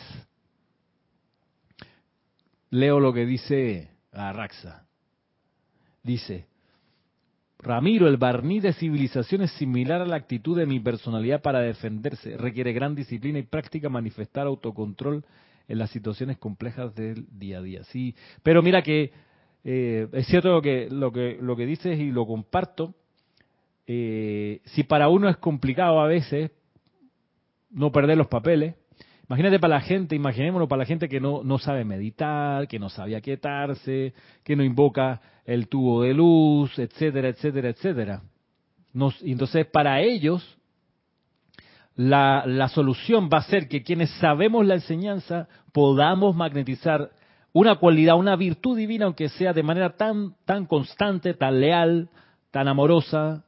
Leo 2.71 2.99
lo 2.99 3.13
que 3.13 3.25
dice 3.25 3.89
Arraxa. 4.11 4.85
Dice, 6.03 6.49
Ramiro, 7.61 8.09
el 8.09 8.17
barniz 8.17 8.65
de 8.65 8.73
civilización 8.73 9.43
es 9.43 9.53
similar 9.53 10.01
a 10.01 10.07
la 10.07 10.17
actitud 10.17 10.59
de 10.59 10.67
mi 10.67 10.81
personalidad 10.81 11.41
para 11.41 11.61
defenderse. 11.61 12.37
Requiere 12.37 12.73
gran 12.73 12.97
disciplina 12.97 13.39
y 13.39 13.45
práctica 13.45 13.89
manifestar 13.89 14.49
autocontrol 14.49 15.25
en 15.69 15.79
las 15.79 15.91
situaciones 15.91 16.37
complejas 16.39 16.93
del 16.97 17.27
día 17.31 17.59
a 17.59 17.63
día. 17.63 17.85
Sí, 17.85 18.17
pero 18.43 18.61
mira 18.61 18.83
que 18.83 19.13
eh, 19.69 20.07
es 20.13 20.29
cierto 20.29 20.51
lo 20.51 20.63
que, 20.63 20.87
lo 20.89 21.11
que, 21.11 21.39
lo 21.41 21.57
que 21.57 21.67
dices 21.67 21.99
y 21.99 22.13
lo 22.13 22.25
comparto. 22.25 22.95
Eh, 23.89 24.61
si 24.67 24.85
para 24.85 25.09
uno 25.09 25.29
es 25.29 25.39
complicado 25.39 26.01
a 26.01 26.07
veces 26.07 26.53
no 27.71 27.91
perder 27.91 28.17
los 28.17 28.29
papeles, 28.29 28.77
imagínate 29.29 29.59
para 29.59 29.75
la 29.75 29.81
gente, 29.81 30.15
imaginémonos 30.15 30.69
para 30.69 30.83
la 30.83 30.87
gente 30.87 31.09
que 31.09 31.19
no, 31.19 31.43
no 31.43 31.59
sabe 31.59 31.85
meditar, 31.85 32.69
que 32.69 32.79
no 32.79 32.89
sabe 32.89 33.17
aquietarse, 33.17 34.15
que 34.45 34.55
no 34.55 34.63
invoca 34.63 35.21
el 35.45 35.67
tubo 35.67 36.03
de 36.03 36.15
luz, 36.15 36.79
etcétera, 36.79 37.31
etcétera, 37.31 37.71
etcétera. 37.71 38.23
Nos, 38.93 39.21
entonces, 39.25 39.67
para 39.67 40.01
ellos, 40.01 40.59
la, 41.97 42.45
la 42.47 42.69
solución 42.69 43.29
va 43.33 43.39
a 43.39 43.51
ser 43.51 43.67
que 43.67 43.83
quienes 43.83 44.11
sabemos 44.21 44.65
la 44.65 44.75
enseñanza 44.75 45.49
podamos 45.73 46.37
magnetizar 46.37 47.11
una 47.59 47.77
cualidad, 47.77 48.17
una 48.17 48.37
virtud 48.37 48.77
divina, 48.77 49.07
aunque 49.07 49.31
sea 49.31 49.55
de 49.55 49.63
manera 49.63 49.97
tan, 49.97 50.35
tan 50.45 50.67
constante, 50.67 51.33
tan 51.33 51.59
leal, 51.59 52.11
tan 52.51 52.69
amorosa, 52.69 53.45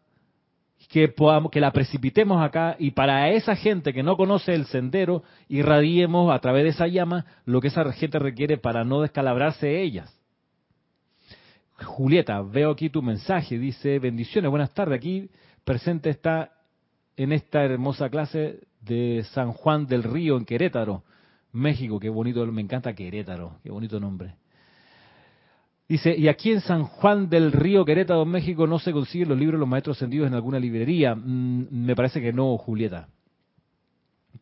que 0.89 1.13
que 1.53 1.61
la 1.61 1.73
precipitemos 1.73 2.43
acá 2.43 2.75
y 2.79 2.93
para 2.93 3.29
esa 3.29 3.55
gente 3.55 3.93
que 3.93 4.03
no 4.03 4.17
conoce 4.17 4.55
el 4.55 4.65
sendero, 4.65 5.25
irradiemos 5.51 6.33
a 6.33 6.39
través 6.39 6.63
de 6.63 6.71
esa 6.71 6.87
llama 6.87 7.27
lo 7.45 7.61
que 7.61 7.69
esa 7.69 7.93
gente 7.93 8.19
requiere 8.19 8.57
para 8.57 8.83
no 8.83 9.03
descalabrarse 9.03 9.83
ellas. 9.83 10.19
Julieta, 11.75 12.41
veo 12.41 12.71
aquí 12.71 12.89
tu 12.89 13.03
mensaje, 13.03 13.59
dice, 13.59 13.99
bendiciones, 13.99 14.51
buenas 14.51 14.73
tardes, 14.73 14.97
aquí 14.97 15.29
presente 15.65 16.09
está 16.09 16.53
en 17.15 17.33
esta 17.33 17.63
hermosa 17.63 18.09
clase 18.09 18.61
de 18.81 19.23
San 19.35 19.53
Juan 19.53 19.87
del 19.87 20.03
Río 20.03 20.39
en 20.39 20.47
Querétaro. 20.47 21.03
México, 21.59 21.99
qué 21.99 22.09
bonito, 22.09 22.47
me 22.47 22.63
encanta 22.63 22.95
Querétaro, 22.95 23.59
qué 23.63 23.71
bonito 23.71 24.01
nombre. 24.01 24.35
Dice, 25.89 26.15
y 26.17 26.29
aquí 26.29 26.53
en 26.53 26.61
San 26.61 26.85
Juan 26.85 27.31
del 27.31 27.51
Río, 27.51 27.85
Querétaro, 27.85 28.27
México, 28.27 28.67
no 28.67 28.79
se 28.79 28.93
consiguen 28.93 29.31
los 29.31 29.39
libros 29.39 29.59
de 29.59 29.61
los 29.61 29.69
maestros 29.69 29.97
ascendidos 29.97 30.27
en 30.27 30.35
alguna 30.35 30.59
librería. 30.59 31.15
Mm, 31.15 31.69
me 31.71 31.97
parece 31.97 32.21
que 32.21 32.33
no, 32.33 32.59
Julieta. 32.59 33.09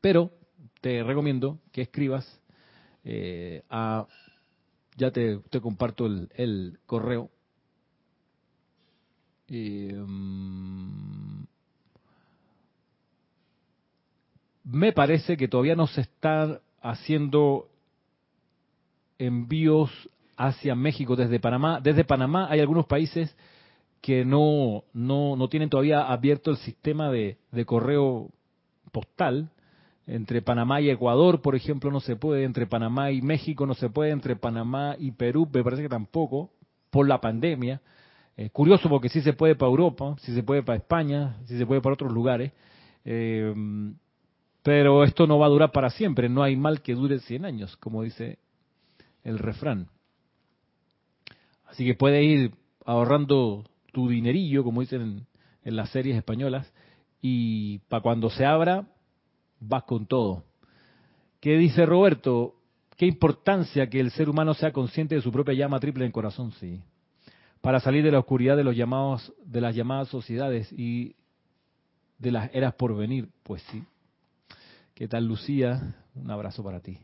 Pero 0.01 0.33
te 0.81 1.05
recomiendo 1.05 1.61
que 1.73 1.83
escribas 1.83 2.41
eh, 3.05 3.63
a... 3.71 4.07
Ya 4.97 5.11
te, 5.11 5.41
comparto 5.61 6.07
el, 6.07 6.81
correo. 6.87 7.31
Mm, 9.49 11.45
me 14.65 14.93
parece 14.93 15.37
que 15.37 15.47
todavía 15.47 15.77
no 15.77 15.87
se 15.87 16.01
está 16.01 16.61
haciendo 16.81 17.69
envíos 19.19 19.91
hacia 20.37 20.75
México 20.75 21.17
desde 21.17 21.41
Panamá. 21.41 21.81
Desde 21.81 22.05
Panamá 22.05 22.49
hay 22.51 22.61
algunos 22.61 22.87
países 22.87 23.35
que 24.01 24.25
no, 24.25 24.85
no, 24.93 25.37
no 25.37 25.49
tienen 25.49 25.71
todavía 25.71 26.03
abierto 26.03 26.51
el 26.51 26.59
sistema 26.59 27.11
de, 27.11 27.39
de, 27.51 27.65
correo 27.65 28.31
postal. 28.93 29.51
Entre 30.07 30.41
Panamá 30.41 30.81
y 30.81 30.91
Ecuador, 30.91 31.43
por 31.43 31.57
ejemplo, 31.57 31.91
no 31.91 31.99
se 32.01 32.15
puede. 32.15 32.45
Entre 32.45 32.67
Panamá 32.67 33.11
y 33.11 33.23
México 33.23 33.67
no 33.67 33.75
se 33.75 33.91
puede. 33.91 34.13
Entre 34.13 34.37
Panamá 34.37 34.95
y 34.99 35.11
Perú 35.11 35.49
me 35.53 35.65
parece 35.65 35.83
que 35.83 35.89
tampoco, 35.89 36.51
por 36.91 37.09
la 37.09 37.21
pandemia. 37.21 37.81
Eh, 38.37 38.51
curioso 38.51 38.89
porque 38.89 39.09
sí 39.09 39.23
se 39.23 39.33
puede 39.33 39.57
para 39.57 39.71
Europa, 39.71 40.15
sí 40.21 40.35
se 40.35 40.43
puede 40.43 40.63
para 40.63 40.77
España, 40.77 41.39
sí 41.47 41.59
se 41.59 41.67
puede 41.67 41.81
para 41.81 41.95
otros 41.95 42.13
lugares. 42.13 42.53
Eh, 43.05 43.53
pero 44.67 45.05
esto 45.05 45.29
no 45.29 45.39
va 45.39 45.47
a 45.47 45.51
durar 45.51 45.71
para 45.71 45.91
siempre, 45.91 46.29
no 46.29 46.43
hay 46.43 46.57
mal 46.57 46.83
que 46.83 46.97
dure 46.97 47.21
100 47.21 47.45
años, 47.45 47.77
como 47.77 48.03
dice 48.03 48.41
el 49.23 49.39
refrán. 49.39 49.87
Así 51.67 51.85
que 51.85 51.95
puedes 51.95 52.21
ir 52.25 52.51
ahorrando 52.85 53.63
tu 53.93 54.09
dinerillo, 54.09 54.65
como 54.65 54.81
dicen 54.81 55.25
en, 55.63 55.77
las 55.77 55.91
series 55.91 56.17
españolas, 56.17 56.69
y 57.23 57.79
para 57.89 58.03
cuando 58.03 58.29
se 58.29 58.45
abra, 58.45 58.89
vas 59.61 59.85
con 59.85 60.05
todo. 60.05 60.43
¿Qué 61.39 61.57
dice 61.57 61.87
Roberto? 61.87 62.57
Qué 62.97 63.07
importancia 63.07 63.89
que 63.89 64.01
el 64.01 64.11
ser 64.11 64.29
humano 64.29 64.53
sea 64.53 64.73
consciente 64.73 65.15
de 65.15 65.23
su 65.23 65.31
propia 65.31 65.55
llama 65.55 65.79
triple 65.79 66.07
en 66.07 66.11
corazón, 66.11 66.51
sí. 66.59 66.83
Para 67.61 67.79
salir 67.79 68.03
de 68.03 68.11
la 68.11 68.19
oscuridad 68.19 68.57
de 68.57 68.65
los 68.65 68.75
llamados, 68.75 69.33
de 69.45 69.61
las 69.61 69.77
llamadas 69.77 70.09
sociedades 70.09 70.73
y 70.73 71.15
de 72.19 72.33
las 72.33 72.53
eras 72.53 72.75
por 72.75 72.97
venir, 72.97 73.29
pues 73.45 73.63
sí. 73.71 73.85
¿Qué 74.97 75.09
tal, 75.09 75.27
Lucía? 75.27 75.95
Un 76.15 76.31
abrazo 76.31 76.65
para 76.65 76.81
ti. 76.81 76.97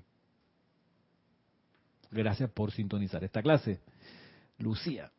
Gracias 2.11 2.49
por 2.51 2.73
sintonizar 2.73 3.23
esta 3.23 3.43
clase. 3.43 3.81
Lucía. 4.59 5.11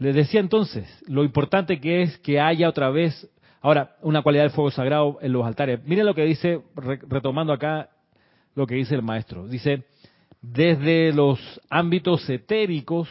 Les 0.00 0.16
decía 0.16 0.40
entonces 0.40 0.88
lo 1.06 1.22
importante 1.22 1.80
que 1.80 2.02
es 2.02 2.18
que 2.18 2.40
haya 2.40 2.68
otra 2.68 2.90
vez, 2.90 3.30
ahora, 3.60 3.94
una 4.02 4.22
cualidad 4.22 4.42
del 4.42 4.50
fuego 4.50 4.72
sagrado 4.72 5.18
en 5.20 5.32
los 5.32 5.46
altares. 5.46 5.80
Miren 5.84 6.06
lo 6.06 6.14
que 6.16 6.24
dice, 6.24 6.60
retomando 6.74 7.52
acá 7.52 7.88
lo 8.56 8.66
que 8.66 8.74
dice 8.74 8.96
el 8.96 9.02
maestro. 9.02 9.46
Dice, 9.46 9.84
desde 10.42 11.12
los 11.12 11.38
ámbitos 11.70 12.28
etéricos 12.28 13.08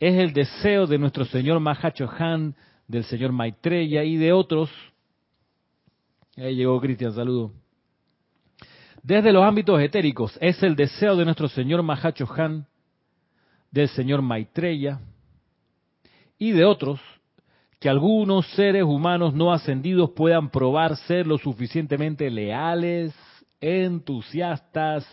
es 0.00 0.14
el 0.14 0.32
deseo 0.32 0.86
de 0.86 0.96
nuestro 0.96 1.26
señor 1.26 1.60
Mahacho 1.60 2.08
Han, 2.10 2.54
del 2.86 3.04
señor 3.04 3.32
Maitreya 3.32 4.02
y 4.02 4.16
de 4.16 4.32
otros 4.32 4.70
Ahí 6.40 6.54
llegó 6.54 6.80
Cristian, 6.80 7.12
saludo. 7.12 7.50
Desde 9.02 9.32
los 9.32 9.42
ámbitos 9.42 9.80
etéricos 9.80 10.38
es 10.40 10.62
el 10.62 10.76
deseo 10.76 11.16
de 11.16 11.24
nuestro 11.24 11.48
señor 11.48 11.82
Mahacho 11.82 12.28
Han, 12.36 12.66
del 13.72 13.88
señor 13.88 14.22
Maitreya 14.22 15.00
y 16.38 16.52
de 16.52 16.64
otros 16.64 17.00
que 17.80 17.88
algunos 17.88 18.46
seres 18.52 18.84
humanos 18.84 19.34
no 19.34 19.52
ascendidos 19.52 20.10
puedan 20.10 20.48
probar 20.50 20.96
ser 20.96 21.26
lo 21.26 21.38
suficientemente 21.38 22.30
leales, 22.30 23.14
entusiastas, 23.60 25.06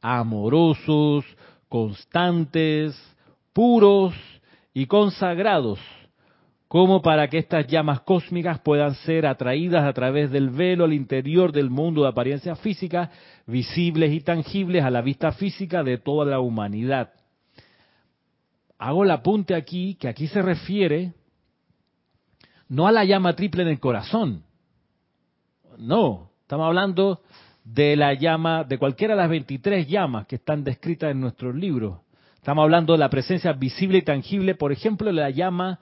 amorosos, 0.00 1.24
constantes, 1.68 2.98
puros 3.52 4.14
y 4.72 4.86
consagrados 4.86 5.78
como 6.70 7.02
para 7.02 7.26
que 7.26 7.38
estas 7.38 7.66
llamas 7.66 8.02
cósmicas 8.02 8.60
puedan 8.60 8.94
ser 8.94 9.26
atraídas 9.26 9.82
a 9.82 9.92
través 9.92 10.30
del 10.30 10.50
velo 10.50 10.84
al 10.84 10.92
interior 10.92 11.50
del 11.50 11.68
mundo 11.68 12.02
de 12.02 12.08
apariencia 12.10 12.54
física, 12.54 13.10
visibles 13.44 14.12
y 14.12 14.20
tangibles 14.20 14.84
a 14.84 14.90
la 14.90 15.02
vista 15.02 15.32
física 15.32 15.82
de 15.82 15.98
toda 15.98 16.24
la 16.26 16.38
humanidad. 16.38 17.12
Hago 18.78 19.02
el 19.02 19.10
apunte 19.10 19.56
aquí, 19.56 19.96
que 19.96 20.06
aquí 20.06 20.28
se 20.28 20.42
refiere 20.42 21.12
no 22.68 22.86
a 22.86 22.92
la 22.92 23.04
llama 23.04 23.34
triple 23.34 23.62
en 23.62 23.68
el 23.70 23.80
corazón, 23.80 24.44
no, 25.76 26.30
estamos 26.42 26.68
hablando 26.68 27.22
de 27.64 27.96
la 27.96 28.14
llama, 28.14 28.62
de 28.62 28.78
cualquiera 28.78 29.16
de 29.16 29.22
las 29.22 29.30
23 29.30 29.88
llamas 29.88 30.28
que 30.28 30.36
están 30.36 30.62
descritas 30.62 31.10
en 31.10 31.20
nuestros 31.20 31.52
libros. 31.52 31.98
Estamos 32.36 32.62
hablando 32.62 32.92
de 32.92 33.00
la 33.00 33.10
presencia 33.10 33.54
visible 33.54 33.98
y 33.98 34.02
tangible, 34.02 34.54
por 34.54 34.70
ejemplo, 34.70 35.10
la 35.10 35.30
llama 35.30 35.80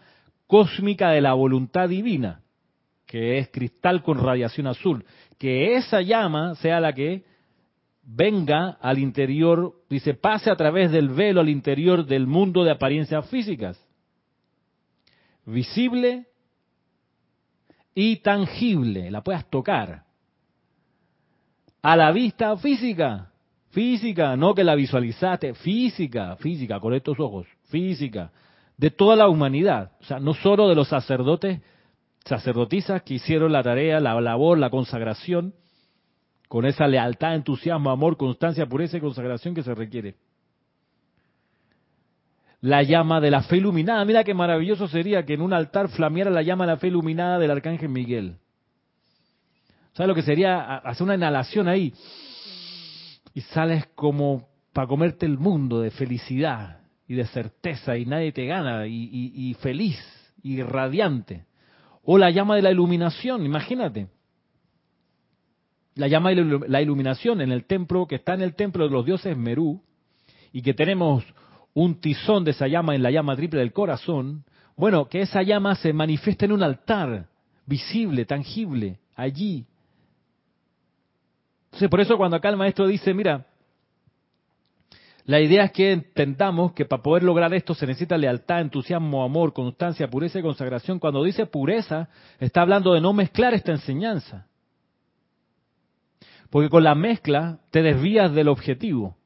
cósmica 0.48 1.10
de 1.10 1.20
la 1.20 1.34
voluntad 1.34 1.88
divina, 1.88 2.40
que 3.06 3.38
es 3.38 3.48
cristal 3.50 4.02
con 4.02 4.18
radiación 4.18 4.66
azul. 4.66 5.04
Que 5.38 5.76
esa 5.76 6.00
llama 6.00 6.56
sea 6.56 6.80
la 6.80 6.92
que 6.92 7.22
venga 8.02 8.78
al 8.80 8.98
interior, 8.98 9.74
dice, 9.88 10.14
pase 10.14 10.50
a 10.50 10.56
través 10.56 10.90
del 10.90 11.10
velo 11.10 11.40
al 11.40 11.48
interior 11.48 12.04
del 12.04 12.26
mundo 12.26 12.64
de 12.64 12.72
apariencias 12.72 13.28
físicas. 13.28 13.78
Visible 15.44 16.26
y 17.94 18.16
tangible, 18.16 19.10
la 19.10 19.22
puedas 19.22 19.48
tocar. 19.50 20.04
A 21.82 21.96
la 21.96 22.10
vista 22.10 22.56
física, 22.56 23.30
física, 23.70 24.34
no 24.36 24.54
que 24.54 24.64
la 24.64 24.74
visualizaste, 24.74 25.54
física, 25.54 26.36
física, 26.36 26.80
con 26.80 26.94
estos 26.94 27.20
ojos, 27.20 27.46
física 27.64 28.32
de 28.78 28.90
toda 28.90 29.16
la 29.16 29.28
humanidad, 29.28 29.92
o 30.00 30.04
sea, 30.04 30.20
no 30.20 30.34
solo 30.34 30.68
de 30.68 30.76
los 30.76 30.88
sacerdotes, 30.88 31.60
sacerdotisas 32.24 33.02
que 33.02 33.14
hicieron 33.14 33.52
la 33.52 33.62
tarea, 33.62 34.00
la 34.00 34.18
labor, 34.20 34.56
la 34.56 34.70
consagración, 34.70 35.52
con 36.46 36.64
esa 36.64 36.86
lealtad, 36.86 37.34
entusiasmo, 37.34 37.90
amor, 37.90 38.16
constancia, 38.16 38.66
pureza 38.66 38.96
y 38.96 39.00
consagración 39.00 39.54
que 39.54 39.64
se 39.64 39.74
requiere. 39.74 40.14
La 42.60 42.82
llama 42.82 43.20
de 43.20 43.30
la 43.30 43.42
fe 43.42 43.58
iluminada, 43.58 44.04
mira 44.04 44.24
qué 44.24 44.32
maravilloso 44.32 44.88
sería 44.88 45.24
que 45.24 45.34
en 45.34 45.42
un 45.42 45.52
altar 45.52 45.88
flameara 45.88 46.30
la 46.30 46.42
llama 46.42 46.64
de 46.64 46.72
la 46.72 46.78
fe 46.78 46.88
iluminada 46.88 47.38
del 47.38 47.50
arcángel 47.50 47.88
Miguel. 47.88 48.36
¿Sabes 49.92 50.08
lo 50.08 50.14
que 50.14 50.22
sería 50.22 50.76
hacer 50.76 51.04
una 51.04 51.16
inhalación 51.16 51.66
ahí? 51.66 51.92
Y 53.34 53.40
sales 53.40 53.86
como 53.94 54.48
para 54.72 54.86
comerte 54.86 55.26
el 55.26 55.38
mundo 55.38 55.80
de 55.80 55.90
felicidad, 55.90 56.77
y 57.08 57.14
de 57.14 57.26
certeza 57.26 57.96
y 57.96 58.04
nadie 58.04 58.32
te 58.32 58.44
gana 58.44 58.86
y, 58.86 59.56
feliz 59.60 59.98
y 60.42 60.62
radiante. 60.62 61.46
O 62.04 62.18
la 62.18 62.30
llama 62.30 62.54
de 62.54 62.62
la 62.62 62.70
iluminación, 62.70 63.44
imagínate. 63.44 64.08
La 65.94 66.06
llama 66.06 66.30
de 66.30 66.60
la 66.68 66.82
iluminación 66.82 67.40
en 67.40 67.50
el 67.50 67.64
templo, 67.64 68.06
que 68.06 68.16
está 68.16 68.34
en 68.34 68.42
el 68.42 68.54
templo 68.54 68.84
de 68.84 68.90
los 68.90 69.06
dioses 69.06 69.36
Merú, 69.36 69.82
y 70.52 70.62
que 70.62 70.74
tenemos 70.74 71.24
un 71.72 72.00
tizón 72.00 72.44
de 72.44 72.52
esa 72.52 72.68
llama 72.68 72.94
en 72.94 73.02
la 73.02 73.10
llama 73.10 73.36
triple 73.36 73.60
del 73.60 73.72
corazón, 73.72 74.44
bueno, 74.76 75.08
que 75.08 75.22
esa 75.22 75.42
llama 75.42 75.74
se 75.76 75.92
manifieste 75.92 76.44
en 76.44 76.52
un 76.52 76.62
altar 76.62 77.26
visible, 77.66 78.26
tangible, 78.26 78.98
allí. 79.16 79.66
Entonces, 81.66 81.88
por 81.88 82.00
eso 82.00 82.16
cuando 82.16 82.36
acá 82.36 82.50
el 82.50 82.56
maestro 82.56 82.86
dice, 82.86 83.12
mira, 83.12 83.46
la 85.28 85.42
idea 85.42 85.64
es 85.64 85.72
que 85.72 85.92
entendamos 85.92 86.72
que 86.72 86.86
para 86.86 87.02
poder 87.02 87.22
lograr 87.22 87.52
esto 87.52 87.74
se 87.74 87.86
necesita 87.86 88.16
lealtad, 88.16 88.62
entusiasmo, 88.62 89.22
amor, 89.22 89.52
constancia, 89.52 90.08
pureza 90.08 90.38
y 90.38 90.42
consagración. 90.42 90.98
Cuando 90.98 91.22
dice 91.22 91.44
pureza, 91.44 92.08
está 92.40 92.62
hablando 92.62 92.94
de 92.94 93.02
no 93.02 93.12
mezclar 93.12 93.52
esta 93.52 93.72
enseñanza. 93.72 94.46
Porque 96.48 96.70
con 96.70 96.82
la 96.82 96.94
mezcla 96.94 97.58
te 97.70 97.82
desvías 97.82 98.32
del 98.32 98.48
objetivo. 98.48 99.17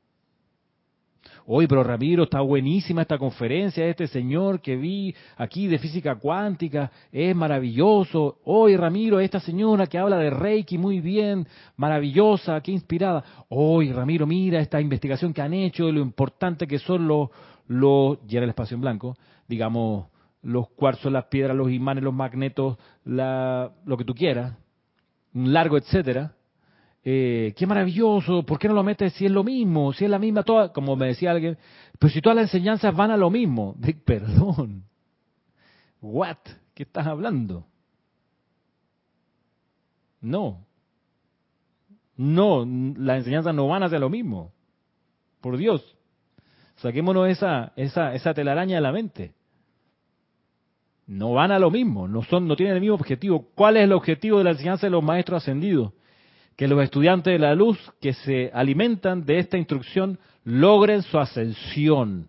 Oye, 1.55 1.69
pero 1.69 1.85
Ramiro, 1.85 2.23
está 2.23 2.41
buenísima 2.41 3.03
esta 3.03 3.19
conferencia, 3.19 3.85
este 3.85 4.07
señor 4.07 4.63
que 4.63 4.75
vi 4.75 5.15
aquí 5.37 5.67
de 5.67 5.79
física 5.79 6.15
cuántica, 6.15 6.91
es 7.13 7.37
maravilloso. 7.37 8.39
Oye, 8.45 8.75
Ramiro, 8.79 9.21
esta 9.21 9.39
señora 9.39 9.87
que 9.87 9.99
habla 9.99 10.17
de 10.17 10.31
Reiki 10.31 10.79
muy 10.79 11.01
bien, 11.01 11.47
maravillosa, 11.77 12.59
qué 12.63 12.73
inspirada. 12.73 13.23
Oye, 13.51 13.93
Ramiro, 13.93 14.27
mira 14.27 14.61
esta 14.61 14.81
investigación 14.81 15.35
que 15.35 15.43
han 15.43 15.53
hecho 15.53 15.93
lo 15.93 16.01
importante 16.01 16.67
que 16.67 16.79
son 16.79 17.07
los, 17.07 17.29
los, 17.67 18.17
ya 18.27 18.41
el 18.41 18.49
espacio 18.49 18.77
en 18.77 18.81
blanco, 18.81 19.15
digamos, 19.47 20.07
los 20.41 20.71
cuarzos, 20.71 21.13
las 21.13 21.27
piedras, 21.27 21.55
los 21.55 21.71
imanes, 21.71 22.03
los 22.03 22.15
magnetos, 22.15 22.79
la, 23.05 23.71
lo 23.85 23.99
que 23.99 24.05
tú 24.07 24.15
quieras, 24.15 24.55
un 25.35 25.53
largo, 25.53 25.77
etcétera 25.77 26.33
eh, 27.05 27.53
qué 27.57 27.67
maravilloso, 27.67 28.45
¿por 28.45 28.59
qué 28.59 28.69
no 28.69 28.75
lo 28.75 28.85
metes 28.85 29.13
si 29.15 29.27
es 29.27 29.33
lo 29.33 29.43
mismo? 29.43 29.93
Si 29.93 30.05
es 30.05 30.11
la 30.11 30.19
misma, 30.19 30.45
toda, 30.45 30.73
como 30.73 30.95
me 30.95 31.09
decía 31.09 31.33
alguien, 31.33 31.59
pero 31.99 32.13
si 32.13 32.21
todas 32.21 32.37
las 32.37 32.45
enseñanzas 32.45 32.95
van 32.95 33.11
a 33.11 33.17
lo 33.17 33.31
mismo. 33.31 33.77
perdón. 34.05 34.85
¿What? 36.01 36.39
¿Qué 36.75 36.85
estás 36.85 37.07
hablando? 37.07 37.67
No. 40.21 40.65
No, 42.17 42.65
las 42.97 43.19
enseñanzas 43.19 43.55
no 43.55 43.67
van 43.67 43.83
hacia 43.83 43.99
lo 43.99 44.09
mismo. 44.09 44.53
Por 45.41 45.57
Dios. 45.57 45.97
Saquémonos 46.77 47.29
esa, 47.29 47.73
esa, 47.77 48.15
esa 48.15 48.33
telaraña 48.33 48.77
de 48.77 48.81
la 48.81 48.93
mente. 48.93 49.35
No 51.07 51.33
van 51.33 51.51
a 51.51 51.59
lo 51.59 51.71
mismo, 51.71 52.07
no 52.07 52.23
son, 52.23 52.47
no 52.47 52.55
tienen 52.55 52.77
el 52.77 52.81
mismo 52.81 52.95
objetivo. 52.95 53.49
¿Cuál 53.55 53.77
es 53.77 53.85
el 53.85 53.93
objetivo 53.93 54.39
de 54.39 54.45
la 54.45 54.51
enseñanza 54.51 54.87
de 54.87 54.91
los 54.93 55.03
maestros 55.03 55.43
ascendidos? 55.43 55.93
Que 56.57 56.69
los 56.69 56.83
estudiantes 56.83 57.33
de 57.33 57.39
la 57.39 57.55
luz 57.55 57.79
que 58.01 58.13
se 58.13 58.51
alimentan 58.53 59.25
de 59.25 59.39
esta 59.39 59.59
instrucción 59.59 60.19
logren 60.45 61.03
su 61.03 61.19
ascensión. 61.19 62.29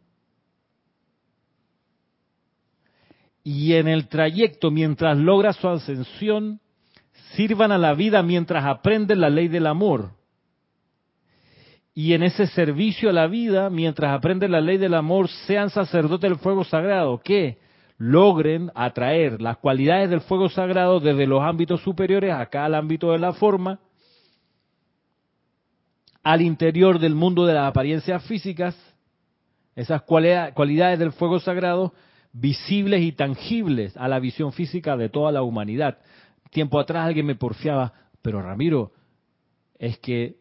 Y 3.43 3.73
en 3.73 3.87
el 3.87 4.07
trayecto, 4.07 4.71
mientras 4.71 5.17
logra 5.17 5.51
su 5.51 5.67
ascensión, 5.67 6.61
sirvan 7.35 7.71
a 7.71 7.77
la 7.77 7.93
vida 7.93 8.23
mientras 8.23 8.63
aprenden 8.65 9.19
la 9.19 9.29
ley 9.29 9.49
del 9.49 9.67
amor. 9.67 10.11
Y 11.93 12.13
en 12.13 12.23
ese 12.23 12.47
servicio 12.47 13.09
a 13.09 13.13
la 13.13 13.27
vida, 13.27 13.69
mientras 13.69 14.15
aprenden 14.15 14.51
la 14.51 14.61
ley 14.61 14.77
del 14.77 14.93
amor, 14.93 15.27
sean 15.45 15.69
sacerdotes 15.69 16.29
del 16.29 16.39
fuego 16.39 16.63
sagrado, 16.63 17.19
que 17.19 17.59
logren 17.97 18.71
atraer 18.73 19.41
las 19.41 19.57
cualidades 19.57 20.09
del 20.09 20.21
fuego 20.21 20.49
sagrado 20.49 20.99
desde 20.99 21.27
los 21.27 21.41
ámbitos 21.41 21.81
superiores 21.81 22.33
acá 22.33 22.65
al 22.65 22.75
ámbito 22.75 23.11
de 23.11 23.19
la 23.19 23.33
forma, 23.33 23.79
al 26.23 26.41
interior 26.41 26.99
del 26.99 27.15
mundo 27.15 27.45
de 27.45 27.53
las 27.53 27.69
apariencias 27.69 28.23
físicas, 28.23 28.75
esas 29.75 30.03
cualidades 30.03 30.97
del 30.97 31.11
fuego 31.11 31.39
sagrado 31.39 31.93
visibles 32.31 33.01
y 33.01 33.11
tangibles 33.11 33.95
a 33.97 34.07
la 34.07 34.19
visión 34.19 34.53
física 34.53 34.95
de 34.95 35.09
toda 35.09 35.31
la 35.31 35.43
humanidad. 35.43 35.99
Tiempo 36.49 36.79
atrás 36.79 37.07
alguien 37.07 37.25
me 37.25 37.35
porfiaba, 37.35 37.93
pero 38.21 38.41
Ramiro, 38.41 38.93
es 39.77 39.97
que 39.99 40.37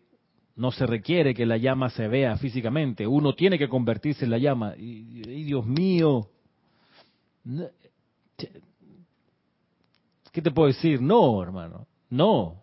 no 0.55 0.71
se 0.71 0.87
requiere 0.87 1.35
que 1.35 1.47
la 1.47 1.57
llama 1.57 1.91
se 1.91 2.07
vea 2.09 2.37
físicamente, 2.37 3.07
uno 3.07 3.35
tiene 3.35 3.59
que 3.59 3.69
convertirse 3.69 4.25
en 4.25 4.31
la 4.31 4.39
llama. 4.39 4.75
Y, 4.77 5.45
Dios 5.45 5.67
mío, 5.67 6.29
¿qué 10.31 10.43
te 10.43 10.51
puedo 10.51 10.69
decir? 10.69 11.01
No, 11.01 11.43
hermano, 11.43 11.87
no 12.09 12.62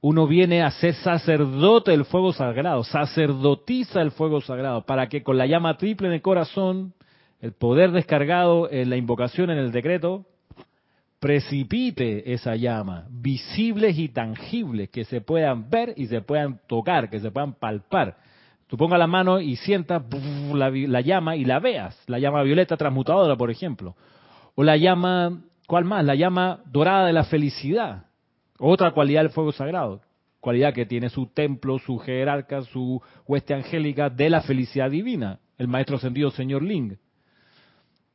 uno 0.00 0.26
viene 0.26 0.62
a 0.62 0.70
ser 0.70 0.94
sacerdote 0.94 1.90
del 1.90 2.04
fuego 2.04 2.32
sagrado, 2.32 2.84
sacerdotiza 2.84 4.00
el 4.00 4.12
fuego 4.12 4.40
sagrado, 4.40 4.82
para 4.82 5.08
que 5.08 5.22
con 5.22 5.36
la 5.36 5.46
llama 5.46 5.76
triple 5.76 6.08
en 6.08 6.14
el 6.14 6.22
corazón, 6.22 6.94
el 7.40 7.52
poder 7.52 7.90
descargado 7.90 8.70
en 8.70 8.90
la 8.90 8.96
invocación, 8.96 9.50
en 9.50 9.58
el 9.58 9.72
decreto, 9.72 10.24
precipite 11.18 12.32
esa 12.32 12.54
llama, 12.54 13.06
visibles 13.10 13.98
y 13.98 14.08
tangibles, 14.08 14.88
que 14.90 15.04
se 15.04 15.20
puedan 15.20 15.68
ver 15.68 15.94
y 15.96 16.06
se 16.06 16.20
puedan 16.20 16.60
tocar, 16.68 17.10
que 17.10 17.18
se 17.18 17.32
puedan 17.32 17.54
palpar. 17.54 18.18
Tú 18.68 18.76
pongas 18.76 19.00
la 19.00 19.06
mano 19.08 19.40
y 19.40 19.56
sientas 19.56 20.02
la, 20.52 20.70
la 20.70 21.00
llama 21.00 21.34
y 21.34 21.44
la 21.44 21.58
veas, 21.58 22.00
la 22.06 22.20
llama 22.20 22.42
violeta 22.42 22.76
transmutadora, 22.76 23.34
por 23.34 23.50
ejemplo. 23.50 23.96
O 24.54 24.62
la 24.62 24.76
llama, 24.76 25.40
¿cuál 25.66 25.84
más? 25.84 26.04
La 26.04 26.14
llama 26.14 26.60
dorada 26.66 27.06
de 27.06 27.12
la 27.12 27.24
felicidad 27.24 28.07
otra 28.58 28.90
cualidad 28.92 29.22
del 29.22 29.30
fuego 29.30 29.52
sagrado, 29.52 30.00
cualidad 30.40 30.74
que 30.74 30.86
tiene 30.86 31.08
su 31.08 31.26
templo, 31.26 31.78
su 31.78 31.98
jerarca, 31.98 32.62
su 32.62 33.00
hueste 33.26 33.54
angélica 33.54 34.10
de 34.10 34.30
la 34.30 34.42
felicidad 34.42 34.90
divina, 34.90 35.40
el 35.56 35.68
maestro 35.68 35.96
ascendido 35.96 36.30
señor 36.30 36.62
Ling. 36.62 36.98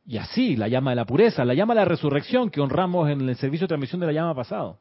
Y 0.06 0.18
así, 0.18 0.56
la 0.56 0.68
llama 0.68 0.92
de 0.92 0.98
la 0.98 1.06
pureza, 1.06 1.46
la 1.46 1.54
llama 1.54 1.74
de 1.74 1.82
la 1.82 1.86
resurrección 1.86 2.50
que 2.50 2.60
honramos 2.60 3.10
en 3.10 3.22
el 3.22 3.36
servicio 3.38 3.66
de 3.66 3.70
transmisión 3.70 4.02
de 4.02 4.08
la 4.08 4.14
llama 4.14 4.36
pasado. 4.36 4.80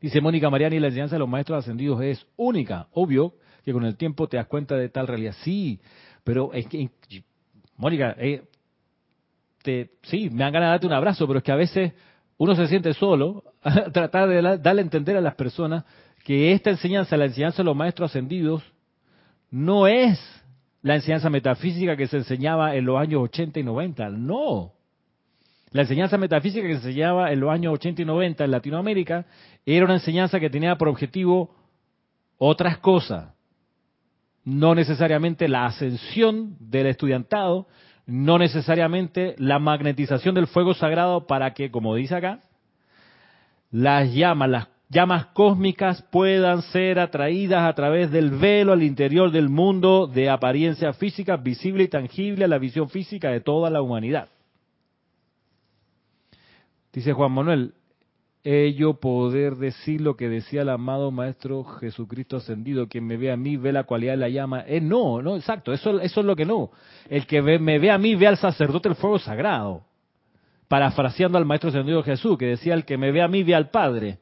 Dice 0.00 0.20
Mónica 0.20 0.48
Mariani, 0.48 0.78
la 0.78 0.86
enseñanza 0.86 1.16
de 1.16 1.20
los 1.20 1.28
maestros 1.28 1.58
ascendidos 1.58 2.00
es 2.02 2.24
única. 2.36 2.86
Obvio 2.92 3.34
que 3.64 3.72
con 3.72 3.84
el 3.84 3.96
tiempo 3.96 4.28
te 4.28 4.36
das 4.36 4.46
cuenta 4.46 4.76
de 4.76 4.88
tal 4.88 5.08
realidad. 5.08 5.34
Sí, 5.42 5.80
pero 6.22 6.52
es 6.52 6.68
que, 6.68 6.90
Mónica, 7.76 8.14
eh, 8.16 8.44
te, 9.62 9.90
sí, 10.02 10.30
me 10.30 10.44
dan 10.44 10.52
ganas 10.52 10.68
de 10.68 10.70
darte 10.70 10.86
un 10.86 10.92
abrazo, 10.92 11.26
pero 11.26 11.38
es 11.38 11.44
que 11.44 11.52
a 11.52 11.56
veces 11.56 11.92
uno 12.38 12.54
se 12.54 12.68
siente 12.68 12.94
solo, 12.94 13.44
tratar 13.92 14.28
de 14.28 14.40
darle 14.58 14.80
a 14.80 14.84
entender 14.84 15.16
a 15.16 15.20
las 15.20 15.34
personas 15.34 15.84
que 16.24 16.52
esta 16.52 16.70
enseñanza, 16.70 17.16
la 17.16 17.26
enseñanza 17.26 17.58
de 17.58 17.64
los 17.64 17.76
maestros 17.76 18.10
ascendidos, 18.10 18.62
no 19.50 19.86
es 19.86 20.18
la 20.82 20.94
enseñanza 20.94 21.28
metafísica 21.30 21.96
que 21.96 22.06
se 22.06 22.18
enseñaba 22.18 22.76
en 22.76 22.84
los 22.84 22.98
años 22.98 23.22
80 23.22 23.60
y 23.60 23.62
90, 23.64 24.10
no. 24.10 24.72
La 25.72 25.82
enseñanza 25.82 26.16
metafísica 26.16 26.66
que 26.66 26.78
se 26.78 26.88
enseñaba 26.88 27.32
en 27.32 27.40
los 27.40 27.50
años 27.50 27.74
80 27.74 28.02
y 28.02 28.04
90 28.04 28.44
en 28.44 28.50
Latinoamérica 28.50 29.26
era 29.66 29.84
una 29.84 29.94
enseñanza 29.94 30.40
que 30.40 30.48
tenía 30.48 30.76
por 30.76 30.88
objetivo 30.88 31.54
otras 32.38 32.78
cosas, 32.78 33.34
no 34.44 34.74
necesariamente 34.74 35.48
la 35.48 35.66
ascensión 35.66 36.56
del 36.60 36.86
estudiantado, 36.86 37.66
no 38.08 38.38
necesariamente 38.38 39.34
la 39.36 39.58
magnetización 39.58 40.34
del 40.34 40.46
fuego 40.46 40.72
sagrado 40.72 41.26
para 41.26 41.52
que, 41.52 41.70
como 41.70 41.94
dice 41.94 42.14
acá, 42.14 42.40
las 43.70 44.10
llamas, 44.14 44.48
las 44.48 44.68
llamas 44.88 45.26
cósmicas 45.26 46.02
puedan 46.10 46.62
ser 46.62 46.98
atraídas 47.00 47.68
a 47.68 47.74
través 47.74 48.10
del 48.10 48.30
velo 48.30 48.72
al 48.72 48.82
interior 48.82 49.30
del 49.30 49.50
mundo 49.50 50.06
de 50.06 50.30
apariencia 50.30 50.94
física, 50.94 51.36
visible 51.36 51.84
y 51.84 51.88
tangible 51.88 52.46
a 52.46 52.48
la 52.48 52.56
visión 52.56 52.88
física 52.88 53.28
de 53.28 53.42
toda 53.42 53.68
la 53.68 53.82
humanidad. 53.82 54.30
Dice 56.94 57.12
Juan 57.12 57.32
Manuel, 57.32 57.74
ello 58.44 58.94
poder 58.94 59.56
decir 59.56 60.00
lo 60.00 60.16
que 60.16 60.28
decía 60.28 60.62
el 60.62 60.68
amado 60.68 61.10
Maestro 61.10 61.64
Jesucristo 61.64 62.36
ascendido, 62.36 62.88
quien 62.88 63.06
me 63.06 63.16
ve 63.16 63.30
a 63.32 63.36
mí 63.36 63.56
ve 63.56 63.72
la 63.72 63.84
cualidad 63.84 64.12
de 64.12 64.18
la 64.18 64.28
llama. 64.28 64.64
Eh, 64.66 64.80
no, 64.80 65.20
no, 65.22 65.36
exacto, 65.36 65.72
eso, 65.72 66.00
eso 66.00 66.20
es 66.20 66.26
lo 66.26 66.36
que 66.36 66.46
no. 66.46 66.70
El 67.08 67.26
que 67.26 67.42
me 67.42 67.78
ve 67.78 67.90
a 67.90 67.98
mí 67.98 68.14
ve 68.14 68.26
al 68.26 68.36
sacerdote 68.36 68.88
del 68.88 68.96
fuego 68.96 69.18
sagrado. 69.18 69.82
Parafraseando 70.68 71.38
al 71.38 71.46
Maestro 71.46 71.70
ascendido 71.70 72.02
Jesús, 72.02 72.38
que 72.38 72.46
decía, 72.46 72.74
el 72.74 72.84
que 72.84 72.96
me 72.96 73.10
ve 73.10 73.22
a 73.22 73.28
mí 73.28 73.42
ve 73.42 73.54
al 73.54 73.70
Padre. 73.70 74.18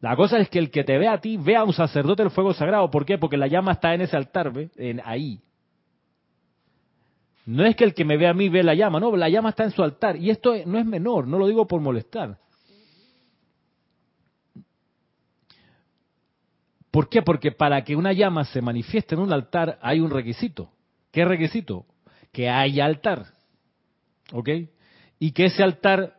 La 0.00 0.14
cosa 0.14 0.38
es 0.38 0.48
que 0.48 0.58
el 0.58 0.70
que 0.70 0.84
te 0.84 0.98
ve 0.98 1.08
a 1.08 1.18
ti 1.18 1.36
vea 1.36 1.60
a 1.60 1.64
un 1.64 1.72
sacerdote 1.72 2.22
del 2.22 2.30
fuego 2.30 2.52
sagrado. 2.52 2.90
¿Por 2.90 3.04
qué? 3.04 3.18
Porque 3.18 3.36
la 3.36 3.46
llama 3.46 3.72
está 3.72 3.94
en 3.94 4.02
ese 4.02 4.16
altar, 4.16 4.52
¿ve? 4.52 4.70
En, 4.76 5.00
ahí. 5.04 5.40
No 7.46 7.64
es 7.64 7.76
que 7.76 7.84
el 7.84 7.94
que 7.94 8.04
me 8.04 8.16
ve 8.16 8.26
a 8.26 8.34
mí 8.34 8.48
ve 8.48 8.62
la 8.62 8.74
llama, 8.74 9.00
no, 9.00 9.16
la 9.16 9.28
llama 9.28 9.50
está 9.50 9.64
en 9.64 9.70
su 9.70 9.82
altar. 9.82 10.16
Y 10.16 10.30
esto 10.30 10.52
no 10.66 10.78
es 10.78 10.84
menor, 10.84 11.26
no 11.26 11.38
lo 11.38 11.46
digo 11.46 11.66
por 11.66 11.80
molestar. 11.80 12.38
¿Por 16.96 17.10
qué? 17.10 17.20
Porque 17.20 17.52
para 17.52 17.84
que 17.84 17.94
una 17.94 18.14
llama 18.14 18.46
se 18.46 18.62
manifieste 18.62 19.14
en 19.14 19.20
un 19.20 19.30
altar 19.30 19.78
hay 19.82 20.00
un 20.00 20.08
requisito. 20.08 20.70
¿Qué 21.12 21.26
requisito? 21.26 21.84
Que 22.32 22.48
haya 22.48 22.86
altar. 22.86 23.26
¿Ok? 24.32 24.48
Y 25.18 25.32
que 25.32 25.44
ese 25.44 25.62
altar, 25.62 26.14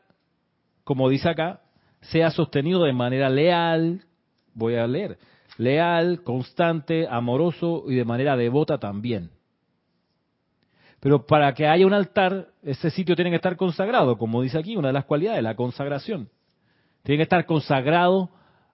como 0.84 1.10
dice 1.10 1.30
acá, 1.30 1.62
sea 2.02 2.30
sostenido 2.30 2.84
de 2.84 2.94
manera 2.94 3.28
leal, 3.28 4.04
voy 4.54 4.76
a 4.76 4.86
leer, 4.86 5.18
leal, 5.58 6.22
constante, 6.22 7.08
amoroso 7.10 7.86
y 7.88 7.96
de 7.96 8.06
manera 8.06 8.38
devota 8.38 8.78
también. 8.78 9.32
Pero 11.00 11.26
para 11.26 11.56
que 11.56 11.66
haya 11.66 11.88
un 11.88 11.94
altar, 11.96 12.50
ese 12.62 12.92
sitio 12.92 13.16
tiene 13.16 13.32
que 13.32 13.38
estar 13.38 13.58
consagrado, 13.58 14.16
como 14.20 14.44
dice 14.44 14.60
aquí, 14.60 14.78
una 14.78 14.90
de 14.90 14.94
las 14.94 15.06
cualidades, 15.06 15.42
la 15.42 15.56
consagración. 15.56 16.30
Tiene 17.02 17.18
que 17.18 17.24
estar 17.24 17.48
consagrado. 17.48 18.30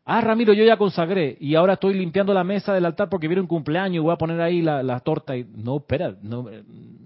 Ah, 0.06 0.20
Ramiro, 0.20 0.54
yo 0.54 0.66
ya 0.66 0.76
consagré 0.76 1.38
y 1.40 1.56
ahora 1.56 1.74
estoy 1.74 1.94
limpiando 1.94 2.34
la 2.34 2.44
mesa 2.44 2.74
del 2.74 2.86
altar 2.86 3.08
porque 3.10 3.28
viene 3.28 3.42
un 3.42 3.48
cumpleaños 3.48 3.96
y 3.96 4.00
voy 4.00 4.14
a 4.14 4.18
poner 4.18 4.42
ahí 4.42 4.62
la, 4.62 5.00
torta. 5.00 5.38
Y... 5.38 5.46
No, 5.46 5.78
espera, 5.78 6.16
no, 6.22 6.46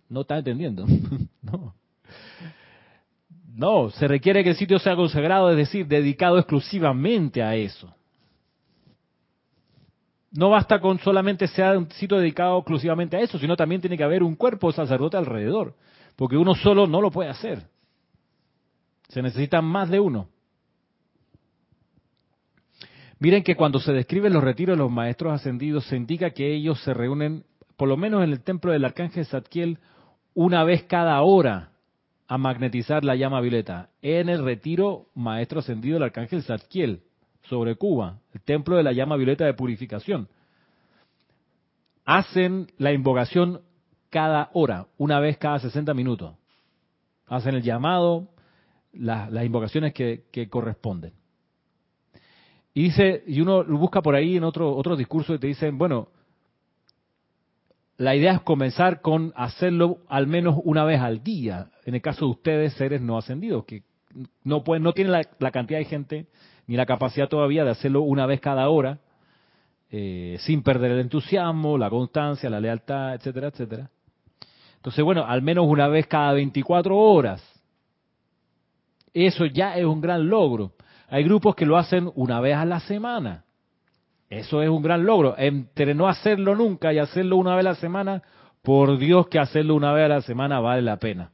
no 0.10 0.22
estás 0.22 0.39
entendiendo. 0.39 0.86
no. 1.41 1.76
No, 3.56 3.89
se 3.89 4.08
requiere 4.08 4.43
que 4.43 4.52
el 4.52 4.56
sitio 4.56 4.78
sea 4.78 4.95
consagrado, 4.95 5.50
es 5.50 5.58
decir, 5.58 5.88
dedicado 5.88 6.38
exclusivamente 6.38 7.41
a 7.41 7.56
eso. 7.56 7.91
No 10.32 10.52
basta 10.52 10.80
con 10.80 11.00
solamente 11.00 11.48
sea 11.48 11.76
un 11.76 11.89
sitio 11.91 12.18
dedicado 12.18 12.60
exclusivamente 12.60 13.18
a 13.18 13.22
eso, 13.22 13.39
sino 13.39 13.56
también 13.56 13.82
tiene 13.82 13.98
que 13.98 14.04
haber 14.04 14.22
un 14.22 14.36
cuerpo 14.36 14.72
sacerdote 14.72 15.18
alrededor, 15.18 15.74
porque 16.16 16.38
uno 16.38 16.54
solo 16.54 16.86
no 16.86 17.02
lo 17.02 17.10
puede 17.10 17.30
hacer. 17.30 17.64
Se 19.10 19.24
necesitan 19.24 19.66
más 19.66 19.89
de 19.89 20.00
uno. 20.00 20.28
Miren 23.20 23.43
que 23.43 23.55
cuando 23.55 23.80
se 23.80 23.93
describen 23.93 24.34
los 24.34 24.43
retiros 24.43 24.78
de 24.78 24.84
los 24.84 24.91
maestros 24.91 25.34
ascendidos, 25.34 25.86
se 25.86 25.97
indica 25.97 26.32
que 26.32 26.53
ellos 26.53 26.80
se 26.82 26.93
reúnen, 26.93 27.45
por 27.76 27.88
lo 27.88 27.97
menos 27.97 28.24
en 28.24 28.32
el 28.32 28.43
templo 28.43 28.72
del 28.72 28.86
arcángel 28.86 29.26
Zadkiel, 29.26 29.80
una 30.34 30.63
vez 30.63 30.84
cada 30.84 31.22
hora 31.22 31.72
a 32.28 32.38
magnetizar 32.38 33.03
la 33.03 33.15
llama 33.15 33.41
violeta 33.41 33.89
en 34.01 34.30
el 34.30 34.43
retiro 34.43 35.07
maestro 35.15 35.59
ascendido 35.59 35.95
del 35.95 36.03
arcángel 36.03 36.43
Zadkiel 36.43 37.01
sobre 37.43 37.76
Cuba, 37.76 38.20
el 38.34 38.41
templo 38.41 38.76
de 38.78 38.84
la 38.84 38.91
llama 38.91 39.15
violeta 39.15 39.45
de 39.45 39.53
purificación. 39.53 40.28
Hacen 42.05 42.68
la 42.78 42.93
invocación 42.93 43.61
cada 44.09 44.49
hora, 44.53 44.88
una 44.97 45.20
vez 45.20 45.38
cada 45.38 45.59
60 45.59 45.93
minutos. 45.93 46.36
Hacen 47.26 47.55
el 47.55 47.63
llamado, 47.63 48.30
las 48.93 49.45
invocaciones 49.45 49.93
que, 49.93 50.47
corresponden. 50.49 51.13
Y 52.78 52.84
dice, 52.84 53.24
y 53.26 53.42
uno 53.42 53.64
busca 53.64 54.04
por 54.04 54.14
ahí 54.14 54.38
en 54.38 54.44
otro, 54.44 54.76
otro 54.76 54.96
discurso 54.96 55.34
y 55.34 55.40
te 55.40 55.48
dicen, 55.48 55.80
bueno, 55.80 56.10
la 57.98 58.16
idea 58.16 58.34
es 58.34 58.42
comenzar 58.42 59.02
con 59.02 59.34
hacerlo 59.36 59.98
al 60.08 60.28
menos 60.28 60.60
una 60.64 60.84
vez 60.84 61.02
al 61.02 61.24
día, 61.24 61.72
en 61.86 61.96
el 61.96 62.04
caso 62.04 62.26
de 62.26 62.32
ustedes, 62.34 62.74
seres 62.74 63.02
no 63.02 63.18
ascendidos, 63.18 63.66
que 63.66 63.82
no 64.44 64.64
pueden, 64.64 64.84
no 64.84 64.94
tienen 64.94 65.12
la, 65.12 65.52
cantidad 65.52 65.80
de 65.80 65.86
gente 65.86 66.28
ni 66.68 66.76
la 66.76 66.86
capacidad 66.86 67.28
todavía 67.28 67.66
de 67.66 67.72
hacerlo 67.72 68.02
una 68.02 68.28
vez 68.28 68.42
cada 68.42 68.70
hora, 68.70 69.00
eh, 69.90 70.38
sin 70.42 70.62
perder 70.62 70.92
el 70.92 71.00
entusiasmo, 71.00 71.80
la 71.80 71.90
constancia, 71.90 72.48
la 72.48 72.60
lealtad, 72.60 73.16
etcétera, 73.16 73.48
etcétera. 73.48 73.90
Entonces, 74.76 75.04
bueno, 75.04 75.26
al 75.26 75.42
menos 75.42 75.66
una 75.68 75.88
vez 75.88 76.06
cada 76.06 76.32
24 76.34 76.96
horas. 76.96 77.42
Eso 79.16 79.48
ya 79.48 79.76
es 79.80 79.86
un 79.86 80.00
gran 80.00 80.30
logro. 80.30 80.74
Hay 81.08 81.24
grupos 81.24 81.55
que 81.55 81.66
lo 81.66 81.78
hacen 81.78 82.12
una 82.16 82.39
vez 82.39 82.55
a 82.55 82.66
la 82.66 82.80
semana. 82.82 83.45
Eso 84.30 84.62
es 84.62 84.70
un 84.70 84.82
gran 84.82 85.05
logro. 85.05 85.36
Entre 85.38 85.95
no 85.95 86.08
hacerlo 86.08 86.55
nunca 86.55 86.91
y 86.93 86.99
hacerlo 86.99 87.38
una 87.38 87.55
vez 87.55 87.66
a 87.66 87.70
la 87.70 87.76
semana, 87.76 88.24
por 88.62 88.97
Dios 88.97 89.28
que 89.28 89.39
hacerlo 89.39 89.76
una 89.76 89.93
vez 89.93 90.05
a 90.05 90.10
la 90.10 90.22
semana 90.22 90.60
vale 90.60 90.82
la 90.82 90.97
pena. 90.97 91.32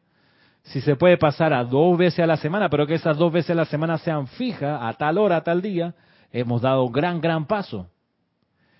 Si 0.64 0.80
se 0.82 0.96
puede 0.96 1.18
pasar 1.18 1.54
a 1.54 1.64
dos 1.64 1.98
veces 1.98 2.20
a 2.20 2.28
la 2.28 2.38
semana, 2.38 2.70
pero 2.70 2.86
que 2.86 2.94
esas 2.94 3.18
dos 3.18 3.34
veces 3.34 3.52
a 3.52 3.56
la 3.56 3.66
semana 3.66 3.98
sean 3.98 4.28
fijas, 4.28 4.80
a 4.82 4.94
tal 4.94 5.18
hora, 5.18 5.38
a 5.38 5.44
tal 5.44 5.62
día, 5.62 5.96
hemos 6.32 6.62
dado 6.62 6.84
un 6.84 6.92
gran, 6.92 7.20
gran 7.20 7.48
paso. 7.48 7.90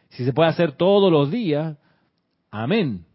Si 0.10 0.24
se 0.24 0.32
puede 0.32 0.50
hacer 0.50 0.74
todos 0.74 1.12
los 1.12 1.32
días, 1.32 1.76
amén. 2.52 3.06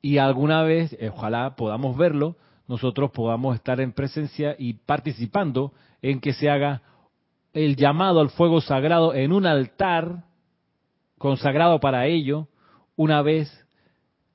Y 0.00 0.18
alguna 0.18 0.62
vez, 0.62 0.96
eh, 0.98 1.10
ojalá 1.14 1.54
podamos 1.56 1.96
verlo, 1.96 2.36
nosotros 2.68 3.10
podamos 3.12 3.54
estar 3.54 3.80
en 3.80 3.92
presencia 3.92 4.56
y 4.58 4.74
participando 4.74 5.72
en 6.02 6.20
que 6.20 6.32
se 6.32 6.50
haga 6.50 6.82
el 7.52 7.76
llamado 7.76 8.20
al 8.20 8.30
fuego 8.30 8.60
sagrado 8.60 9.14
en 9.14 9.32
un 9.32 9.46
altar 9.46 10.24
consagrado 11.18 11.80
para 11.80 12.06
ello 12.06 12.48
una 12.96 13.22
vez 13.22 13.50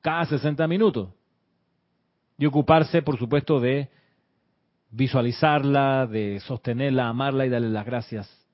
cada 0.02 0.26
60 0.26 0.68
minutos. 0.68 1.10
Y 2.38 2.46
ocuparse, 2.46 3.02
por 3.02 3.20
supuesto, 3.20 3.60
de 3.60 3.90
visualizarla, 4.90 6.08
de 6.08 6.40
sostenerla, 6.40 7.08
amarla 7.08 7.46
y 7.46 7.50
darle 7.50 7.70
las 7.70 7.86
gracias, 7.86 8.48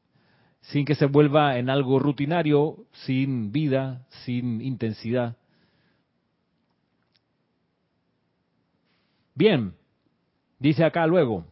sin 0.62 0.86
que 0.86 0.96
se 0.96 1.06
vuelva 1.06 1.58
en 1.58 1.70
algo 1.70 2.00
rutinario, 2.00 2.86
sin 2.92 3.52
vida, 3.52 4.06
sin 4.26 4.62
intensidad. 4.62 5.38
Bien, 9.38 9.74
dice 10.58 10.84
acá 10.84 11.06
luego, 11.06 11.46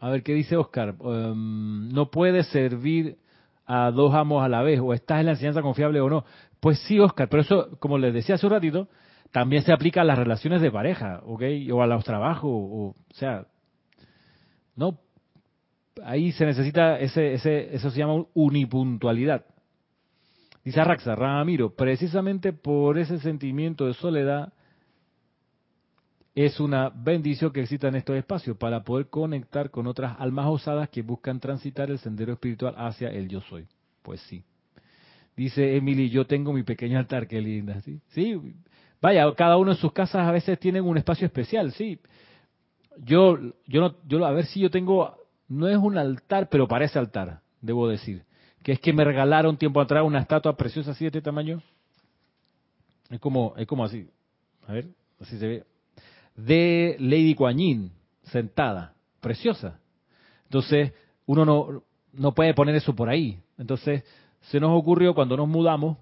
a 0.00 0.10
ver 0.10 0.24
qué 0.24 0.34
dice 0.34 0.56
Oscar. 0.56 0.96
Em, 1.00 1.88
no 1.90 2.10
puede 2.10 2.42
servir 2.42 3.18
a 3.66 3.92
dos 3.92 4.12
amos 4.12 4.44
a 4.44 4.48
la 4.48 4.62
vez, 4.62 4.80
o 4.80 4.92
estás 4.92 5.20
en 5.20 5.26
la 5.26 5.32
enseñanza 5.32 5.62
confiable 5.62 6.00
o 6.00 6.10
no. 6.10 6.24
Pues 6.58 6.80
sí, 6.80 6.98
Oscar, 6.98 7.28
pero 7.28 7.42
eso, 7.42 7.78
como 7.78 7.98
les 7.98 8.12
decía 8.12 8.34
hace 8.34 8.46
un 8.46 8.52
ratito, 8.52 8.88
también 9.30 9.62
se 9.62 9.72
aplica 9.72 10.00
a 10.00 10.04
las 10.04 10.18
relaciones 10.18 10.60
de 10.60 10.72
pareja, 10.72 11.20
¿ok? 11.24 11.42
O 11.72 11.82
a 11.82 11.86
los 11.86 12.02
trabajos, 12.02 12.50
o, 12.50 12.94
sea, 13.14 13.46
no, 14.74 14.98
ahí 16.02 16.32
se 16.32 16.46
necesita 16.46 16.98
ese, 16.98 17.34
ese, 17.34 17.76
eso 17.76 17.92
se 17.92 17.98
llama 18.00 18.24
unipuntualidad. 18.34 19.44
Dice 20.64 20.80
Arraxa, 20.80 21.14
Ramiro, 21.14 21.76
precisamente 21.76 22.52
por 22.52 22.98
ese 22.98 23.20
sentimiento 23.20 23.86
de 23.86 23.94
soledad 23.94 24.52
es 26.36 26.60
una 26.60 26.90
bendición 26.90 27.50
que 27.50 27.62
exista 27.62 27.88
en 27.88 27.96
estos 27.96 28.14
espacios 28.14 28.58
para 28.58 28.84
poder 28.84 29.08
conectar 29.08 29.70
con 29.70 29.86
otras 29.86 30.16
almas 30.20 30.44
osadas 30.46 30.90
que 30.90 31.00
buscan 31.00 31.40
transitar 31.40 31.90
el 31.90 31.98
sendero 31.98 32.34
espiritual 32.34 32.74
hacia 32.76 33.08
el 33.08 33.26
yo 33.26 33.40
soy. 33.40 33.66
Pues 34.02 34.20
sí. 34.28 34.44
Dice 35.34 35.76
Emily, 35.76 36.10
yo 36.10 36.26
tengo 36.26 36.52
mi 36.52 36.62
pequeño 36.62 36.98
altar, 36.98 37.26
qué 37.26 37.40
linda. 37.40 37.80
Sí, 37.80 38.00
sí. 38.08 38.38
Vaya, 39.00 39.34
cada 39.34 39.56
uno 39.56 39.70
en 39.70 39.78
sus 39.78 39.94
casas 39.94 40.28
a 40.28 40.30
veces 40.30 40.58
tienen 40.58 40.84
un 40.84 40.98
espacio 40.98 41.24
especial, 41.24 41.72
sí. 41.72 41.98
Yo, 42.98 43.38
yo 43.66 43.80
no, 43.80 43.94
yo 44.06 44.24
a 44.26 44.30
ver 44.30 44.44
si 44.44 44.60
yo 44.60 44.70
tengo, 44.70 45.16
no 45.48 45.68
es 45.68 45.78
un 45.78 45.96
altar, 45.96 46.50
pero 46.50 46.68
parece 46.68 46.98
altar, 46.98 47.40
debo 47.62 47.88
decir. 47.88 48.24
Que 48.62 48.72
es 48.72 48.80
que 48.80 48.92
me 48.92 49.04
regalaron 49.04 49.56
tiempo 49.56 49.80
atrás 49.80 50.04
una 50.04 50.20
estatua 50.20 50.54
preciosa 50.54 50.90
así 50.90 51.04
de 51.04 51.08
este 51.08 51.22
tamaño. 51.22 51.62
Es 53.08 53.20
como, 53.20 53.54
es 53.56 53.66
como 53.66 53.86
así. 53.86 54.06
A 54.66 54.74
ver, 54.74 54.88
así 55.18 55.38
se 55.38 55.46
ve 55.46 55.64
de 56.36 56.96
Lady 56.98 57.34
Kuan 57.34 57.90
sentada, 58.24 58.94
preciosa. 59.20 59.80
Entonces, 60.44 60.92
uno 61.26 61.44
no, 61.44 61.82
no 62.12 62.32
puede 62.32 62.54
poner 62.54 62.74
eso 62.74 62.94
por 62.94 63.08
ahí. 63.08 63.40
Entonces, 63.58 64.04
se 64.42 64.60
nos 64.60 64.78
ocurrió 64.78 65.14
cuando 65.14 65.36
nos 65.36 65.48
mudamos 65.48 65.98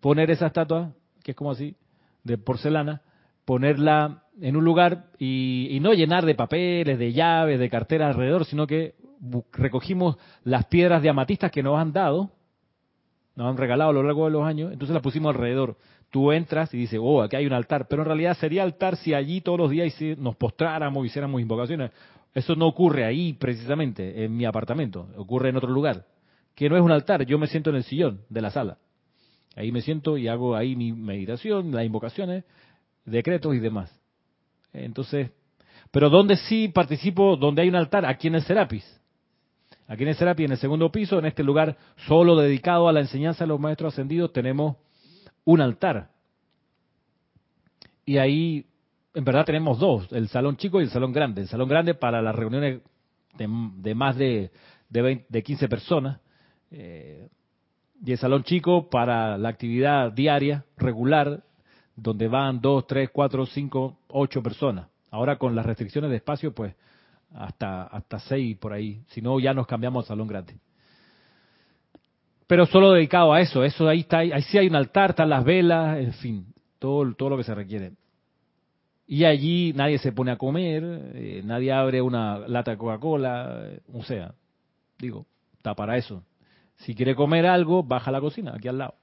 poner 0.00 0.30
esa 0.30 0.46
estatua, 0.46 0.92
que 1.22 1.32
es 1.32 1.36
como 1.36 1.50
así, 1.50 1.76
de 2.22 2.38
porcelana, 2.38 3.02
ponerla 3.44 4.24
en 4.40 4.56
un 4.56 4.64
lugar 4.64 5.06
y, 5.18 5.68
y, 5.70 5.80
no 5.80 5.92
llenar 5.92 6.24
de 6.24 6.34
papeles, 6.34 6.98
de 6.98 7.12
llaves, 7.12 7.58
de 7.58 7.70
cartera 7.70 8.08
alrededor, 8.08 8.44
sino 8.44 8.66
que 8.66 8.94
recogimos 9.52 10.16
las 10.42 10.66
piedras 10.66 11.02
de 11.02 11.08
amatistas 11.08 11.50
que 11.50 11.62
nos 11.62 11.78
han 11.78 11.92
dado, 11.92 12.30
nos 13.36 13.48
han 13.48 13.56
regalado 13.56 13.90
a 13.90 13.92
lo 13.92 14.02
largo 14.02 14.24
de 14.24 14.32
los 14.32 14.44
años, 14.44 14.72
entonces 14.72 14.94
las 14.94 15.02
pusimos 15.02 15.34
alrededor 15.34 15.76
tú 16.10 16.32
entras 16.32 16.72
y 16.74 16.78
dices, 16.78 17.00
oh, 17.02 17.22
aquí 17.22 17.36
hay 17.36 17.46
un 17.46 17.52
altar, 17.52 17.86
pero 17.88 18.02
en 18.02 18.06
realidad 18.06 18.36
sería 18.36 18.62
altar 18.62 18.96
si 18.96 19.14
allí 19.14 19.40
todos 19.40 19.58
los 19.58 19.70
días 19.70 19.94
nos 20.18 20.36
postráramos, 20.36 21.04
hiciéramos 21.06 21.40
invocaciones. 21.40 21.90
Eso 22.34 22.56
no 22.56 22.66
ocurre 22.66 23.04
ahí 23.04 23.32
precisamente, 23.34 24.24
en 24.24 24.36
mi 24.36 24.44
apartamento, 24.44 25.08
ocurre 25.16 25.50
en 25.50 25.56
otro 25.56 25.70
lugar, 25.70 26.04
que 26.54 26.68
no 26.68 26.76
es 26.76 26.82
un 26.82 26.90
altar, 26.90 27.24
yo 27.26 27.38
me 27.38 27.46
siento 27.46 27.70
en 27.70 27.76
el 27.76 27.84
sillón 27.84 28.20
de 28.28 28.40
la 28.40 28.50
sala. 28.50 28.78
Ahí 29.56 29.70
me 29.70 29.82
siento 29.82 30.18
y 30.18 30.26
hago 30.26 30.56
ahí 30.56 30.74
mi 30.74 30.92
meditación, 30.92 31.70
las 31.72 31.84
invocaciones, 31.84 32.44
decretos 33.04 33.54
y 33.54 33.60
demás. 33.60 33.96
Entonces, 34.72 35.30
pero 35.92 36.10
¿dónde 36.10 36.36
sí 36.36 36.68
participo? 36.68 37.36
Donde 37.36 37.62
hay 37.62 37.68
un 37.68 37.76
altar, 37.76 38.04
aquí 38.04 38.26
en 38.26 38.34
el 38.34 38.42
Serapis. 38.42 38.84
Aquí 39.86 40.02
en 40.02 40.08
el 40.08 40.16
Serapis, 40.16 40.46
en 40.46 40.52
el 40.52 40.58
segundo 40.58 40.90
piso, 40.90 41.18
en 41.18 41.26
este 41.26 41.44
lugar 41.44 41.76
solo 42.08 42.36
dedicado 42.36 42.88
a 42.88 42.92
la 42.92 43.00
enseñanza 43.00 43.44
de 43.44 43.48
los 43.48 43.60
maestros 43.60 43.92
ascendidos, 43.92 44.32
tenemos 44.32 44.76
un 45.44 45.60
altar. 45.60 46.10
Y 48.04 48.18
ahí, 48.18 48.66
en 49.14 49.24
verdad, 49.24 49.44
tenemos 49.44 49.78
dos, 49.78 50.12
el 50.12 50.28
salón 50.28 50.56
chico 50.56 50.80
y 50.80 50.84
el 50.84 50.90
salón 50.90 51.12
grande. 51.12 51.42
El 51.42 51.48
salón 51.48 51.68
grande 51.68 51.94
para 51.94 52.20
las 52.20 52.34
reuniones 52.34 52.82
de, 53.36 53.94
más 53.94 54.16
de, 54.16 54.50
de, 54.88 55.42
15 55.42 55.68
personas. 55.68 56.20
Eh, 56.70 57.28
y 58.04 58.12
el 58.12 58.18
salón 58.18 58.42
chico 58.44 58.90
para 58.90 59.38
la 59.38 59.48
actividad 59.48 60.12
diaria, 60.12 60.64
regular, 60.76 61.42
donde 61.96 62.28
van 62.28 62.60
dos, 62.60 62.86
tres, 62.86 63.10
cuatro, 63.10 63.46
cinco, 63.46 63.98
ocho 64.08 64.42
personas. 64.42 64.88
Ahora 65.10 65.38
con 65.38 65.54
las 65.54 65.64
restricciones 65.64 66.10
de 66.10 66.16
espacio, 66.16 66.52
pues 66.52 66.74
hasta, 67.32 67.84
hasta 67.84 68.18
seis 68.18 68.56
por 68.58 68.72
ahí. 68.72 69.02
Si 69.08 69.22
no, 69.22 69.38
ya 69.40 69.54
nos 69.54 69.66
cambiamos 69.66 70.04
al 70.04 70.08
salón 70.08 70.28
grande. 70.28 70.56
Pero 72.46 72.66
solo 72.66 72.92
dedicado 72.92 73.32
a 73.32 73.40
eso. 73.40 73.64
Eso 73.64 73.88
ahí 73.88 74.00
está, 74.00 74.18
ahí 74.18 74.42
sí 74.42 74.58
hay 74.58 74.66
un 74.66 74.76
altar, 74.76 75.10
están 75.10 75.30
las 75.30 75.44
velas, 75.44 75.98
en 75.98 76.12
fin, 76.14 76.46
todo, 76.78 77.14
todo 77.14 77.30
lo 77.30 77.36
que 77.36 77.44
se 77.44 77.54
requiere. 77.54 77.92
Y 79.06 79.24
allí 79.24 79.72
nadie 79.74 79.98
se 79.98 80.12
pone 80.12 80.30
a 80.30 80.36
comer, 80.36 80.82
eh, 81.14 81.42
nadie 81.44 81.72
abre 81.72 82.00
una 82.00 82.38
lata 82.48 82.70
de 82.70 82.78
Coca-Cola, 82.78 83.64
o 83.92 84.02
sea, 84.02 84.34
digo, 84.98 85.26
está 85.56 85.74
para 85.74 85.96
eso. 85.98 86.22
Si 86.76 86.94
quiere 86.94 87.14
comer 87.14 87.46
algo, 87.46 87.82
baja 87.82 88.10
a 88.10 88.12
la 88.12 88.20
cocina, 88.20 88.54
aquí 88.56 88.68
al 88.68 88.78
lado, 88.78 88.94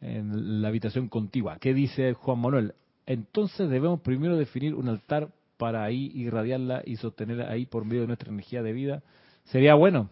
en 0.00 0.60
la 0.60 0.68
habitación 0.68 1.08
contigua. 1.08 1.58
¿Qué 1.60 1.72
dice 1.72 2.14
Juan 2.14 2.40
Manuel? 2.40 2.74
Entonces 3.06 3.68
debemos 3.70 4.00
primero 4.00 4.36
definir 4.36 4.74
un 4.74 4.88
altar 4.88 5.28
para 5.56 5.84
ahí 5.84 6.10
irradiarla 6.14 6.82
y 6.84 6.96
sostenerla 6.96 7.50
ahí 7.50 7.66
por 7.66 7.84
medio 7.84 8.02
de 8.02 8.08
nuestra 8.08 8.30
energía 8.30 8.62
de 8.62 8.72
vida. 8.72 9.02
Sería 9.44 9.74
bueno, 9.74 10.10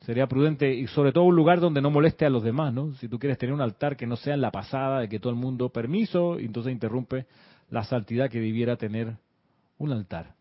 sería 0.00 0.26
prudente 0.26 0.72
y 0.72 0.86
sobre 0.86 1.12
todo 1.12 1.24
un 1.24 1.36
lugar 1.36 1.60
donde 1.60 1.80
no 1.80 1.90
moleste 1.90 2.24
a 2.24 2.30
los 2.30 2.42
demás, 2.42 2.72
¿no? 2.72 2.94
Si 2.94 3.08
tú 3.08 3.18
quieres 3.18 3.38
tener 3.38 3.54
un 3.54 3.60
altar 3.60 3.96
que 3.96 4.06
no 4.06 4.16
sea 4.16 4.34
en 4.34 4.40
la 4.40 4.50
pasada 4.50 5.00
de 5.00 5.08
que 5.08 5.20
todo 5.20 5.30
el 5.30 5.38
mundo 5.38 5.70
permiso, 5.70 6.38
entonces 6.38 6.72
interrumpe 6.72 7.26
la 7.70 7.84
santidad 7.84 8.30
que 8.30 8.40
debiera 8.40 8.76
tener 8.76 9.16
un 9.78 9.92
altar. 9.92 10.34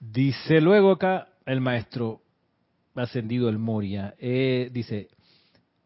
Dice 0.00 0.60
luego 0.60 0.92
acá 0.92 1.28
el 1.44 1.60
maestro 1.60 2.20
ascendido 2.94 3.48
el 3.48 3.58
Moria, 3.58 4.14
eh, 4.18 4.70
dice, 4.72 5.08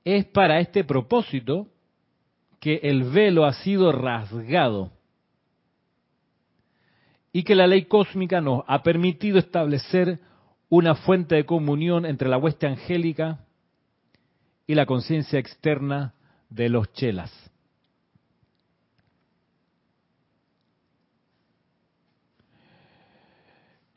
es 0.04 0.24
para 0.26 0.60
este 0.60 0.84
propósito 0.84 1.68
que 2.60 2.80
el 2.82 3.04
velo 3.04 3.44
ha 3.44 3.52
sido 3.54 3.92
rasgado 3.92 4.91
y 7.32 7.44
que 7.44 7.54
la 7.54 7.66
ley 7.66 7.86
cósmica 7.86 8.40
nos 8.40 8.62
ha 8.66 8.82
permitido 8.82 9.38
establecer 9.38 10.20
una 10.68 10.94
fuente 10.94 11.34
de 11.34 11.46
comunión 11.46 12.06
entre 12.06 12.28
la 12.28 12.38
hueste 12.38 12.66
angélica 12.66 13.40
y 14.66 14.74
la 14.74 14.86
conciencia 14.86 15.38
externa 15.38 16.14
de 16.50 16.68
los 16.68 16.92
chelas. 16.92 17.30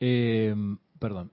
Eh, 0.00 0.54
perdón. 0.98 1.30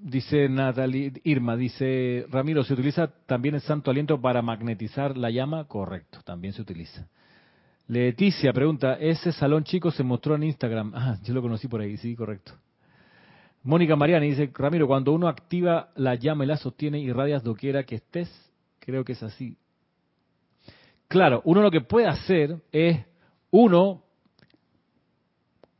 Dice 0.00 0.48
Natalie, 0.48 1.12
Irma, 1.24 1.56
dice 1.56 2.26
Ramiro, 2.28 2.64
¿se 2.64 2.74
utiliza 2.74 3.06
también 3.26 3.54
el 3.54 3.60
santo 3.60 3.90
aliento 3.90 4.20
para 4.20 4.42
magnetizar 4.42 5.16
la 5.16 5.30
llama? 5.30 5.68
Correcto, 5.68 6.20
también 6.24 6.54
se 6.54 6.62
utiliza. 6.62 7.08
Leticia 7.88 8.52
pregunta, 8.52 8.94
ese 8.94 9.32
salón 9.32 9.64
chico 9.64 9.90
se 9.90 10.02
mostró 10.02 10.34
en 10.36 10.44
Instagram. 10.44 10.92
Ah, 10.94 11.18
yo 11.22 11.34
lo 11.34 11.42
conocí 11.42 11.68
por 11.68 11.80
ahí, 11.80 11.96
sí, 11.96 12.14
correcto. 12.14 12.52
Mónica 13.64 13.96
Mariani 13.96 14.30
dice, 14.30 14.50
Ramiro, 14.54 14.86
cuando 14.86 15.12
uno 15.12 15.28
activa 15.28 15.90
la 15.94 16.14
llama 16.14 16.44
y 16.44 16.48
la 16.48 16.56
sostiene, 16.56 17.00
y 17.00 17.04
irradias 17.04 17.44
doquiera 17.44 17.84
que 17.84 17.96
estés, 17.96 18.30
creo 18.80 19.04
que 19.04 19.12
es 19.12 19.22
así. 19.22 19.56
Claro, 21.08 21.42
uno 21.44 21.62
lo 21.62 21.70
que 21.70 21.80
puede 21.80 22.06
hacer 22.06 22.56
es, 22.72 23.04
uno, 23.50 24.02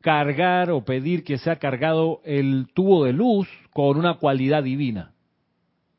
cargar 0.00 0.70
o 0.70 0.84
pedir 0.84 1.24
que 1.24 1.38
sea 1.38 1.57
cargado 1.57 2.20
el 2.24 2.66
tubo 2.74 3.05
de 3.05 3.12
luz 3.12 3.48
con 3.72 3.96
una 3.96 4.14
cualidad 4.14 4.62
divina. 4.62 5.12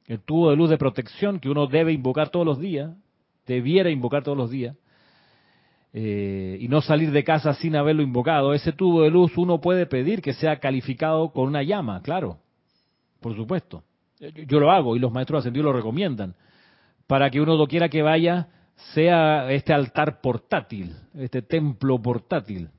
El 0.05 0.19
tubo 0.19 0.49
de 0.49 0.57
luz 0.57 0.69
de 0.69 0.77
protección 0.77 1.39
que 1.39 1.49
uno 1.49 1.67
debe 1.67 1.93
invocar 1.93 2.29
todos 2.29 2.45
los 2.45 2.59
días, 2.59 2.91
debiera 3.47 3.89
invocar 3.89 4.23
todos 4.23 4.37
los 4.37 4.51
días, 4.51 4.75
eh, 5.95 6.57
y 6.59 6.67
no 6.69 6.81
salir 6.81 7.11
de 7.11 7.23
casa 7.23 7.53
sin 7.53 7.75
haberlo 7.75 8.01
invocado, 8.01 8.55
ese 8.55 8.71
tubo 8.71 9.03
de 9.03 9.11
luz 9.11 9.37
uno 9.37 9.61
puede 9.61 9.85
pedir 9.85 10.23
que 10.23 10.33
sea 10.33 10.59
calificado 10.59 11.31
con 11.31 11.47
una 11.47 11.61
llama, 11.61 12.01
claro, 12.01 12.39
por 13.21 13.35
supuesto. 13.35 13.83
Yo, 14.19 14.59
lo 14.59 14.71
hago 14.71 14.95
y 14.95 14.99
los 14.99 15.11
maestros 15.11 15.41
ascendidos 15.41 15.65
lo 15.65 15.73
recomiendan, 15.73 16.35
para 17.05 17.29
que 17.29 17.41
uno 17.41 17.67
quiera 17.67 17.89
que 17.89 18.01
vaya 18.01 18.47
sea 18.93 19.51
este 19.51 19.71
altar 19.71 20.19
portátil, 20.19 20.95
este 21.13 21.43
templo 21.43 22.01
portátil. 22.01 22.69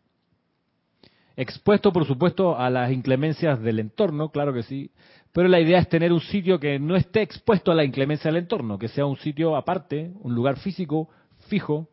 Expuesto, 1.36 1.92
por 1.92 2.06
supuesto, 2.06 2.58
a 2.58 2.68
las 2.68 2.90
inclemencias 2.90 3.60
del 3.60 3.78
entorno, 3.78 4.30
claro 4.30 4.52
que 4.52 4.62
sí, 4.64 4.90
pero 5.32 5.48
la 5.48 5.60
idea 5.60 5.78
es 5.78 5.88
tener 5.88 6.12
un 6.12 6.20
sitio 6.20 6.58
que 6.58 6.80
no 6.80 6.96
esté 6.96 7.22
expuesto 7.22 7.70
a 7.70 7.74
la 7.76 7.84
inclemencia 7.84 8.30
del 8.30 8.42
entorno, 8.42 8.78
que 8.78 8.88
sea 8.88 9.06
un 9.06 9.16
sitio 9.18 9.56
aparte, 9.56 10.12
un 10.20 10.34
lugar 10.34 10.58
físico, 10.58 11.08
fijo, 11.48 11.88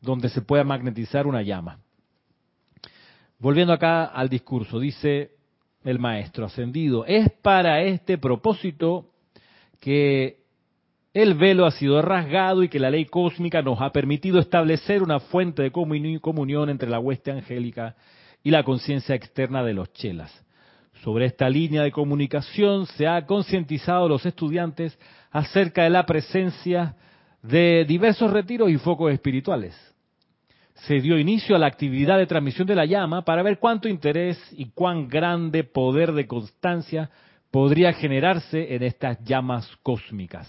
donde 0.00 0.28
se 0.28 0.42
pueda 0.42 0.64
magnetizar 0.64 1.26
una 1.26 1.42
llama. 1.42 1.80
Volviendo 3.38 3.72
acá 3.72 4.04
al 4.04 4.28
discurso, 4.28 4.80
dice 4.80 5.30
el 5.84 5.98
maestro 5.98 6.46
ascendido, 6.46 7.04
es 7.06 7.30
para 7.42 7.82
este 7.82 8.18
propósito 8.18 9.10
que 9.80 10.38
el 11.14 11.34
velo 11.34 11.64
ha 11.64 11.70
sido 11.70 12.02
rasgado 12.02 12.62
y 12.62 12.68
que 12.68 12.80
la 12.80 12.90
ley 12.90 13.06
cósmica 13.06 13.62
nos 13.62 13.80
ha 13.80 13.92
permitido 13.92 14.38
establecer 14.38 15.02
una 15.02 15.20
fuente 15.20 15.62
de 15.62 15.70
comunión 15.70 16.68
entre 16.68 16.90
la 16.90 16.98
hueste 16.98 17.30
angélica 17.30 17.96
y 18.42 18.50
la 18.50 18.64
conciencia 18.64 19.14
externa 19.14 19.62
de 19.62 19.74
los 19.74 19.92
chelas. 19.92 20.32
Sobre 21.02 21.26
esta 21.26 21.48
línea 21.48 21.82
de 21.82 21.92
comunicación 21.92 22.86
se 22.86 23.06
ha 23.06 23.24
concientizado 23.24 24.06
a 24.06 24.08
los 24.08 24.26
estudiantes 24.26 24.98
acerca 25.30 25.84
de 25.84 25.90
la 25.90 26.04
presencia 26.06 26.96
de 27.42 27.84
diversos 27.86 28.32
retiros 28.32 28.68
y 28.68 28.78
focos 28.78 29.12
espirituales 29.12 29.87
se 30.86 31.00
dio 31.00 31.18
inicio 31.18 31.56
a 31.56 31.58
la 31.58 31.66
actividad 31.66 32.18
de 32.18 32.26
transmisión 32.26 32.66
de 32.66 32.76
la 32.76 32.84
llama 32.84 33.24
para 33.24 33.42
ver 33.42 33.58
cuánto 33.58 33.88
interés 33.88 34.38
y 34.52 34.70
cuán 34.70 35.08
grande 35.08 35.64
poder 35.64 36.12
de 36.12 36.26
constancia 36.26 37.10
podría 37.50 37.92
generarse 37.92 38.74
en 38.74 38.82
estas 38.82 39.22
llamas 39.24 39.68
cósmicas. 39.82 40.48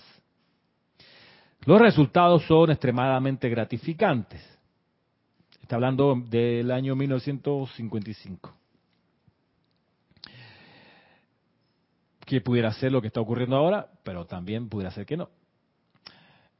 Los 1.65 1.79
resultados 1.79 2.43
son 2.43 2.71
extremadamente 2.71 3.49
gratificantes. 3.49 4.41
Está 5.61 5.75
hablando 5.75 6.15
del 6.15 6.71
año 6.71 6.95
1955. 6.95 8.55
Que 12.25 12.41
pudiera 12.41 12.71
ser 12.73 12.91
lo 12.91 13.01
que 13.01 13.07
está 13.07 13.21
ocurriendo 13.21 13.55
ahora, 13.55 13.87
pero 14.03 14.25
también 14.25 14.69
pudiera 14.69 14.91
ser 14.91 15.05
que 15.05 15.17
no. 15.17 15.29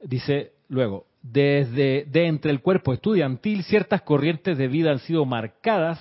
Dice 0.01 0.53
luego, 0.67 1.07
desde 1.21 2.05
de 2.05 2.27
entre 2.27 2.51
el 2.51 2.61
cuerpo 2.61 2.93
estudiantil, 2.93 3.63
ciertas 3.63 4.01
corrientes 4.03 4.57
de 4.57 4.67
vida 4.67 4.91
han 4.91 4.99
sido 4.99 5.25
marcadas 5.25 5.99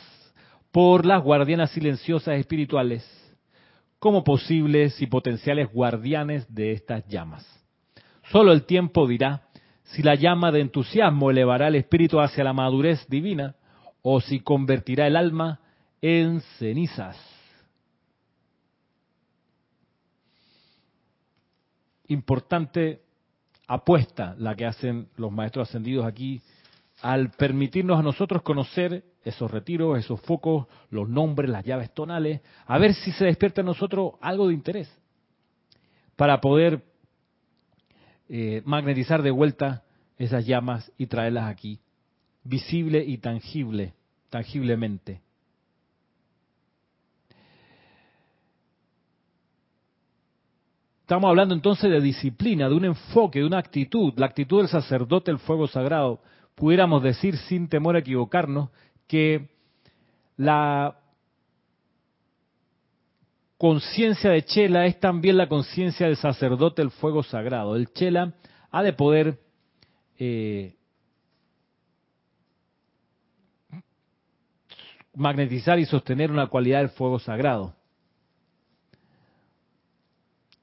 por 0.70 1.04
las 1.04 1.22
guardianas 1.22 1.70
silenciosas 1.72 2.38
espirituales 2.38 3.04
como 3.98 4.22
posibles 4.22 5.00
y 5.02 5.06
potenciales 5.06 5.72
guardianes 5.72 6.52
de 6.54 6.72
estas 6.72 7.06
llamas. 7.08 7.44
Solo 8.30 8.52
el 8.52 8.64
tiempo 8.64 9.08
dirá 9.08 9.48
si 9.82 10.02
la 10.02 10.14
llama 10.14 10.52
de 10.52 10.60
entusiasmo 10.60 11.30
elevará 11.30 11.68
el 11.68 11.74
espíritu 11.74 12.20
hacia 12.20 12.44
la 12.44 12.52
madurez 12.52 13.04
divina 13.08 13.56
o 14.02 14.20
si 14.20 14.40
convertirá 14.40 15.06
el 15.06 15.16
alma 15.16 15.60
en 16.00 16.40
cenizas. 16.58 17.16
Importante 22.06 23.02
apuesta 23.68 24.34
la 24.38 24.56
que 24.56 24.66
hacen 24.66 25.08
los 25.16 25.30
maestros 25.30 25.68
ascendidos 25.68 26.06
aquí 26.06 26.40
al 27.02 27.30
permitirnos 27.30 27.98
a 27.98 28.02
nosotros 28.02 28.42
conocer 28.42 29.04
esos 29.22 29.50
retiros, 29.50 29.98
esos 29.98 30.20
focos, 30.22 30.66
los 30.90 31.08
nombres, 31.08 31.50
las 31.50 31.64
llaves 31.64 31.92
tonales, 31.92 32.40
a 32.66 32.78
ver 32.78 32.94
si 32.94 33.12
se 33.12 33.26
despierta 33.26 33.60
en 33.60 33.66
nosotros 33.66 34.14
algo 34.20 34.48
de 34.48 34.54
interés 34.54 34.90
para 36.16 36.40
poder 36.40 36.82
eh, 38.28 38.62
magnetizar 38.64 39.22
de 39.22 39.30
vuelta 39.30 39.84
esas 40.16 40.44
llamas 40.46 40.90
y 40.98 41.06
traerlas 41.06 41.44
aquí, 41.44 41.78
visible 42.42 43.04
y 43.04 43.18
tangible, 43.18 43.94
tangiblemente. 44.30 45.20
Estamos 51.08 51.30
hablando 51.30 51.54
entonces 51.54 51.90
de 51.90 52.02
disciplina, 52.02 52.68
de 52.68 52.74
un 52.74 52.84
enfoque, 52.84 53.38
de 53.38 53.46
una 53.46 53.56
actitud, 53.56 54.12
la 54.18 54.26
actitud 54.26 54.58
del 54.58 54.68
sacerdote 54.68 55.30
del 55.30 55.38
fuego 55.40 55.66
sagrado. 55.66 56.20
Pudiéramos 56.54 57.02
decir 57.02 57.34
sin 57.38 57.66
temor 57.66 57.96
a 57.96 58.00
equivocarnos 58.00 58.68
que 59.06 59.48
la 60.36 60.98
conciencia 63.56 64.28
de 64.28 64.44
Chela 64.44 64.84
es 64.84 65.00
también 65.00 65.38
la 65.38 65.48
conciencia 65.48 66.04
del 66.04 66.18
sacerdote 66.18 66.82
del 66.82 66.90
fuego 66.90 67.22
sagrado. 67.22 67.74
El 67.74 67.90
Chela 67.94 68.34
ha 68.70 68.82
de 68.82 68.92
poder 68.92 69.40
eh, 70.18 70.76
magnetizar 75.14 75.78
y 75.78 75.86
sostener 75.86 76.30
una 76.30 76.48
cualidad 76.48 76.80
del 76.80 76.90
fuego 76.90 77.18
sagrado. 77.18 77.77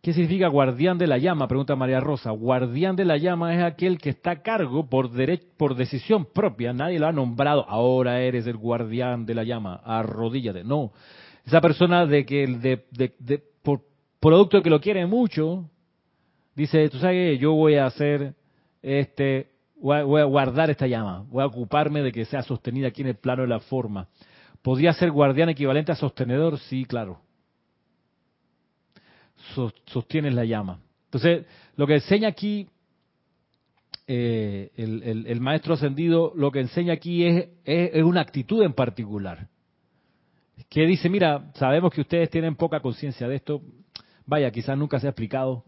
¿Qué 0.06 0.14
significa 0.14 0.50
guardián 0.50 1.00
de 1.00 1.08
la 1.08 1.18
llama? 1.18 1.48
Pregunta 1.48 1.76
María 1.76 2.00
Rosa. 2.00 2.30
Guardián 2.30 2.96
de 2.96 3.06
la 3.06 3.18
llama 3.18 3.56
es 3.56 3.64
aquel 3.64 3.98
que 3.98 4.12
está 4.12 4.30
a 4.30 4.42
cargo 4.44 4.88
por, 4.88 5.10
por 5.58 5.76
decisión 5.76 6.26
propia. 6.26 6.74
Nadie 6.74 7.00
lo 7.00 7.08
ha 7.08 7.12
nombrado. 7.12 7.68
Ahora 7.68 8.22
eres 8.22 8.46
el 8.46 8.56
guardián 8.56 9.26
de 9.26 9.34
la 9.34 9.44
llama. 9.44 9.82
Arrodíllate. 9.84 10.64
No. 10.64 10.92
Esa 11.44 11.60
persona 11.60 12.06
de 12.06 12.24
que 12.24 12.46
de, 12.46 12.86
de, 12.92 13.44
por 13.64 13.82
producto 14.20 14.58
de 14.58 14.62
que 14.62 14.70
lo 14.70 14.80
quiere 14.80 15.08
mucho, 15.08 15.68
dice, 16.54 16.88
tú 16.90 17.00
sabes, 17.00 17.40
yo 17.40 17.54
voy 17.54 17.78
a 17.78 17.88
hacer 17.88 18.36
este, 18.84 19.48
voy 19.82 20.22
a, 20.22 20.26
guardar 20.26 20.70
esta 20.70 20.86
llama. 20.86 21.26
Voy 21.32 21.42
a 21.42 21.48
ocuparme 21.48 22.04
de 22.04 22.12
que 22.12 22.26
sea 22.26 22.44
sostenida 22.44 22.90
aquí 22.90 23.02
en 23.02 23.08
el 23.08 23.16
plano 23.16 23.42
de 23.42 23.48
la 23.48 23.60
forma. 23.60 24.08
¿Podría 24.62 24.94
ser 24.94 25.10
guardián 25.10 25.50
equivalente 25.50 25.92
a 25.92 25.96
sostenedor? 25.96 26.60
Sí, 26.60 26.86
claro 26.86 27.25
sostienes 29.86 30.34
la 30.34 30.46
llama. 30.46 30.80
Entonces, 31.06 31.46
lo 31.76 31.88
que 31.88 31.96
enseña 31.96 32.28
aquí 32.28 32.68
eh, 34.08 34.72
el, 34.76 35.42
maestro 35.42 35.74
ascendido, 35.74 36.32
lo 36.36 36.52
que 36.52 36.60
enseña 36.60 36.94
aquí 36.94 37.26
es, 37.26 37.48
es, 37.64 38.04
una 38.04 38.22
actitud 38.22 38.64
en 38.64 38.74
particular. 38.74 39.48
Que 40.70 40.86
dice, 40.86 41.10
mira, 41.10 41.52
sabemos 41.56 41.92
que 41.92 42.02
ustedes 42.02 42.30
tienen 42.30 42.56
poca 42.56 42.80
conciencia 42.82 43.28
de 43.28 43.36
esto, 43.36 43.62
vaya, 44.26 44.52
quizás 44.52 44.78
nunca 44.78 45.00
se 45.00 45.08
ha 45.08 45.10
explicado, 45.10 45.66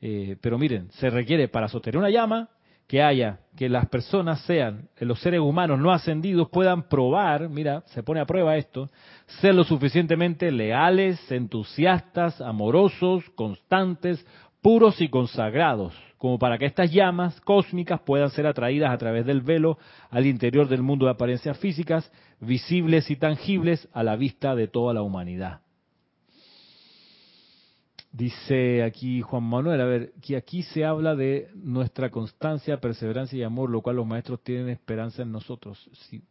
eh, 0.00 0.36
pero 0.40 0.58
miren, 0.58 0.90
se 0.92 1.10
requiere 1.10 1.48
para 1.48 1.68
sostener 1.68 1.98
una 1.98 2.10
llama 2.10 2.48
que 2.86 3.02
haya, 3.02 3.40
que 3.56 3.68
las 3.68 3.88
personas 3.88 4.40
sean, 4.42 4.88
los 5.00 5.20
seres 5.20 5.40
humanos 5.40 5.78
no 5.78 5.92
ascendidos 5.92 6.48
puedan 6.50 6.88
probar, 6.88 7.48
mira, 7.48 7.82
se 7.86 8.02
pone 8.02 8.20
a 8.20 8.26
prueba 8.26 8.56
esto, 8.56 8.90
ser 9.40 9.54
lo 9.54 9.64
suficientemente 9.64 10.50
leales, 10.50 11.30
entusiastas, 11.32 12.40
amorosos, 12.40 13.24
constantes, 13.34 14.24
puros 14.60 15.00
y 15.00 15.08
consagrados, 15.08 15.94
como 16.18 16.38
para 16.38 16.58
que 16.58 16.66
estas 16.66 16.90
llamas 16.90 17.40
cósmicas 17.42 18.00
puedan 18.00 18.30
ser 18.30 18.46
atraídas 18.46 18.90
a 18.90 18.98
través 18.98 19.26
del 19.26 19.40
velo 19.40 19.78
al 20.10 20.26
interior 20.26 20.68
del 20.68 20.82
mundo 20.82 21.06
de 21.06 21.12
apariencias 21.12 21.58
físicas, 21.58 22.10
visibles 22.40 23.10
y 23.10 23.16
tangibles 23.16 23.88
a 23.92 24.02
la 24.02 24.16
vista 24.16 24.54
de 24.54 24.68
toda 24.68 24.94
la 24.94 25.02
humanidad. 25.02 25.63
Dice 28.14 28.84
aquí 28.84 29.22
Juan 29.22 29.42
Manuel, 29.42 29.80
a 29.80 29.86
ver, 29.86 30.12
que 30.22 30.36
aquí 30.36 30.62
se 30.62 30.84
habla 30.84 31.16
de 31.16 31.48
nuestra 31.52 32.10
constancia, 32.10 32.80
perseverancia 32.80 33.36
y 33.36 33.42
amor, 33.42 33.70
lo 33.70 33.80
cual 33.80 33.96
los 33.96 34.06
maestros 34.06 34.40
tienen 34.44 34.68
esperanza 34.68 35.22
en 35.22 35.32
nosotros. 35.32 35.90
Sí, 36.08 36.22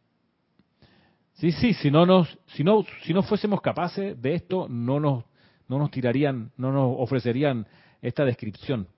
sí, 1.34 1.52
sí 1.52 1.74
si 1.74 1.90
no 1.90 2.06
nos, 2.06 2.38
si 2.46 2.64
no, 2.64 2.86
si 3.02 3.12
no 3.12 3.22
fuésemos 3.22 3.60
capaces 3.60 4.18
de 4.18 4.34
esto, 4.34 4.66
no 4.66 4.98
nos, 4.98 5.24
no 5.68 5.78
nos 5.78 5.90
tirarían, 5.90 6.52
no 6.56 6.72
nos 6.72 6.96
ofrecerían 6.98 7.66
esta 8.00 8.24
descripción. 8.24 8.88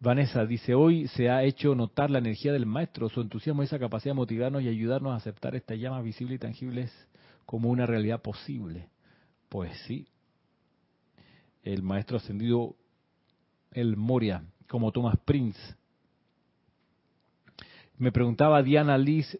Vanessa 0.00 0.44
dice, 0.44 0.74
hoy 0.74 1.06
se 1.06 1.30
ha 1.30 1.44
hecho 1.44 1.76
notar 1.76 2.10
la 2.10 2.18
energía 2.18 2.52
del 2.52 2.66
maestro, 2.66 3.08
su 3.08 3.20
entusiasmo 3.20 3.62
esa 3.62 3.78
capacidad 3.78 4.10
de 4.10 4.16
motivarnos 4.16 4.62
y 4.62 4.68
ayudarnos 4.68 5.12
a 5.12 5.18
aceptar 5.18 5.54
esta 5.54 5.76
llama 5.76 6.02
visible 6.02 6.34
y 6.34 6.38
tangibles 6.38 6.92
como 7.46 7.70
una 7.70 7.86
realidad 7.86 8.20
posible. 8.20 8.88
Pues 9.48 9.70
sí, 9.86 10.08
el 11.62 11.82
maestro 11.82 12.16
ascendido 12.16 12.76
el 13.70 13.96
Moria, 13.96 14.44
como 14.68 14.92
Thomas 14.92 15.16
Prince. 15.24 15.60
Me 17.98 18.12
preguntaba 18.12 18.62
Diana 18.62 18.98
Liz, 18.98 19.38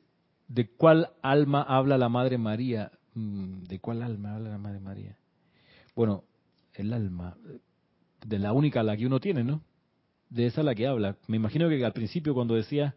¿de 0.49 0.68
cuál 0.68 1.11
alma 1.23 1.62
habla 1.62 1.99
la 1.99 2.09
Madre 2.09 2.39
María? 2.39 2.93
Mm, 3.14 3.64
¿De 3.64 3.79
cuál 3.81 4.03
alma 4.03 4.35
habla 4.35 4.51
la 4.51 4.59
Madre 4.59 4.81
María? 4.81 5.16
Bueno, 5.95 6.25
el 6.75 6.93
alma, 6.93 7.37
de 8.25 8.39
la 8.39 8.53
única 8.53 8.83
la 8.83 8.97
que 8.97 9.07
uno 9.07 9.20
tiene, 9.20 9.45
¿no? 9.45 9.62
De 10.31 10.47
esa 10.47 10.62
la 10.62 10.75
que 10.75 10.87
habla. 10.87 11.16
Me 11.27 11.37
imagino 11.37 11.68
que 11.68 11.85
al 11.85 11.93
principio 11.93 12.35
cuando 12.35 12.55
decía, 12.55 12.95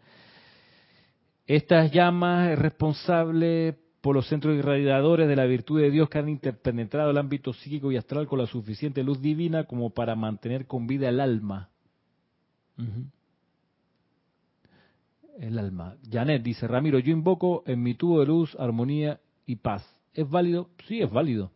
estas 1.47 1.91
llamas 1.91 2.51
es 2.51 2.59
responsable 2.59 3.77
por 4.05 4.13
los 4.13 4.27
centros 4.27 4.55
irradiadores 4.55 5.27
de 5.27 5.35
la 5.35 5.45
virtud 5.45 5.81
de 5.81 5.89
Dios 5.89 6.09
que 6.09 6.19
han 6.19 6.29
interpenetrado 6.29 7.09
el 7.09 7.17
ámbito 7.17 7.53
psíquico 7.53 7.91
y 7.91 7.97
astral 7.97 8.27
con 8.27 8.37
la 8.37 8.45
suficiente 8.45 9.01
luz 9.01 9.19
divina 9.19 9.63
como 9.63 9.89
para 9.89 10.15
mantener 10.15 10.67
con 10.67 10.85
vida 10.85 11.09
el 11.09 11.19
alma. 11.19 11.71
El 15.39 15.57
alma. 15.57 15.95
Janet 16.07 16.43
dice, 16.43 16.67
Ramiro, 16.67 16.99
yo 16.99 17.11
invoco 17.11 17.63
en 17.65 17.81
mi 17.81 17.95
tubo 17.95 18.19
de 18.19 18.27
luz, 18.27 18.55
armonía 18.59 19.19
y 19.47 19.55
paz. 19.55 19.83
¿Es 20.13 20.29
válido? 20.29 20.69
Sí, 20.87 21.01
es 21.01 21.09
válido. 21.09 21.51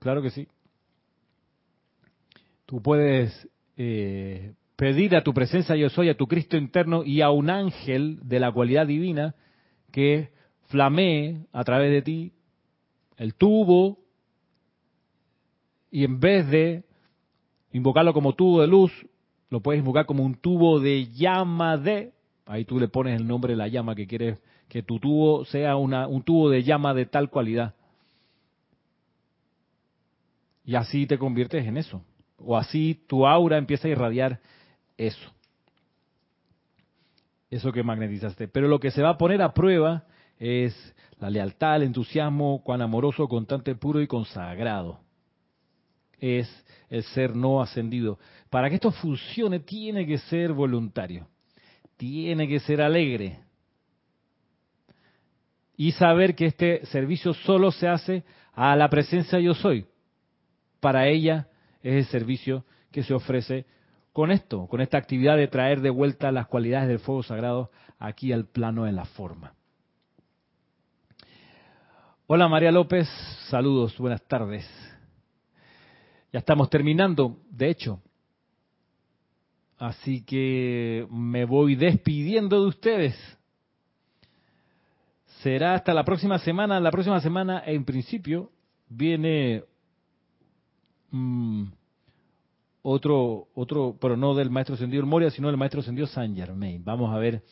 Claro 0.00 0.20
que 0.20 0.28
sí. 0.28 0.46
Tú 2.66 2.82
puedes 2.82 3.48
eh, 3.78 4.52
pedir 4.76 5.16
a 5.16 5.24
tu 5.24 5.32
presencia 5.32 5.74
yo 5.74 5.88
soy, 5.88 6.10
a 6.10 6.18
tu 6.18 6.26
Cristo 6.26 6.58
interno 6.58 7.02
y 7.02 7.22
a 7.22 7.30
un 7.30 7.48
ángel 7.48 8.18
de 8.24 8.40
la 8.40 8.52
cualidad 8.52 8.86
divina 8.86 9.34
que 9.90 10.34
a 10.80 11.64
través 11.64 11.90
de 11.90 12.02
ti 12.02 12.32
el 13.16 13.34
tubo 13.34 13.98
y 15.90 16.04
en 16.04 16.18
vez 16.18 16.48
de 16.48 16.84
invocarlo 17.72 18.12
como 18.12 18.34
tubo 18.34 18.60
de 18.60 18.66
luz, 18.66 18.92
lo 19.50 19.60
puedes 19.60 19.78
invocar 19.78 20.06
como 20.06 20.24
un 20.24 20.34
tubo 20.34 20.80
de 20.80 21.06
llama 21.12 21.76
de, 21.76 22.12
ahí 22.46 22.64
tú 22.64 22.80
le 22.80 22.88
pones 22.88 23.20
el 23.20 23.26
nombre 23.26 23.52
de 23.52 23.56
la 23.56 23.68
llama 23.68 23.94
que 23.94 24.06
quieres 24.06 24.42
que 24.68 24.82
tu 24.82 24.98
tubo 24.98 25.44
sea 25.44 25.76
una, 25.76 26.08
un 26.08 26.22
tubo 26.22 26.50
de 26.50 26.62
llama 26.62 26.94
de 26.94 27.06
tal 27.06 27.30
cualidad. 27.30 27.74
Y 30.64 30.74
así 30.74 31.06
te 31.06 31.18
conviertes 31.18 31.66
en 31.66 31.76
eso. 31.76 32.02
O 32.38 32.56
así 32.56 33.04
tu 33.06 33.26
aura 33.26 33.58
empieza 33.58 33.86
a 33.86 33.90
irradiar 33.90 34.40
eso. 34.96 35.30
Eso 37.50 37.70
que 37.70 37.82
magnetizaste. 37.82 38.48
Pero 38.48 38.66
lo 38.66 38.80
que 38.80 38.90
se 38.90 39.02
va 39.02 39.10
a 39.10 39.18
poner 39.18 39.42
a 39.42 39.52
prueba 39.52 40.06
es 40.44 40.94
la 41.20 41.30
lealtad, 41.30 41.76
el 41.76 41.84
entusiasmo, 41.84 42.62
cuán 42.62 42.82
amoroso, 42.82 43.26
constante, 43.28 43.74
puro 43.74 44.02
y 44.02 44.06
consagrado. 44.06 45.00
Es 46.20 46.48
el 46.90 47.02
ser 47.02 47.34
no 47.34 47.62
ascendido. 47.62 48.18
Para 48.50 48.68
que 48.68 48.74
esto 48.74 48.90
funcione 48.90 49.60
tiene 49.60 50.06
que 50.06 50.18
ser 50.18 50.52
voluntario, 50.52 51.28
tiene 51.96 52.46
que 52.46 52.60
ser 52.60 52.82
alegre 52.82 53.38
y 55.78 55.92
saber 55.92 56.34
que 56.34 56.46
este 56.46 56.84
servicio 56.86 57.32
solo 57.32 57.72
se 57.72 57.88
hace 57.88 58.24
a 58.52 58.76
la 58.76 58.90
presencia 58.90 59.40
yo 59.40 59.54
soy. 59.54 59.86
Para 60.80 61.08
ella 61.08 61.48
es 61.82 61.94
el 61.94 62.04
servicio 62.04 62.66
que 62.92 63.02
se 63.02 63.14
ofrece 63.14 63.64
con 64.12 64.30
esto, 64.30 64.66
con 64.66 64.82
esta 64.82 64.98
actividad 64.98 65.38
de 65.38 65.48
traer 65.48 65.80
de 65.80 65.90
vuelta 65.90 66.30
las 66.30 66.48
cualidades 66.48 66.86
del 66.88 66.98
fuego 66.98 67.22
sagrado 67.22 67.70
aquí 67.98 68.30
al 68.30 68.44
plano 68.44 68.84
de 68.84 68.92
la 68.92 69.06
forma. 69.06 69.54
Hola 72.26 72.48
María 72.48 72.72
López, 72.72 73.06
saludos, 73.50 73.98
buenas 73.98 74.22
tardes. 74.22 74.66
Ya 76.32 76.38
estamos 76.38 76.70
terminando, 76.70 77.36
de 77.50 77.68
hecho. 77.68 78.00
Así 79.76 80.24
que 80.24 81.06
me 81.10 81.44
voy 81.44 81.74
despidiendo 81.74 82.62
de 82.62 82.68
ustedes. 82.68 83.38
Será 85.42 85.74
hasta 85.74 85.92
la 85.92 86.02
próxima 86.02 86.38
semana. 86.38 86.80
La 86.80 86.90
próxima 86.90 87.20
semana, 87.20 87.62
en 87.66 87.84
principio, 87.84 88.50
viene 88.88 89.64
mm, 91.10 91.64
otro, 92.80 93.48
otro, 93.54 93.98
pero 94.00 94.16
no 94.16 94.34
del 94.34 94.48
maestro 94.48 94.78
Sendido 94.78 95.04
Moria, 95.04 95.30
sino 95.30 95.48
del 95.48 95.58
maestro 95.58 95.82
Sendido 95.82 96.06
San 96.06 96.34
Germain. 96.34 96.82
Vamos 96.82 97.14
a 97.14 97.18
ver 97.18 97.42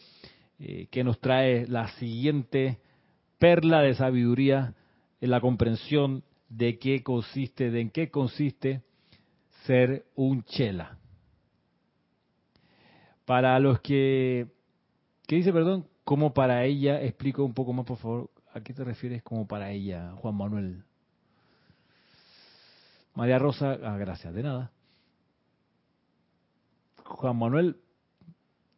eh, 0.58 0.88
qué 0.90 1.04
nos 1.04 1.20
trae 1.20 1.66
la 1.66 1.88
siguiente 1.98 2.80
perla 3.42 3.80
de 3.80 3.96
sabiduría 3.96 4.72
en 5.20 5.30
la 5.30 5.40
comprensión 5.40 6.22
de 6.48 6.78
qué 6.78 7.02
consiste, 7.02 7.72
de 7.72 7.80
en 7.80 7.90
qué 7.90 8.08
consiste 8.08 8.82
ser 9.66 10.04
un 10.14 10.44
chela. 10.44 10.96
Para 13.24 13.58
los 13.58 13.80
que, 13.80 14.46
¿qué 15.26 15.34
dice, 15.34 15.52
perdón? 15.52 15.88
Como 16.04 16.32
para 16.32 16.64
ella, 16.66 17.02
explico 17.02 17.42
un 17.42 17.52
poco 17.52 17.72
más, 17.72 17.84
por 17.84 17.96
favor, 17.96 18.30
¿a 18.54 18.60
qué 18.60 18.74
te 18.74 18.84
refieres 18.84 19.24
como 19.24 19.48
para 19.48 19.72
ella, 19.72 20.12
Juan 20.18 20.36
Manuel? 20.36 20.84
María 23.16 23.40
Rosa, 23.40 23.76
ah, 23.82 23.96
gracias, 23.96 24.32
de 24.34 24.44
nada. 24.44 24.70
Juan 27.04 27.36
Manuel, 27.36 27.76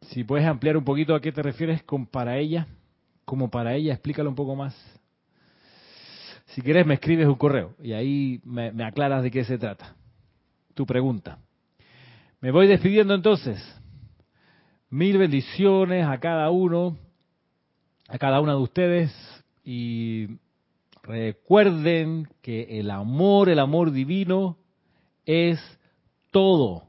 si 0.01 0.23
puedes 0.23 0.47
ampliar 0.47 0.75
un 0.75 0.85
poquito 0.85 1.13
a 1.13 1.21
qué 1.21 1.31
te 1.31 1.43
refieres 1.43 1.83
con 1.83 2.07
para 2.07 2.39
ella 2.39 2.67
como 3.25 3.49
para 3.49 3.75
ella, 3.75 3.93
explícalo 3.93 4.29
un 4.29 4.35
poco 4.35 4.55
más. 4.55 4.75
Si 6.47 6.61
quieres, 6.61 6.85
me 6.85 6.93
escribes 6.93 7.27
un 7.27 7.35
correo 7.35 7.75
y 7.81 7.93
ahí 7.93 8.39
me, 8.45 8.71
aclaras 8.83 9.23
de 9.23 9.31
qué 9.31 9.43
se 9.43 9.57
trata. 9.57 9.95
Tu 10.73 10.85
pregunta. 10.85 11.39
Me 12.39 12.51
voy 12.51 12.67
despidiendo 12.67 13.13
entonces. 13.13 13.59
Mil 14.89 15.17
bendiciones 15.17 16.05
a 16.05 16.19
cada 16.19 16.49
uno, 16.51 16.97
a 18.07 18.17
cada 18.17 18.39
una 18.39 18.53
de 18.53 18.59
ustedes 18.59 19.43
y 19.63 20.37
Recuerden 21.07 22.27
que 22.41 22.79
el 22.79 22.89
amor, 22.89 23.49
el 23.49 23.59
amor 23.59 23.91
divino 23.91 24.57
es 25.25 25.59
todo. 26.31 26.87